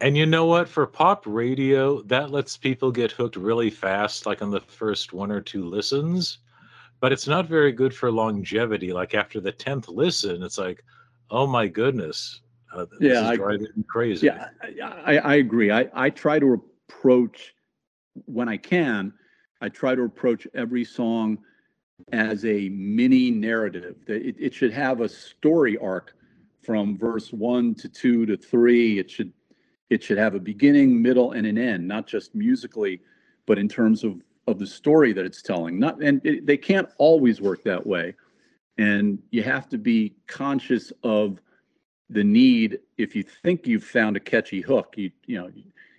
And 0.00 0.16
you 0.16 0.24
know 0.24 0.46
what? 0.46 0.68
For 0.68 0.86
pop 0.86 1.24
radio, 1.26 2.00
that 2.02 2.30
lets 2.30 2.56
people 2.56 2.92
get 2.92 3.10
hooked 3.10 3.34
really 3.34 3.70
fast, 3.70 4.24
like 4.24 4.40
on 4.40 4.52
the 4.52 4.60
first 4.60 5.12
one 5.12 5.32
or 5.32 5.40
two 5.40 5.64
listens. 5.64 6.38
But 7.00 7.10
it's 7.12 7.26
not 7.26 7.48
very 7.48 7.72
good 7.72 7.92
for 7.92 8.12
longevity. 8.12 8.92
Like 8.92 9.16
after 9.16 9.40
the 9.40 9.50
tenth 9.50 9.88
listen, 9.88 10.44
it's 10.44 10.56
like, 10.56 10.84
oh 11.32 11.48
my 11.48 11.66
goodness, 11.66 12.40
uh, 12.72 12.86
this 13.00 13.00
Yeah, 13.00 13.22
is 13.24 13.30
I- 13.30 13.36
driving 13.36 13.66
me 13.74 13.82
crazy. 13.88 14.28
Yeah, 14.28 14.46
I, 14.62 15.16
I, 15.16 15.16
I 15.16 15.34
agree. 15.34 15.72
I, 15.72 15.88
I 15.92 16.08
try 16.08 16.38
to 16.38 16.62
approach 16.88 17.52
when 18.26 18.48
I 18.48 18.58
can. 18.58 19.12
I 19.60 19.70
try 19.70 19.96
to 19.96 20.02
approach 20.02 20.46
every 20.54 20.84
song 20.84 21.38
as 22.12 22.44
a 22.44 22.68
mini 22.70 23.30
narrative. 23.30 23.96
That 24.06 24.26
it, 24.26 24.36
it 24.38 24.54
should 24.54 24.72
have 24.72 25.00
a 25.00 25.08
story 25.08 25.76
arc 25.78 26.14
from 26.62 26.96
verse 26.96 27.32
one 27.32 27.74
to 27.76 27.88
two 27.88 28.26
to 28.26 28.36
three. 28.36 28.98
It 28.98 29.10
should 29.10 29.32
it 29.90 30.02
should 30.02 30.18
have 30.18 30.34
a 30.34 30.40
beginning, 30.40 31.00
middle, 31.00 31.32
and 31.32 31.46
an 31.46 31.58
end, 31.58 31.86
not 31.86 32.06
just 32.06 32.34
musically, 32.34 33.00
but 33.46 33.58
in 33.58 33.68
terms 33.68 34.04
of 34.04 34.20
of 34.46 34.58
the 34.58 34.66
story 34.66 35.12
that 35.12 35.24
it's 35.24 35.42
telling. 35.42 35.78
Not 35.78 36.02
and 36.02 36.20
it, 36.24 36.46
they 36.46 36.56
can't 36.56 36.88
always 36.98 37.40
work 37.40 37.62
that 37.64 37.86
way, 37.86 38.14
and 38.78 39.22
you 39.30 39.42
have 39.42 39.68
to 39.70 39.78
be 39.78 40.14
conscious 40.26 40.92
of 41.02 41.40
the 42.10 42.24
need 42.24 42.78
if 42.98 43.16
you 43.16 43.22
think 43.22 43.66
you've 43.66 43.84
found 43.84 44.16
a 44.16 44.20
catchy 44.20 44.60
hook 44.60 44.94
you 44.96 45.10
you 45.26 45.38
know 45.38 45.50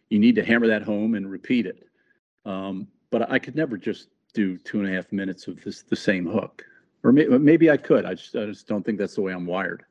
you 0.09 0.19
need 0.19 0.35
to 0.35 0.43
hammer 0.43 0.67
that 0.67 0.83
home 0.83 1.15
and 1.15 1.29
repeat 1.29 1.65
it 1.65 1.87
um, 2.45 2.87
but 3.11 3.29
i 3.31 3.39
could 3.39 3.55
never 3.55 3.77
just 3.77 4.09
do 4.35 4.57
two 4.57 4.79
and 4.79 4.89
a 4.89 4.93
half 4.93 5.11
minutes 5.11 5.47
of 5.47 5.63
this 5.63 5.81
the 5.81 5.95
same 5.95 6.25
hook. 6.25 6.63
Or 7.03 7.11
may, 7.11 7.25
maybe 7.25 7.69
i 7.69 7.77
could 7.77 8.05
I 8.05 8.15
just, 8.15 8.35
I 8.35 8.45
just 8.45 8.67
don't 8.67 8.83
think 8.85 8.97
that's 8.99 9.15
the 9.15 9.21
way 9.21 9.33
i'm 9.33 9.45
wired. 9.45 9.83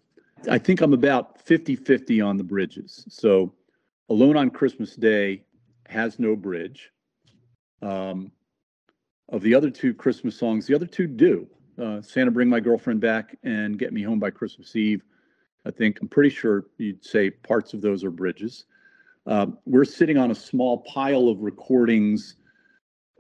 I 0.51 0.59
think 0.59 0.81
i'm 0.81 0.93
about 0.93 1.41
50 1.41 1.77
50 1.77 2.21
on 2.21 2.37
the 2.37 2.45
bridges. 2.45 3.05
So 3.09 3.53
alone 4.09 4.37
on 4.37 4.51
christmas 4.51 4.95
day 4.95 5.45
has 5.89 6.19
no 6.19 6.37
bridge. 6.37 6.91
Um, 7.83 8.31
of 9.31 9.43
the 9.43 9.55
other 9.55 9.71
two 9.71 9.95
christmas 9.95 10.39
songs 10.39 10.67
the 10.67 10.75
other 10.75 10.87
two 10.87 11.07
do. 11.07 11.49
Uh, 11.81 12.01
santa 12.03 12.31
bring 12.31 12.49
my 12.49 12.61
girlfriend 12.61 13.01
back 13.01 13.37
and 13.43 13.79
get 13.79 13.93
me 13.93 14.03
home 14.03 14.21
by 14.21 14.31
christmas 14.31 14.77
eve 14.77 15.03
I 15.67 15.71
think, 15.71 16.01
I'm 16.01 16.09
pretty 16.09 16.31
sure 16.31 16.67
you'd 16.79 17.05
say 17.05 17.31
parts 17.31 17.73
of 17.73 17.81
those 17.81 18.05
are 18.05 18.11
bridges. 18.11 18.67
Um, 19.27 19.59
we're 19.65 19.87
sitting 19.87 20.19
on 20.19 20.31
a 20.31 20.35
small 20.35 20.79
pile 20.79 21.29
of 21.29 21.41
recordings 21.41 22.37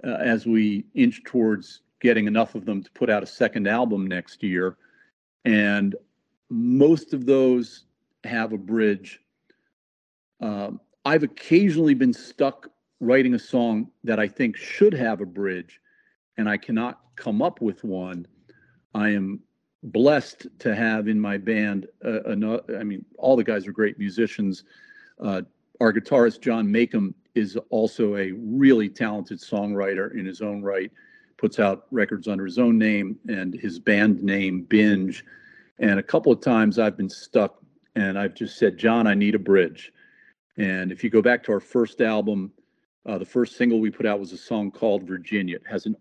uh, 0.04 0.16
as 0.20 0.46
we 0.46 0.84
inch 0.94 1.22
towards 1.24 1.80
getting 2.00 2.26
enough 2.26 2.54
of 2.54 2.64
them 2.66 2.82
to 2.82 2.90
put 2.92 3.08
out 3.08 3.22
a 3.22 3.26
second 3.26 3.66
album 3.66 4.06
next 4.06 4.42
year. 4.42 4.76
And 5.44 5.96
most 6.50 7.14
of 7.14 7.26
those 7.26 7.84
have 8.24 8.52
a 8.52 8.58
bridge. 8.58 9.20
Um, 10.40 10.80
I've 11.04 11.22
occasionally 11.22 11.94
been 11.94 12.12
stuck 12.12 12.68
writing 13.00 13.34
a 13.34 13.38
song 13.38 13.90
that 14.04 14.18
I 14.18 14.28
think 14.28 14.56
should 14.56 14.94
have 14.94 15.20
a 15.20 15.26
bridge, 15.26 15.80
and 16.36 16.48
I 16.48 16.56
cannot 16.56 17.00
come 17.16 17.42
up 17.42 17.60
with 17.60 17.84
one. 17.84 18.26
I 18.94 19.10
am 19.10 19.40
blessed 19.82 20.46
to 20.60 20.74
have 20.74 21.08
in 21.08 21.20
my 21.20 21.36
band. 21.36 21.86
Uh, 22.04 22.20
ano- 22.30 22.64
I 22.78 22.84
mean, 22.84 23.04
all 23.18 23.36
the 23.36 23.44
guys 23.44 23.66
are 23.66 23.72
great 23.72 23.98
musicians. 23.98 24.64
Uh, 25.22 25.42
our 25.84 25.92
guitarist 25.92 26.40
John 26.40 26.66
Makem 26.66 27.12
is 27.34 27.58
also 27.68 28.16
a 28.16 28.32
really 28.32 28.88
talented 28.88 29.38
songwriter 29.38 30.18
in 30.18 30.24
his 30.24 30.40
own 30.40 30.62
right. 30.62 30.90
Puts 31.36 31.58
out 31.58 31.86
records 31.90 32.26
under 32.26 32.46
his 32.46 32.58
own 32.58 32.78
name 32.78 33.18
and 33.28 33.52
his 33.52 33.78
band 33.78 34.22
name 34.22 34.62
Binge. 34.62 35.22
And 35.78 36.00
a 36.00 36.02
couple 36.02 36.32
of 36.32 36.40
times 36.40 36.78
I've 36.78 36.96
been 36.96 37.10
stuck, 37.10 37.62
and 37.96 38.18
I've 38.18 38.34
just 38.34 38.56
said, 38.56 38.78
John, 38.78 39.06
I 39.06 39.12
need 39.12 39.34
a 39.34 39.38
bridge. 39.38 39.92
And 40.56 40.90
if 40.90 41.04
you 41.04 41.10
go 41.10 41.20
back 41.20 41.42
to 41.44 41.52
our 41.52 41.60
first 41.60 42.00
album, 42.00 42.50
uh, 43.04 43.18
the 43.18 43.26
first 43.26 43.56
single 43.56 43.78
we 43.78 43.90
put 43.90 44.06
out 44.06 44.18
was 44.18 44.32
a 44.32 44.38
song 44.38 44.70
called 44.70 45.02
Virginia. 45.02 45.56
It 45.56 45.66
has 45.68 45.84
an 45.84 45.96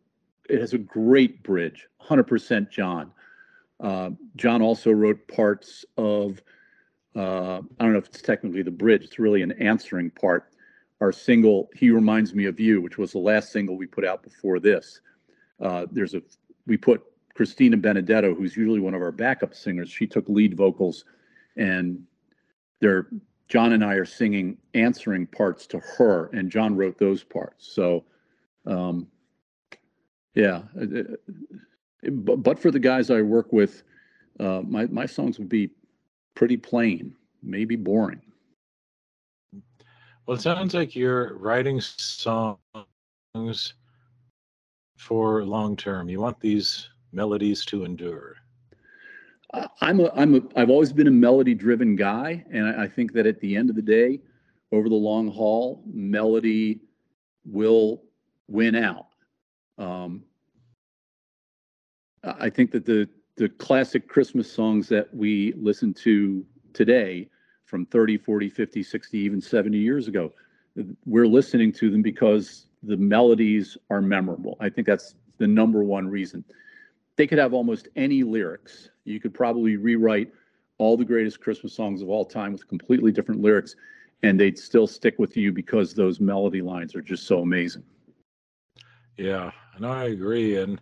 it 0.50 0.62
has 0.62 0.74
a 0.74 0.78
great 0.78 1.44
bridge, 1.44 1.88
100% 2.02 2.70
John. 2.70 3.12
Uh, 3.80 4.12
John 4.36 4.62
also 4.62 4.92
wrote 4.92 5.26
parts 5.28 5.86
of, 5.98 6.42
uh, 7.16 7.62
I 7.80 7.84
don't 7.84 7.94
know 7.94 8.00
if 8.00 8.08
it's 8.08 8.22
technically 8.22 8.64
the 8.64 8.72
bridge, 8.72 9.04
it's 9.04 9.20
really 9.20 9.42
an 9.42 9.52
answering 9.54 10.10
part. 10.12 10.50
Our 11.02 11.12
single, 11.12 11.70
He 11.76 11.90
Reminds 11.90 12.34
Me 12.34 12.46
of 12.46 12.60
You, 12.60 12.82
which 12.82 12.98
was 12.98 13.12
the 13.12 13.20
last 13.20 13.52
single 13.52 13.78
we 13.78 13.86
put 13.86 14.06
out 14.06 14.24
before 14.24 14.60
this. 14.60 15.02
Uh, 15.62 15.86
there's 15.92 16.14
a, 16.14 16.22
we 16.66 16.78
put 16.78 17.04
Christina 17.34 17.78
Benedetto, 17.78 18.34
who's 18.34 18.56
usually 18.56 18.80
one 18.80 18.94
of 18.94 19.02
our 19.02 19.12
backup 19.12 19.54
singers, 19.54 19.90
she 19.90 20.08
took 20.08 20.30
lead 20.30 20.56
vocals 20.56 21.06
and 21.58 22.04
they're, 22.80 23.08
John 23.48 23.74
and 23.74 23.84
I 23.84 23.94
are 23.96 24.06
singing 24.06 24.58
answering 24.74 25.28
parts 25.28 25.68
to 25.68 25.80
her, 25.80 26.30
and 26.34 26.50
John 26.50 26.76
wrote 26.76 26.98
those 26.98 27.24
parts. 27.24 27.72
So, 27.72 28.06
um, 28.66 29.08
yeah, 30.34 30.64
uh, 30.80 31.00
uh, 31.00 32.10
but, 32.12 32.38
but 32.38 32.60
for 32.60 32.72
the 32.72 32.80
guys 32.80 33.12
I 33.12 33.22
work 33.22 33.54
with, 33.54 33.84
uh, 34.40 34.62
my 34.66 34.88
my 34.88 35.06
songs 35.06 35.38
would 35.38 35.50
be 35.50 35.70
pretty 36.36 36.58
plain, 36.58 37.16
maybe 37.42 37.76
boring. 37.76 38.22
Well, 40.26 40.38
it 40.38 40.42
sounds 40.42 40.74
like 40.74 40.96
you're 40.96 41.38
writing 41.38 41.82
songs 41.82 42.56
for 44.98 45.44
long 45.44 45.76
term. 45.76 46.08
You 46.10 46.22
want 46.22 46.40
these 46.40 46.90
melodies 47.12 47.66
to 47.66 47.84
endure. 47.84 48.36
I'm 49.82 50.00
a 50.00 50.10
I'm 50.16 50.36
a 50.36 50.42
I've 50.56 50.70
always 50.70 50.92
been 50.92 51.08
a 51.08 51.12
melody 51.12 51.54
driven 51.54 51.96
guy, 51.96 52.44
and 52.52 52.68
I, 52.68 52.84
I 52.84 52.88
think 52.88 53.14
that 53.14 53.28
at 53.28 53.40
the 53.40 53.56
end 53.56 53.70
of 53.70 53.76
the 53.76 53.82
day, 53.82 54.20
over 54.72 54.90
the 54.90 54.96
long 54.96 55.30
haul, 55.30 55.84
melody 55.86 56.80
will 57.46 58.02
win 58.48 58.76
out. 58.76 59.08
Um, 59.78 60.24
I 62.24 62.50
think 62.50 62.72
that 62.72 62.86
the 62.86 63.10
the 63.36 63.50
classic 63.50 64.08
Christmas 64.08 64.52
songs 64.52 64.88
that 64.90 65.14
we 65.14 65.54
listen 65.58 65.94
to 65.96 66.46
today 66.74 67.30
from 67.66 67.86
30, 67.86 68.18
40, 68.18 68.50
50, 68.50 68.84
60, 68.84 69.18
even 69.18 69.42
70 69.42 69.78
years 69.78 70.08
ago, 70.08 70.32
we're 71.06 71.28
listening 71.28 71.72
to 71.74 71.90
them 71.90 72.02
because 72.02 72.68
the 72.84 72.98
melodies 72.98 73.78
are 73.90 74.02
memorable. 74.02 74.58
I 74.60 74.70
think 74.70 74.86
that's 74.86 75.16
the 75.38 75.48
number 75.48 75.84
one 75.84 76.08
reason. 76.08 76.44
They 77.16 77.28
could 77.28 77.38
have 77.38 77.54
almost 77.54 77.88
any 77.96 78.24
lyrics. 78.24 78.90
You 79.06 79.20
could 79.20 79.34
probably 79.34 79.78
rewrite 79.78 80.32
all 80.78 80.98
the 80.98 81.06
greatest 81.06 81.40
Christmas 81.40 81.74
songs 81.74 82.02
of 82.02 82.10
all 82.10 82.26
time 82.26 82.54
with 82.54 82.68
completely 82.68 83.12
different 83.12 83.42
lyrics, 83.42 83.76
and 84.24 84.40
they'd 84.40 84.58
still 84.58 84.88
stick 84.88 85.20
with 85.20 85.38
you 85.38 85.52
because 85.52 85.94
those 85.94 86.20
melody 86.20 86.62
lines 86.62 86.96
are 86.96 87.02
just 87.02 87.26
so 87.28 87.40
amazing. 87.40 87.84
Yeah, 89.18 89.52
and 89.76 89.86
I 89.86 90.06
agree. 90.06 90.58
And 90.58 90.82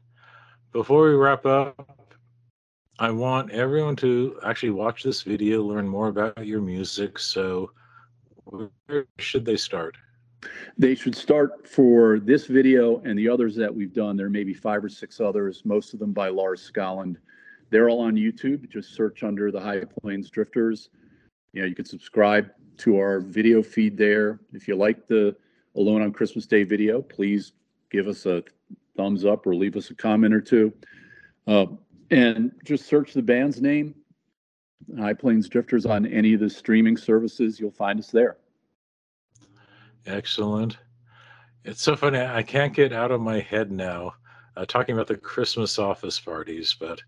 before 0.72 1.10
we 1.10 1.16
wrap 1.16 1.46
up, 1.46 2.01
I 3.02 3.10
want 3.10 3.50
everyone 3.50 3.96
to 3.96 4.40
actually 4.46 4.70
watch 4.70 5.02
this 5.02 5.24
video, 5.24 5.64
learn 5.64 5.88
more 5.88 6.10
about 6.10 6.46
your 6.46 6.62
music. 6.62 7.18
So, 7.18 7.72
where 8.46 9.08
should 9.18 9.44
they 9.44 9.58
start? 9.58 9.98
They 10.78 10.94
should 10.94 11.16
start 11.16 11.68
for 11.68 12.20
this 12.20 12.46
video 12.46 13.00
and 13.00 13.18
the 13.18 13.28
others 13.28 13.56
that 13.56 13.74
we've 13.74 13.92
done. 13.92 14.18
There 14.18 14.30
may 14.30 14.44
be 14.44 14.54
five 14.54 14.84
or 14.84 14.90
six 14.90 15.20
others, 15.20 15.64
most 15.66 15.96
of 15.96 16.00
them 16.00 16.14
by 16.14 16.30
Lars 16.30 16.62
Scotland. 16.62 17.18
They're 17.72 17.90
all 17.90 18.02
on 18.02 18.14
YouTube. 18.14 18.70
Just 18.70 18.94
search 18.94 19.24
under 19.24 19.52
the 19.52 19.60
High 19.60 19.82
Plains 20.04 20.30
Drifters. 20.30 20.90
You 21.54 21.62
know, 21.62 21.68
you 21.68 21.74
can 21.74 21.86
subscribe 21.86 22.52
to 22.78 23.00
our 23.00 23.20
video 23.20 23.64
feed 23.64 23.98
there. 23.98 24.42
If 24.54 24.68
you 24.68 24.76
like 24.76 25.08
the 25.08 25.36
Alone 25.76 26.04
on 26.04 26.14
Christmas 26.14 26.46
Day 26.46 26.62
video, 26.66 27.02
please 27.02 27.54
give 27.90 28.08
us 28.08 28.28
a 28.28 28.44
thumbs 28.96 29.26
up 29.26 29.48
or 29.48 29.56
leave 29.56 29.76
us 29.76 29.90
a 29.90 29.96
comment 29.96 30.36
or 30.36 30.42
two. 30.42 30.72
Uh, 31.48 31.66
and 32.12 32.52
just 32.66 32.86
search 32.86 33.14
the 33.14 33.22
band's 33.22 33.62
name. 33.62 33.96
High 35.00 35.14
Plains 35.14 35.48
Drifters 35.48 35.86
on 35.86 36.06
any 36.06 36.34
of 36.34 36.42
the 36.42 36.50
streaming 36.50 36.98
services. 36.98 37.60
You'll 37.60 37.72
find 37.72 38.00
us 38.00 38.12
there. 38.12 38.38
Excellent. 40.06 40.78
It's 41.64 41.82
so 41.82 41.96
funny. 41.96 42.20
I 42.20 42.44
can't 42.44 42.74
get 42.74 42.92
out 42.92 43.12
of 43.12 43.22
my 43.22 43.40
head 43.40 43.72
now 43.72 44.14
uh, 44.58 44.66
talking 44.66 44.94
about 44.94 45.08
the 45.08 45.16
Christmas 45.16 45.80
office 45.80 46.20
parties, 46.20 46.76
but 46.78 47.02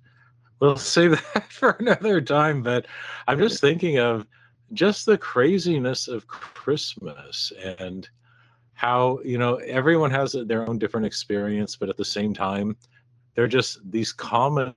we'll 0.59 0.75
save 0.77 1.11
that 1.33 1.51
for 1.51 1.71
another 1.79 2.21
time. 2.21 2.61
But 2.61 2.85
I'm 3.27 3.39
just 3.39 3.59
thinking 3.59 3.99
of 3.99 4.25
just 4.73 5.05
the 5.05 5.17
craziness 5.17 6.07
of 6.07 6.27
Christmas 6.27 7.51
and 7.77 8.07
how, 8.73 9.19
you 9.23 9.37
know, 9.37 9.55
everyone 9.55 10.11
has 10.11 10.35
their 10.45 10.67
own 10.67 10.77
different 10.77 11.05
experience, 11.05 11.75
but 11.75 11.89
at 11.89 11.97
the 11.97 12.05
same 12.05 12.33
time, 12.33 12.77
they're 13.35 13.47
just 13.47 13.79
these 13.89 14.11
common 14.11 14.73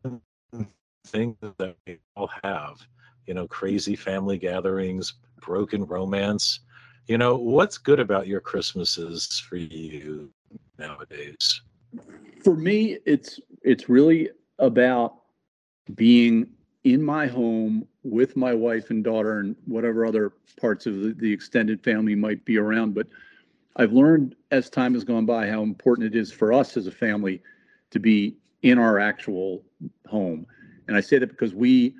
things 1.06 1.36
that 1.58 1.76
we 1.86 1.98
all 2.16 2.30
have, 2.42 2.78
you 3.26 3.34
know, 3.34 3.46
crazy 3.46 3.96
family 3.96 4.38
gatherings, 4.38 5.14
broken 5.40 5.84
romance 5.84 6.60
you 7.06 7.18
know, 7.18 7.36
what's 7.36 7.78
good 7.78 8.00
about 8.00 8.26
your 8.26 8.40
Christmases 8.40 9.38
for 9.38 9.56
you 9.56 10.30
nowadays? 10.78 11.62
For 12.42 12.54
me, 12.54 12.98
it's 13.06 13.40
it's 13.62 13.88
really 13.88 14.30
about 14.58 15.14
being 15.94 16.48
in 16.84 17.02
my 17.02 17.26
home 17.26 17.86
with 18.02 18.36
my 18.36 18.54
wife 18.54 18.90
and 18.90 19.04
daughter 19.04 19.38
and 19.38 19.56
whatever 19.66 20.04
other 20.04 20.32
parts 20.60 20.86
of 20.86 21.00
the, 21.00 21.14
the 21.14 21.32
extended 21.32 21.82
family 21.82 22.14
might 22.14 22.44
be 22.44 22.58
around. 22.58 22.94
But 22.94 23.06
I've 23.76 23.92
learned 23.92 24.34
as 24.50 24.68
time 24.68 24.94
has 24.94 25.04
gone 25.04 25.26
by 25.26 25.48
how 25.48 25.62
important 25.62 26.14
it 26.14 26.18
is 26.18 26.32
for 26.32 26.52
us 26.52 26.76
as 26.76 26.86
a 26.86 26.92
family 26.92 27.40
to 27.90 28.00
be 28.00 28.36
in 28.66 28.78
our 28.78 28.98
actual 28.98 29.62
home. 30.08 30.44
And 30.88 30.96
I 30.96 31.00
say 31.00 31.18
that 31.18 31.28
because 31.28 31.54
we 31.54 31.94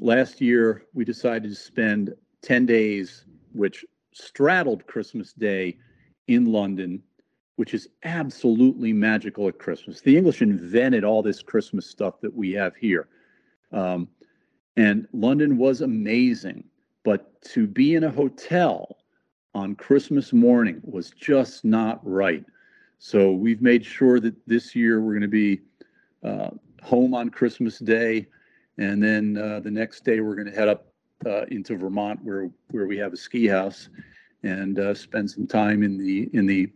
last 0.00 0.40
year 0.40 0.84
we 0.94 1.04
decided 1.04 1.50
to 1.50 1.54
spend 1.54 2.14
10 2.40 2.64
days, 2.64 3.26
which 3.52 3.84
straddled 4.12 4.86
Christmas 4.86 5.34
Day 5.34 5.76
in 6.26 6.46
London, 6.46 7.02
which 7.56 7.74
is 7.74 7.88
absolutely 8.04 8.92
magical 8.92 9.48
at 9.48 9.58
Christmas. 9.58 10.00
The 10.00 10.16
English 10.16 10.40
invented 10.40 11.04
all 11.04 11.22
this 11.22 11.42
Christmas 11.42 11.86
stuff 11.86 12.20
that 12.22 12.34
we 12.34 12.52
have 12.52 12.74
here. 12.76 13.08
Um, 13.72 14.08
and 14.78 15.06
London 15.12 15.58
was 15.58 15.82
amazing. 15.82 16.64
But 17.04 17.40
to 17.52 17.66
be 17.66 17.96
in 17.96 18.04
a 18.04 18.10
hotel 18.10 18.96
on 19.54 19.74
Christmas 19.74 20.32
morning 20.32 20.80
was 20.84 21.10
just 21.10 21.66
not 21.66 22.00
right. 22.02 22.44
So 22.98 23.32
we've 23.32 23.62
made 23.62 23.84
sure 23.84 24.20
that 24.20 24.34
this 24.46 24.74
year 24.74 25.00
we're 25.00 25.12
going 25.12 25.22
to 25.22 25.28
be 25.28 25.60
uh, 26.22 26.50
home 26.82 27.14
on 27.14 27.30
Christmas 27.30 27.78
Day. 27.78 28.26
And 28.78 29.02
then 29.02 29.36
uh, 29.36 29.60
the 29.60 29.70
next 29.70 30.04
day 30.04 30.20
we're 30.20 30.34
going 30.34 30.50
to 30.50 30.56
head 30.56 30.68
up 30.68 30.86
uh, 31.26 31.44
into 31.46 31.76
Vermont, 31.76 32.20
where 32.22 32.50
where 32.70 32.86
we 32.86 32.96
have 32.98 33.12
a 33.12 33.16
ski 33.16 33.46
house, 33.46 33.88
and 34.42 34.78
uh, 34.78 34.94
spend 34.94 35.30
some 35.30 35.46
time 35.46 35.82
in 35.82 35.98
the 35.98 36.30
in 36.32 36.46
the 36.46 36.70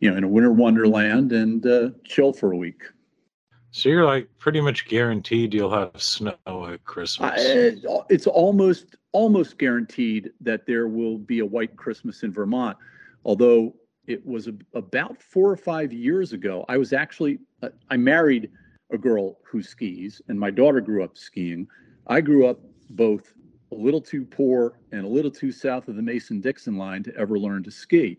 you 0.00 0.10
know 0.10 0.16
in 0.16 0.24
a 0.24 0.28
winter 0.28 0.52
wonderland 0.52 1.32
and 1.32 1.64
uh, 1.66 1.90
chill 2.04 2.32
for 2.32 2.52
a 2.52 2.56
week. 2.56 2.82
So 3.70 3.88
you're 3.88 4.04
like 4.04 4.28
pretty 4.38 4.60
much 4.60 4.88
guaranteed 4.88 5.52
you'll 5.52 5.70
have 5.70 6.00
snow 6.00 6.34
at 6.46 6.82
Christmas. 6.84 7.30
I, 7.32 8.04
it's 8.08 8.26
almost 8.26 8.96
almost 9.12 9.58
guaranteed 9.58 10.30
that 10.40 10.66
there 10.66 10.88
will 10.88 11.18
be 11.18 11.40
a 11.40 11.46
white 11.46 11.76
Christmas 11.76 12.22
in 12.22 12.32
Vermont, 12.32 12.76
although 13.24 13.74
it 14.06 14.24
was 14.26 14.48
a, 14.48 14.54
about 14.74 15.20
four 15.20 15.50
or 15.50 15.56
five 15.56 15.92
years 15.92 16.32
ago. 16.32 16.64
I 16.68 16.78
was 16.78 16.92
actually 16.92 17.38
uh, 17.62 17.68
I 17.90 17.96
married 17.96 18.50
a 18.90 18.98
girl 18.98 19.38
who 19.44 19.62
skis, 19.62 20.22
and 20.28 20.38
my 20.38 20.50
daughter 20.50 20.80
grew 20.80 21.04
up 21.04 21.16
skiing. 21.16 21.66
I 22.06 22.20
grew 22.20 22.46
up 22.46 22.60
both 22.90 23.32
a 23.72 23.74
little 23.74 24.00
too 24.00 24.24
poor 24.24 24.78
and 24.92 25.04
a 25.04 25.08
little 25.08 25.30
too 25.30 25.52
south 25.52 25.88
of 25.88 25.96
the 25.96 26.02
Mason 26.02 26.40
Dixon 26.40 26.76
line 26.78 27.02
to 27.02 27.16
ever 27.16 27.38
learn 27.38 27.62
to 27.64 27.70
ski. 27.70 28.18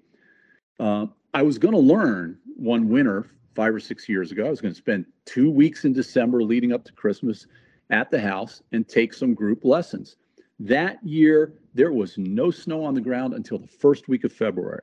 Uh, 0.79 1.07
I 1.33 1.41
was 1.41 1.57
going 1.57 1.73
to 1.73 1.79
learn 1.79 2.37
one 2.55 2.89
winter 2.89 3.27
five 3.55 3.73
or 3.73 3.79
six 3.79 4.07
years 4.07 4.31
ago. 4.31 4.45
I 4.45 4.49
was 4.49 4.61
going 4.61 4.73
to 4.73 4.77
spend 4.77 5.05
two 5.25 5.49
weeks 5.49 5.85
in 5.85 5.93
December 5.93 6.43
leading 6.43 6.71
up 6.71 6.85
to 6.85 6.93
Christmas 6.93 7.47
at 7.89 8.11
the 8.11 8.21
house 8.21 8.61
and 8.71 8.87
take 8.87 9.13
some 9.13 9.33
group 9.33 9.65
lessons. 9.65 10.17
That 10.59 11.03
year, 11.03 11.53
there 11.73 11.93
was 11.93 12.17
no 12.17 12.51
snow 12.51 12.83
on 12.83 12.93
the 12.93 13.01
ground 13.01 13.33
until 13.33 13.57
the 13.57 13.67
first 13.67 14.07
week 14.07 14.23
of 14.23 14.33
February. 14.33 14.81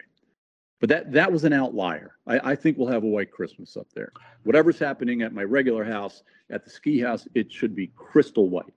But 0.80 0.90
that 0.90 1.12
that 1.12 1.32
was 1.32 1.44
an 1.44 1.52
outlier. 1.52 2.16
I, 2.26 2.52
I 2.52 2.54
think 2.54 2.76
we'll 2.76 2.88
have 2.88 3.04
a 3.04 3.08
white 3.08 3.30
Christmas 3.30 3.76
up 3.76 3.86
there. 3.94 4.12
Whatever's 4.44 4.78
happening 4.78 5.22
at 5.22 5.32
my 5.32 5.42
regular 5.42 5.84
house, 5.84 6.22
at 6.50 6.64
the 6.64 6.70
ski 6.70 7.00
house, 7.00 7.26
it 7.34 7.50
should 7.50 7.74
be 7.74 7.92
crystal 7.96 8.48
white. 8.48 8.74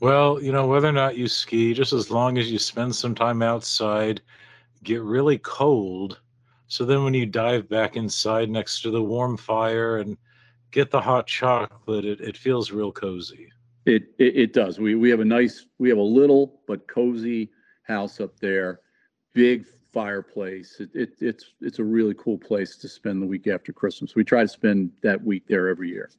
Well, 0.00 0.42
you 0.42 0.52
know, 0.52 0.66
whether 0.66 0.88
or 0.88 0.92
not 0.92 1.16
you 1.16 1.26
ski, 1.28 1.72
just 1.72 1.94
as 1.94 2.10
long 2.10 2.36
as 2.36 2.52
you 2.52 2.58
spend 2.58 2.94
some 2.94 3.14
time 3.14 3.40
outside, 3.40 4.20
get 4.82 5.02
really 5.02 5.38
cold. 5.38 6.20
So 6.68 6.84
then 6.84 7.04
when 7.04 7.14
you 7.14 7.24
dive 7.24 7.68
back 7.68 7.96
inside 7.96 8.50
next 8.50 8.82
to 8.82 8.90
the 8.90 9.02
warm 9.02 9.38
fire 9.38 9.98
and 9.98 10.18
get 10.72 10.90
the 10.90 11.00
hot 11.00 11.26
chocolate, 11.26 12.04
it, 12.04 12.20
it 12.20 12.36
feels 12.36 12.70
real 12.70 12.92
cozy. 12.92 13.48
It, 13.86 14.02
it, 14.18 14.36
it 14.36 14.52
does. 14.52 14.78
We 14.78 14.96
we 14.96 15.08
have 15.10 15.20
a 15.20 15.24
nice 15.24 15.64
we 15.78 15.88
have 15.88 15.98
a 15.98 16.02
little 16.02 16.60
but 16.66 16.86
cozy 16.88 17.50
house 17.84 18.20
up 18.20 18.38
there, 18.40 18.80
big 19.32 19.64
fireplace. 19.96 20.76
It, 20.78 20.90
it 20.92 21.10
it's 21.20 21.54
it's 21.62 21.78
a 21.78 21.84
really 21.84 22.12
cool 22.18 22.36
place 22.36 22.76
to 22.76 22.86
spend 22.88 23.22
the 23.22 23.26
week 23.26 23.46
after 23.46 23.72
Christmas. 23.72 24.14
We 24.14 24.24
try 24.24 24.42
to 24.42 24.48
spend 24.48 24.90
that 25.02 25.24
week 25.24 25.44
there 25.48 25.68
every 25.68 25.88
year. 25.88 26.10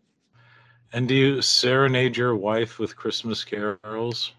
And 0.93 1.07
do 1.07 1.13
you 1.13 1.43
serenade 1.43 2.17
your 2.17 2.35
wife 2.35 2.79
with 2.79 2.95
Christmas 2.95 3.43
carols? 3.43 4.31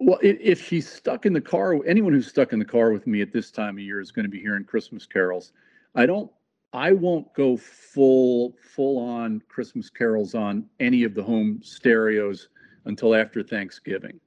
Well, 0.00 0.18
if 0.22 0.66
she's 0.66 0.90
stuck 0.90 1.24
in 1.24 1.34
the 1.34 1.40
car, 1.40 1.78
anyone 1.86 2.12
who's 2.12 2.26
stuck 2.26 2.52
in 2.52 2.58
the 2.58 2.64
car 2.64 2.90
with 2.90 3.06
me 3.06 3.22
at 3.22 3.32
this 3.32 3.52
time 3.52 3.76
of 3.76 3.84
year 3.84 4.00
is 4.00 4.10
going 4.10 4.24
to 4.24 4.30
be 4.30 4.40
hearing 4.40 4.64
Christmas 4.64 5.06
carols. 5.06 5.52
I 5.94 6.04
don't, 6.04 6.28
I 6.72 6.92
won't 6.92 7.32
go 7.32 7.56
full, 7.56 8.56
full 8.60 8.98
on 8.98 9.40
Christmas 9.48 9.88
carols 9.88 10.34
on 10.34 10.66
any 10.80 11.04
of 11.04 11.14
the 11.14 11.22
home 11.22 11.60
stereos 11.62 12.48
until 12.86 13.14
after 13.14 13.42
Thanksgiving. 13.42 14.18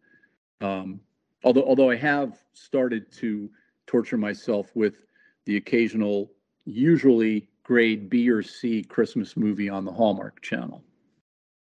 Um, 0.61 1.01
although, 1.43 1.63
although 1.63 1.89
I 1.89 1.97
have 1.97 2.37
started 2.53 3.11
to 3.17 3.49
torture 3.89 4.17
myself 4.17 4.69
with 4.75 5.05
the 5.45 5.57
occasional, 5.57 6.31
usually 6.65 7.49
grade 7.63 8.07
B 8.07 8.29
or 8.29 8.43
C 8.43 8.83
Christmas 8.83 9.35
movie 9.35 9.67
on 9.67 9.83
the 9.83 9.91
Hallmark 9.91 10.41
Channel. 10.43 10.83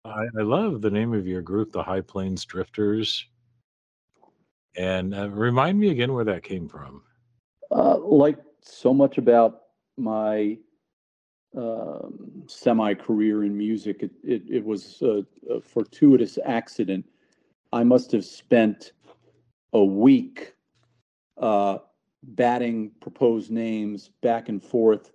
I, 0.04 0.24
I 0.36 0.42
love 0.42 0.80
the 0.80 0.90
name 0.90 1.14
of 1.14 1.24
your 1.24 1.40
group, 1.40 1.70
the 1.70 1.84
High 1.84 2.00
Plains 2.00 2.44
Drifters. 2.44 3.26
And 4.76 5.14
uh, 5.14 5.30
remind 5.30 5.78
me 5.78 5.90
again 5.90 6.12
where 6.12 6.24
that 6.24 6.42
came 6.42 6.68
from. 6.68 7.02
Uh, 7.70 7.98
like 7.98 8.38
so 8.60 8.92
much 8.92 9.18
about 9.18 9.62
my 9.96 10.58
um, 11.56 12.42
semi 12.48 12.92
career 12.94 13.44
in 13.44 13.56
music, 13.56 14.02
it, 14.02 14.10
it, 14.24 14.42
it 14.50 14.64
was 14.64 15.00
a, 15.02 15.24
a, 15.48 15.60
fortuitous 15.60 16.40
accident. 16.44 17.06
I 17.72 17.84
must 17.84 18.10
have 18.10 18.24
spent 18.24 18.92
a 19.72 19.84
week 19.84 20.54
uh, 21.38 21.78
batting 22.26 22.90
proposed 23.00 23.50
names 23.50 24.10
back 24.20 24.48
and 24.48 24.62
forth 24.62 25.12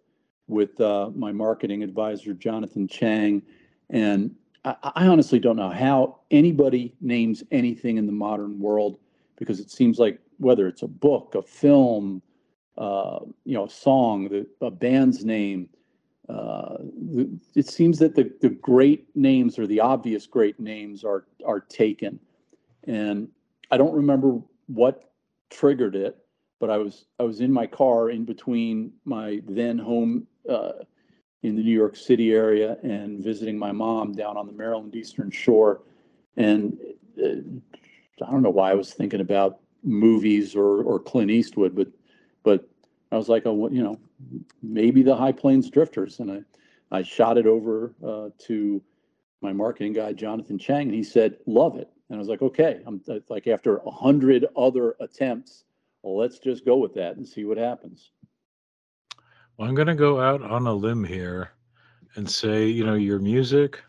with 0.48 0.80
uh, 0.82 1.10
my 1.16 1.32
marketing 1.32 1.84
advisor, 1.84 2.34
Jonathan 2.34 2.88
Chang. 2.88 3.42
And 3.90 4.36
I, 4.66 4.76
I 4.84 5.08
honestly 5.08 5.40
don't 5.40 5.56
know 5.56 5.70
how 5.70 6.20
anybody 6.32 6.96
names 7.02 7.44
anything 7.52 7.98
in 7.98 8.06
the 8.06 8.12
modern 8.12 8.60
world 8.60 8.98
because 9.38 9.60
it 9.60 9.72
seems 9.72 10.00
like 10.00 10.20
whether 10.38 10.68
it's 10.68 10.82
a 10.82 10.88
book, 10.88 11.36
a 11.36 11.42
film, 11.42 12.22
uh, 12.78 13.20
you 13.46 13.54
know, 13.54 13.66
a 13.66 13.70
song, 13.70 14.30
the, 14.30 14.48
a 14.66 14.72
band's 14.72 15.24
name, 15.26 15.70
uh, 16.30 16.78
it 17.56 17.68
seems 17.68 18.00
that 18.00 18.16
the, 18.16 18.32
the 18.42 18.50
great 18.50 19.08
names 19.16 19.60
or 19.60 19.68
the 19.68 19.80
obvious 19.80 20.26
great 20.26 20.60
names 20.60 21.04
are 21.04 21.26
are 21.46 21.60
taken, 21.60 22.20
and 22.86 23.28
I 23.70 23.78
don't 23.78 23.94
remember 23.94 24.40
what 24.68 25.12
triggered 25.50 25.96
it, 25.96 26.21
but 26.62 26.70
I 26.70 26.78
was 26.78 27.06
I 27.20 27.24
was 27.24 27.42
in 27.42 27.52
my 27.52 27.68
car 27.68 28.12
in 28.12 28.24
between 28.24 28.94
my 29.04 29.42
then 29.50 29.80
home 29.80 30.28
uh, 30.48 30.74
in 31.42 31.56
the 31.56 31.64
New 31.64 31.74
York 31.74 31.96
City 31.98 32.32
area 32.32 32.78
and 32.84 33.22
visiting 33.22 33.58
my 33.58 33.72
mom 33.72 34.14
down 34.14 34.38
on 34.38 34.46
the 34.46 34.54
Maryland 34.54 34.96
Eastern 34.96 35.32
Shore. 35.32 35.82
And 36.38 36.78
uh, 37.22 37.42
I 38.24 38.32
don't 38.32 38.44
know 38.44 38.52
why 38.52 38.72
I 38.72 38.76
was 38.76 38.94
thinking 38.94 39.22
about 39.22 39.60
movies 39.84 40.56
or, 40.56 40.84
or 40.84 41.00
Clint 41.00 41.32
Eastwood, 41.32 41.76
but 41.76 41.88
but 42.44 42.70
I 43.12 43.18
was 43.18 43.28
like, 43.28 43.46
oh, 43.46 43.68
you 43.70 43.84
know, 43.84 44.00
maybe 44.62 45.02
the 45.02 45.16
High 45.16 45.34
Plains 45.34 45.70
Drifters, 45.70 46.20
and 46.20 46.32
I 46.32 46.98
I 46.98 47.02
shot 47.02 47.40
it 47.40 47.48
over 47.48 47.96
uh, 48.06 48.30
to 48.46 48.82
my 49.42 49.52
marketing 49.52 49.94
guy 49.94 50.14
Jonathan 50.14 50.60
Chang, 50.60 50.88
and 50.88 50.94
he 50.94 51.04
said, 51.04 51.38
love 51.48 51.76
it. 51.76 51.90
And 52.10 52.18
I 52.18 52.20
was 52.20 52.28
like, 52.28 52.44
okay. 52.44 52.82
I'm 52.86 53.02
like 53.30 53.48
after 53.48 53.78
a 53.78 53.90
hundred 53.90 54.46
other 54.56 54.96
attempts, 55.00 55.64
let's 56.04 56.40
just 56.40 56.66
go 56.66 56.78
with 56.78 56.94
that 56.96 57.18
and 57.18 57.28
see 57.28 57.46
what 57.46 57.58
happens. 57.58 58.12
Well, 59.58 59.68
I'm 59.68 59.76
going 59.76 59.88
to 59.88 59.96
go 59.96 60.20
out 60.20 60.42
on 60.42 60.66
a 60.66 60.74
limb 60.74 61.04
here 61.04 61.52
and 62.16 62.30
say, 62.30 62.68
you 62.68 62.86
know, 62.86 62.96
your 62.96 63.20
music, 63.20 63.82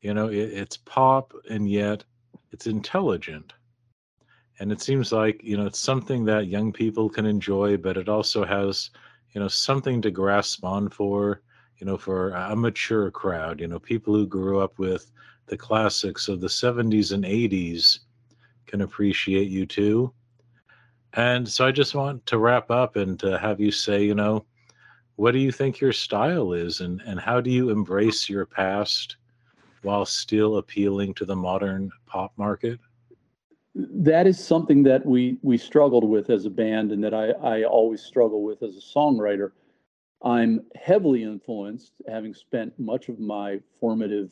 you 0.00 0.14
know, 0.14 0.28
it, 0.28 0.52
it's 0.52 0.76
pop 0.76 1.32
and 1.50 1.68
yet 1.68 2.04
it's 2.52 2.66
intelligent. 2.66 3.52
And 4.58 4.72
it 4.72 4.80
seems 4.80 5.12
like, 5.12 5.40
you 5.42 5.56
know, 5.56 5.66
it's 5.66 5.78
something 5.78 6.24
that 6.26 6.48
young 6.48 6.72
people 6.72 7.08
can 7.08 7.26
enjoy, 7.26 7.76
but 7.76 7.96
it 7.96 8.08
also 8.08 8.44
has, 8.44 8.90
you 9.32 9.40
know, 9.40 9.48
something 9.48 10.00
to 10.02 10.10
grasp 10.10 10.64
on 10.64 10.88
for, 10.88 11.42
you 11.78 11.86
know, 11.86 11.98
for 11.98 12.30
a 12.30 12.56
mature 12.56 13.10
crowd, 13.10 13.60
you 13.60 13.68
know, 13.68 13.78
people 13.78 14.14
who 14.14 14.26
grew 14.26 14.60
up 14.60 14.78
with 14.78 15.10
the 15.46 15.56
classics 15.56 16.28
of 16.28 16.40
the 16.40 16.46
70s 16.46 17.12
and 17.12 17.24
80s 17.24 18.00
can 18.66 18.80
appreciate 18.80 19.50
U2. 19.50 20.12
And 21.16 21.48
so 21.48 21.66
I 21.66 21.72
just 21.72 21.94
want 21.94 22.26
to 22.26 22.38
wrap 22.38 22.70
up 22.70 22.96
and 22.96 23.18
to 23.20 23.38
have 23.38 23.58
you 23.58 23.72
say, 23.72 24.04
you 24.04 24.14
know, 24.14 24.44
what 25.16 25.32
do 25.32 25.38
you 25.38 25.50
think 25.50 25.80
your 25.80 25.92
style 25.92 26.52
is 26.52 26.82
and, 26.82 27.00
and 27.06 27.18
how 27.18 27.40
do 27.40 27.50
you 27.50 27.70
embrace 27.70 28.28
your 28.28 28.44
past 28.44 29.16
while 29.80 30.04
still 30.04 30.58
appealing 30.58 31.14
to 31.14 31.24
the 31.24 31.34
modern 31.34 31.90
pop 32.04 32.32
market? 32.36 32.78
That 33.74 34.26
is 34.26 34.42
something 34.42 34.82
that 34.84 35.04
we 35.04 35.38
we 35.42 35.58
struggled 35.58 36.04
with 36.04 36.30
as 36.30 36.44
a 36.44 36.50
band 36.50 36.92
and 36.92 37.02
that 37.04 37.14
I, 37.14 37.30
I 37.30 37.64
always 37.64 38.02
struggle 38.02 38.42
with 38.42 38.62
as 38.62 38.76
a 38.76 38.98
songwriter. 38.98 39.52
I'm 40.22 40.64
heavily 40.74 41.22
influenced, 41.22 41.92
having 42.08 42.34
spent 42.34 42.78
much 42.78 43.08
of 43.08 43.18
my 43.18 43.60
formative 43.80 44.30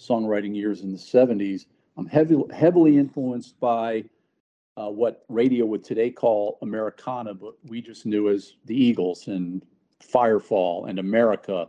songwriting 0.00 0.54
years 0.54 0.82
in 0.82 0.92
the 0.92 0.98
70s. 0.98 1.66
I'm 1.96 2.06
heavy, 2.06 2.36
heavily 2.52 2.98
influenced 2.98 3.58
by 3.58 4.04
uh, 4.76 4.90
what 4.90 5.24
radio 5.28 5.64
would 5.66 5.84
today 5.84 6.10
call 6.10 6.58
Americana, 6.62 7.34
but 7.34 7.54
we 7.66 7.80
just 7.80 8.06
knew 8.06 8.28
as 8.28 8.54
the 8.64 8.74
Eagles 8.74 9.28
and 9.28 9.64
Firefall 10.02 10.88
and 10.88 10.98
America 10.98 11.68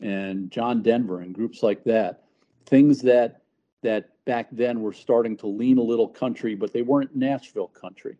and 0.00 0.50
John 0.50 0.82
Denver 0.82 1.20
and 1.20 1.34
groups 1.34 1.62
like 1.62 1.84
that. 1.84 2.24
Things 2.66 3.02
that 3.02 3.42
that 3.82 4.24
back 4.24 4.48
then 4.50 4.80
were 4.80 4.92
starting 4.92 5.36
to 5.36 5.46
lean 5.46 5.76
a 5.76 5.82
little 5.82 6.08
country, 6.08 6.54
but 6.54 6.72
they 6.72 6.80
weren't 6.80 7.14
Nashville 7.14 7.68
country. 7.68 8.16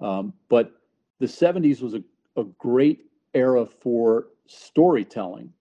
Um, 0.00 0.32
but 0.48 0.72
the 1.20 1.26
70s 1.26 1.80
was 1.80 1.94
a, 1.94 2.02
a 2.36 2.44
great 2.58 3.06
era 3.32 3.64
for 3.64 4.26
storytelling 4.46 5.52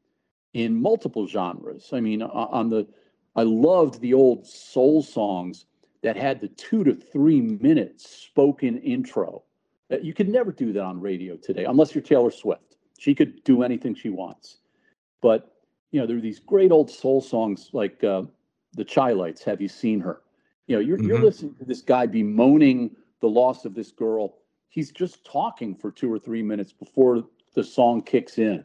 in 0.53 0.75
multiple 0.75 1.27
genres. 1.27 1.89
I 1.93 1.99
mean, 1.99 2.23
on 2.23 2.69
the 2.69 2.87
I 3.35 3.43
loved 3.43 4.01
the 4.01 4.15
old 4.15 4.47
soul 4.47 5.03
songs 5.03 5.66
that 6.03 6.15
had 6.15 6.41
the 6.41 6.47
two 6.49 6.83
to 6.83 6.93
three 6.93 7.41
minutes 7.41 8.09
spoken 8.09 8.77
intro. 8.79 9.43
You 10.01 10.13
could 10.13 10.29
never 10.29 10.51
do 10.51 10.73
that 10.73 10.83
on 10.83 10.99
radio 10.99 11.37
today, 11.37 11.65
unless 11.65 11.95
you're 11.95 12.01
Taylor 12.01 12.31
Swift. 12.31 12.75
She 12.99 13.15
could 13.15 13.43
do 13.43 13.63
anything 13.63 13.95
she 13.95 14.09
wants. 14.09 14.57
But 15.21 15.53
you 15.91 15.99
know, 15.99 16.07
there 16.07 16.17
are 16.17 16.21
these 16.21 16.39
great 16.39 16.71
old 16.71 16.91
soul 16.91 17.21
songs 17.21 17.69
like 17.73 18.03
uh, 18.03 18.23
the 18.73 18.85
Chi-Lites. 18.85 19.43
Have 19.43 19.61
you 19.61 19.67
seen 19.69 19.99
her? 20.01 20.21
You 20.67 20.75
know, 20.75 20.81
you're 20.81 20.97
mm-hmm. 20.97 21.07
you're 21.07 21.21
listening 21.21 21.55
to 21.55 21.65
this 21.65 21.81
guy 21.81 22.05
bemoaning 22.05 22.95
the 23.21 23.29
loss 23.29 23.65
of 23.65 23.73
this 23.73 23.91
girl. 23.91 24.37
He's 24.69 24.91
just 24.91 25.25
talking 25.25 25.75
for 25.75 25.91
two 25.91 26.11
or 26.11 26.19
three 26.19 26.43
minutes 26.43 26.73
before 26.73 27.23
the 27.55 27.63
song 27.63 28.01
kicks 28.01 28.37
in. 28.37 28.63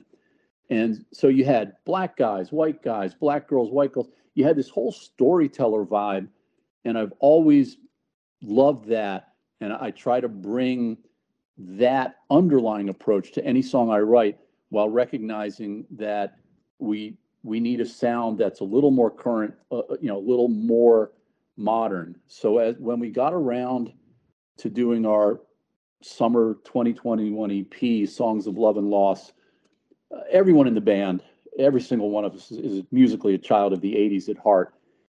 And 0.68 1.04
so 1.12 1.28
you 1.28 1.44
had 1.44 1.74
black 1.84 2.16
guys, 2.16 2.50
white 2.50 2.82
guys, 2.82 3.14
black 3.14 3.48
girls, 3.48 3.70
white 3.70 3.92
girls. 3.92 4.08
You 4.34 4.44
had 4.44 4.56
this 4.56 4.68
whole 4.68 4.92
storyteller 4.92 5.84
vibe. 5.84 6.28
And 6.84 6.98
I've 6.98 7.12
always 7.20 7.76
loved 8.42 8.88
that. 8.88 9.28
And 9.60 9.72
I 9.72 9.90
try 9.90 10.20
to 10.20 10.28
bring 10.28 10.98
that 11.58 12.16
underlying 12.30 12.88
approach 12.88 13.32
to 13.32 13.44
any 13.44 13.62
song 13.62 13.90
I 13.90 13.98
write 13.98 14.38
while 14.70 14.88
recognizing 14.88 15.84
that 15.92 16.36
we 16.78 17.16
we 17.44 17.60
need 17.60 17.80
a 17.80 17.86
sound 17.86 18.38
that's 18.38 18.60
a 18.60 18.64
little 18.64 18.92
more 18.92 19.10
current, 19.10 19.54
uh, 19.70 19.78
uh 19.78 19.96
you 20.00 20.08
know, 20.08 20.16
a 20.16 20.26
little 20.26 20.48
more 20.48 21.12
modern. 21.56 22.16
So 22.26 22.58
as 22.58 22.76
when 22.78 23.00
we 23.00 23.10
got 23.10 23.32
around 23.32 23.92
to 24.58 24.70
doing 24.70 25.04
our 25.04 25.40
summer 26.02 26.58
2021 26.64 27.50
EP, 27.50 28.08
Songs 28.08 28.46
of 28.46 28.56
Love 28.56 28.76
and 28.76 28.88
Loss, 28.88 29.32
uh, 30.14 30.20
everyone 30.30 30.66
in 30.66 30.74
the 30.74 30.80
band, 30.80 31.22
every 31.58 31.80
single 31.80 32.10
one 32.10 32.24
of 32.24 32.34
us 32.34 32.50
is, 32.50 32.58
is 32.58 32.84
musically 32.90 33.34
a 33.34 33.38
child 33.38 33.72
of 33.72 33.80
the 33.80 33.92
80s 33.92 34.28
at 34.28 34.38
heart. 34.38 34.74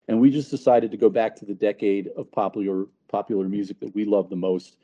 And 0.08 0.20
we 0.20 0.30
just 0.30 0.50
decided 0.50 0.90
to 0.92 0.96
go 0.96 1.08
back 1.08 1.34
to 1.36 1.44
the 1.44 1.54
decade 1.54 2.08
of 2.16 2.30
popular 2.30 2.86
popular 3.08 3.48
music 3.48 3.80
that 3.80 3.94
we 3.94 4.04
love 4.04 4.28
the 4.30 4.36
most 4.36 4.76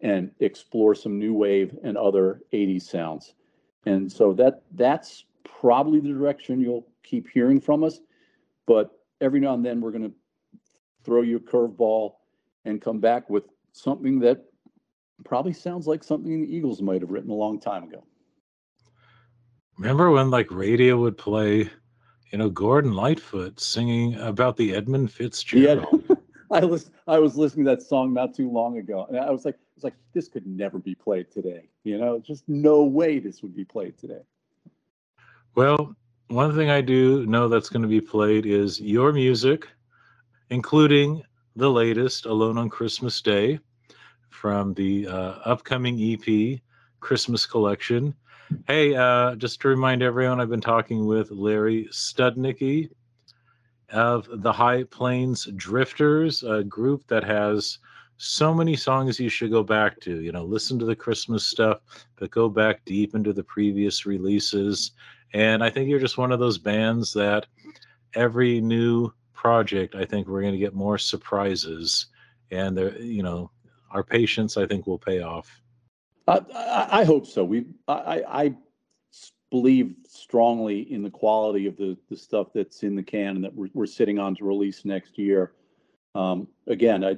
and 0.00 0.30
explore 0.40 0.94
some 0.94 1.18
new 1.18 1.34
wave 1.34 1.76
and 1.82 1.96
other 1.96 2.40
80s 2.52 2.82
sounds. 2.82 3.34
And 3.86 4.10
so 4.10 4.32
that 4.34 4.62
that's 4.72 5.24
probably 5.44 6.00
the 6.00 6.08
direction 6.08 6.60
you'll 6.60 6.86
keep 7.02 7.28
hearing 7.28 7.60
from 7.60 7.84
us. 7.84 8.00
But 8.66 8.90
every 9.20 9.40
now 9.40 9.54
and 9.54 9.64
then 9.64 9.80
we're 9.80 9.90
going 9.90 10.08
to 10.08 10.14
throw 11.04 11.22
you 11.22 11.36
a 11.36 11.40
curveball 11.40 12.14
and 12.64 12.80
come 12.80 13.00
back 13.00 13.28
with 13.30 13.44
something 13.72 14.20
that 14.20 14.44
probably 15.24 15.52
sounds 15.52 15.86
like 15.86 16.02
something 16.02 16.40
the 16.40 16.54
Eagles 16.54 16.82
might 16.82 17.00
have 17.00 17.10
written 17.10 17.30
a 17.30 17.34
long 17.34 17.60
time 17.60 17.84
ago. 17.84 18.04
Remember 19.78 20.10
when 20.10 20.30
like 20.30 20.50
radio 20.50 20.98
would 20.98 21.16
play, 21.16 21.70
you 22.30 22.38
know, 22.38 22.48
Gordon 22.48 22.92
Lightfoot 22.92 23.58
singing 23.60 24.14
about 24.16 24.56
the 24.56 24.74
Edmund 24.74 25.12
Fitzgerald? 25.12 26.04
Yeah. 26.08 26.16
I 26.52 26.64
was 26.64 26.90
I 27.06 27.18
was 27.18 27.36
listening 27.36 27.64
to 27.66 27.70
that 27.70 27.82
song 27.82 28.12
not 28.12 28.34
too 28.34 28.50
long 28.50 28.78
ago, 28.78 29.06
and 29.08 29.18
I 29.18 29.30
was 29.30 29.44
like, 29.44 29.56
it's 29.76 29.84
like 29.84 29.94
this 30.14 30.28
could 30.28 30.46
never 30.46 30.78
be 30.78 30.96
played 30.96 31.30
today. 31.30 31.68
You 31.84 31.98
know, 31.98 32.18
just 32.18 32.48
no 32.48 32.82
way 32.82 33.20
this 33.20 33.40
would 33.42 33.54
be 33.54 33.64
played 33.64 33.96
today. 33.98 34.22
Well, 35.54 35.94
one 36.28 36.54
thing 36.56 36.68
I 36.70 36.80
do 36.80 37.24
know 37.26 37.48
that's 37.48 37.68
going 37.68 37.82
to 37.82 37.88
be 37.88 38.00
played 38.00 38.46
is 38.46 38.80
your 38.80 39.12
music, 39.12 39.68
including 40.50 41.22
the 41.54 41.70
latest 41.70 42.26
"Alone 42.26 42.58
on 42.58 42.68
Christmas 42.68 43.20
Day" 43.22 43.60
from 44.28 44.74
the 44.74 45.06
uh, 45.06 45.34
upcoming 45.44 46.00
EP 46.00 46.60
Christmas 46.98 47.46
Collection. 47.46 48.12
Hey, 48.66 48.96
uh, 48.96 49.36
just 49.36 49.60
to 49.60 49.68
remind 49.68 50.02
everyone, 50.02 50.40
I've 50.40 50.50
been 50.50 50.60
talking 50.60 51.06
with 51.06 51.30
Larry 51.30 51.86
Studnicky 51.92 52.90
of 53.92 54.28
the 54.42 54.52
High 54.52 54.82
Plains 54.84 55.46
Drifters, 55.54 56.42
a 56.42 56.64
group 56.64 57.06
that 57.06 57.22
has 57.22 57.78
so 58.16 58.52
many 58.52 58.74
songs 58.74 59.20
you 59.20 59.28
should 59.28 59.52
go 59.52 59.62
back 59.62 60.00
to. 60.00 60.20
You 60.20 60.32
know, 60.32 60.42
listen 60.42 60.80
to 60.80 60.84
the 60.84 60.96
Christmas 60.96 61.46
stuff, 61.46 61.78
but 62.16 62.32
go 62.32 62.48
back 62.48 62.84
deep 62.84 63.14
into 63.14 63.32
the 63.32 63.44
previous 63.44 64.04
releases. 64.04 64.92
And 65.32 65.62
I 65.62 65.70
think 65.70 65.88
you're 65.88 66.00
just 66.00 66.18
one 66.18 66.32
of 66.32 66.40
those 66.40 66.58
bands 66.58 67.12
that 67.12 67.46
every 68.14 68.60
new 68.60 69.12
project, 69.32 69.94
I 69.94 70.04
think 70.04 70.26
we're 70.26 70.42
going 70.42 70.54
to 70.54 70.58
get 70.58 70.74
more 70.74 70.98
surprises. 70.98 72.06
And, 72.50 72.76
there, 72.76 72.98
you 72.98 73.22
know, 73.22 73.52
our 73.92 74.02
patience, 74.02 74.56
I 74.56 74.66
think, 74.66 74.88
will 74.88 74.98
pay 74.98 75.20
off. 75.20 75.60
I, 76.28 76.88
I, 76.90 77.04
hope 77.04 77.26
so. 77.26 77.44
We, 77.44 77.66
I, 77.88 78.22
I 78.28 78.54
believe 79.50 79.94
strongly 80.08 80.92
in 80.92 81.02
the 81.02 81.10
quality 81.10 81.66
of 81.66 81.76
the 81.76 81.96
the 82.08 82.16
stuff 82.16 82.48
that's 82.54 82.82
in 82.82 82.94
the 82.94 83.02
can 83.02 83.36
and 83.36 83.44
that 83.44 83.54
we're, 83.54 83.68
we're 83.74 83.86
sitting 83.86 84.18
on 84.18 84.34
to 84.36 84.44
release 84.44 84.84
next 84.84 85.18
year. 85.18 85.52
Um, 86.14 86.48
again, 86.66 87.04
I, 87.04 87.16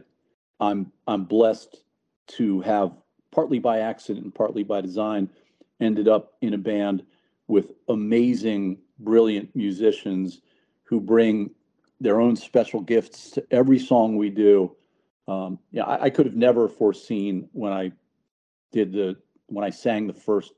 I'm 0.61 0.92
I'm 1.07 1.24
blessed 1.24 1.82
to 2.28 2.61
have 2.62 2.92
partly 3.30 3.59
by 3.59 3.80
accident 3.80 4.24
and 4.24 4.34
partly 4.34 4.62
by 4.62 4.80
design 4.80 5.28
ended 5.80 6.09
up 6.09 6.34
in 6.40 6.55
a 6.55 6.59
band 6.59 7.03
with 7.48 7.72
amazing, 7.88 8.78
brilliant 9.00 9.55
musicians 9.55 10.40
who 10.84 11.00
bring 11.00 11.50
their 12.00 12.20
own 12.20 12.36
special 12.36 12.80
gifts 12.80 13.30
to 13.30 13.44
every 13.50 13.78
song 13.78 14.16
we 14.16 14.30
do. 14.30 14.74
Um, 15.28 15.59
yeah, 15.70 15.84
I, 15.84 16.05
I 16.05 16.11
could 16.11 16.26
have 16.26 16.36
never 16.36 16.68
foreseen 16.68 17.48
when 17.53 17.72
I 17.72 17.92
did 18.72 18.92
the 18.92 19.16
when 19.46 19.64
I 19.64 19.70
sang 19.70 20.06
the 20.06 20.14
first 20.14 20.52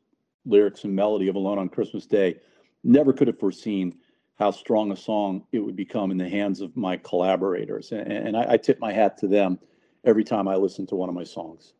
lyrics 0.47 0.85
and 0.85 0.95
melody 0.95 1.29
of 1.29 1.35
Alone 1.37 1.59
on 1.59 1.69
Christmas 1.69 2.07
Day, 2.07 2.37
never 2.83 3.13
could 3.13 3.27
have 3.27 3.39
foreseen 3.39 3.95
how 4.37 4.51
strong 4.51 4.93
a 4.93 4.97
song 4.97 5.45
it 5.53 5.61
would 5.61 5.77
become 5.77 6.11
in 6.11 6.19
the 6.19 6.29
hands 6.29 6.61
of 6.61 6.77
my 6.77 6.97
collaborators. 6.97 7.93
And, 7.93 8.11
and 8.13 8.37
I, 8.37 8.53
I, 8.53 8.57
tip 8.57 8.81
my 8.81 8.93
hat 8.93 9.17
to 9.19 9.29
them 9.29 9.59
every 10.05 10.25
time 10.25 10.49
I 10.49 10.57
listen 10.57 10.87
to 10.89 10.97
one 10.97 11.09
of 11.09 11.15
my 11.15 11.25
songs. 11.25 11.73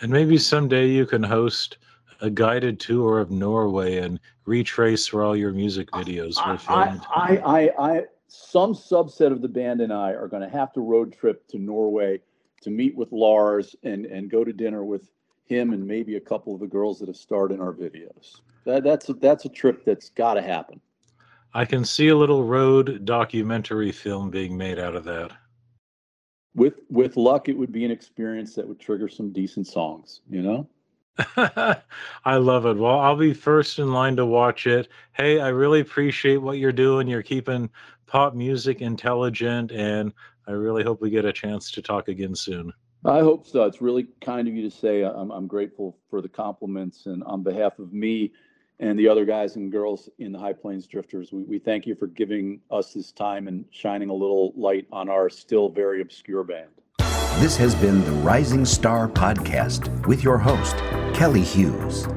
And 0.00 0.10
maybe 0.10 0.38
someday 0.38 0.88
you 0.88 1.04
can 1.06 1.22
host 1.22 1.78
a 2.20 2.30
guided 2.30 2.80
tour 2.80 3.18
of 3.18 3.30
Norway 3.30 3.98
and 3.98 4.18
retrace 4.46 5.12
where 5.12 5.24
all 5.24 5.36
your 5.36 5.52
music 5.52 5.90
videos 5.90 6.36
were 6.46 6.58
filmed. 6.58 7.02
I, 7.14 7.36
I, 7.36 7.60
I, 7.60 7.96
I 7.96 8.02
some 8.28 8.74
subset 8.74 9.32
of 9.32 9.40
the 9.40 9.48
band 9.48 9.80
and 9.80 9.92
I 9.92 10.10
are 10.12 10.28
going 10.28 10.42
to 10.42 10.48
have 10.48 10.72
to 10.74 10.80
road 10.80 11.12
trip 11.12 11.46
to 11.48 11.58
Norway 11.58 12.20
to 12.62 12.70
meet 12.70 12.96
with 12.96 13.12
Lars 13.12 13.76
and, 13.82 14.06
and 14.06 14.30
go 14.30 14.44
to 14.44 14.52
dinner 14.52 14.84
with 14.84 15.10
him 15.48 15.72
and 15.72 15.86
maybe 15.86 16.16
a 16.16 16.20
couple 16.20 16.54
of 16.54 16.60
the 16.60 16.66
girls 16.66 16.98
that 17.00 17.08
have 17.08 17.16
starred 17.16 17.52
in 17.52 17.60
our 17.60 17.72
videos. 17.72 18.40
That, 18.64 18.84
that's 18.84 19.08
a, 19.08 19.14
that's 19.14 19.44
a 19.44 19.48
trip 19.48 19.84
that's 19.84 20.10
got 20.10 20.34
to 20.34 20.42
happen. 20.42 20.80
I 21.54 21.64
can 21.64 21.84
see 21.84 22.08
a 22.08 22.16
little 22.16 22.44
road 22.44 23.04
documentary 23.04 23.92
film 23.92 24.30
being 24.30 24.56
made 24.56 24.78
out 24.78 24.94
of 24.94 25.04
that. 25.04 25.32
With 26.54 26.80
with 26.90 27.16
luck, 27.16 27.48
it 27.48 27.56
would 27.56 27.72
be 27.72 27.84
an 27.84 27.90
experience 27.90 28.54
that 28.54 28.66
would 28.66 28.80
trigger 28.80 29.08
some 29.08 29.32
decent 29.32 29.66
songs. 29.66 30.20
You 30.28 30.42
know. 30.42 30.68
I 32.24 32.36
love 32.36 32.66
it. 32.66 32.76
Well, 32.76 32.98
I'll 32.98 33.16
be 33.16 33.34
first 33.34 33.78
in 33.78 33.92
line 33.92 34.16
to 34.16 34.26
watch 34.26 34.66
it. 34.66 34.88
Hey, 35.12 35.40
I 35.40 35.48
really 35.48 35.80
appreciate 35.80 36.36
what 36.36 36.58
you're 36.58 36.72
doing. 36.72 37.08
You're 37.08 37.22
keeping 37.22 37.70
pop 38.06 38.34
music 38.34 38.80
intelligent, 38.80 39.72
and 39.72 40.12
I 40.46 40.52
really 40.52 40.84
hope 40.84 41.00
we 41.00 41.10
get 41.10 41.24
a 41.24 41.32
chance 41.32 41.70
to 41.72 41.82
talk 41.82 42.08
again 42.08 42.34
soon. 42.34 42.72
I 43.04 43.20
hope 43.20 43.46
so. 43.46 43.64
It's 43.64 43.80
really 43.80 44.08
kind 44.20 44.48
of 44.48 44.54
you 44.54 44.68
to 44.68 44.76
say. 44.76 45.02
I'm, 45.02 45.30
I'm 45.30 45.46
grateful 45.46 45.96
for 46.10 46.20
the 46.20 46.28
compliments. 46.28 47.06
And 47.06 47.22
on 47.24 47.42
behalf 47.42 47.78
of 47.78 47.92
me 47.92 48.32
and 48.80 48.98
the 48.98 49.08
other 49.08 49.24
guys 49.24 49.56
and 49.56 49.70
girls 49.70 50.08
in 50.18 50.32
the 50.32 50.38
High 50.38 50.52
Plains 50.52 50.86
Drifters, 50.86 51.32
we, 51.32 51.42
we 51.44 51.58
thank 51.58 51.86
you 51.86 51.94
for 51.94 52.06
giving 52.06 52.60
us 52.70 52.92
this 52.92 53.12
time 53.12 53.48
and 53.48 53.64
shining 53.70 54.10
a 54.10 54.14
little 54.14 54.52
light 54.56 54.86
on 54.92 55.08
our 55.08 55.30
still 55.30 55.68
very 55.68 56.00
obscure 56.00 56.44
band. 56.44 56.70
This 57.40 57.56
has 57.56 57.74
been 57.76 58.04
the 58.04 58.10
Rising 58.10 58.64
Star 58.64 59.06
Podcast 59.08 60.06
with 60.08 60.24
your 60.24 60.38
host, 60.38 60.76
Kelly 61.14 61.42
Hughes. 61.42 62.08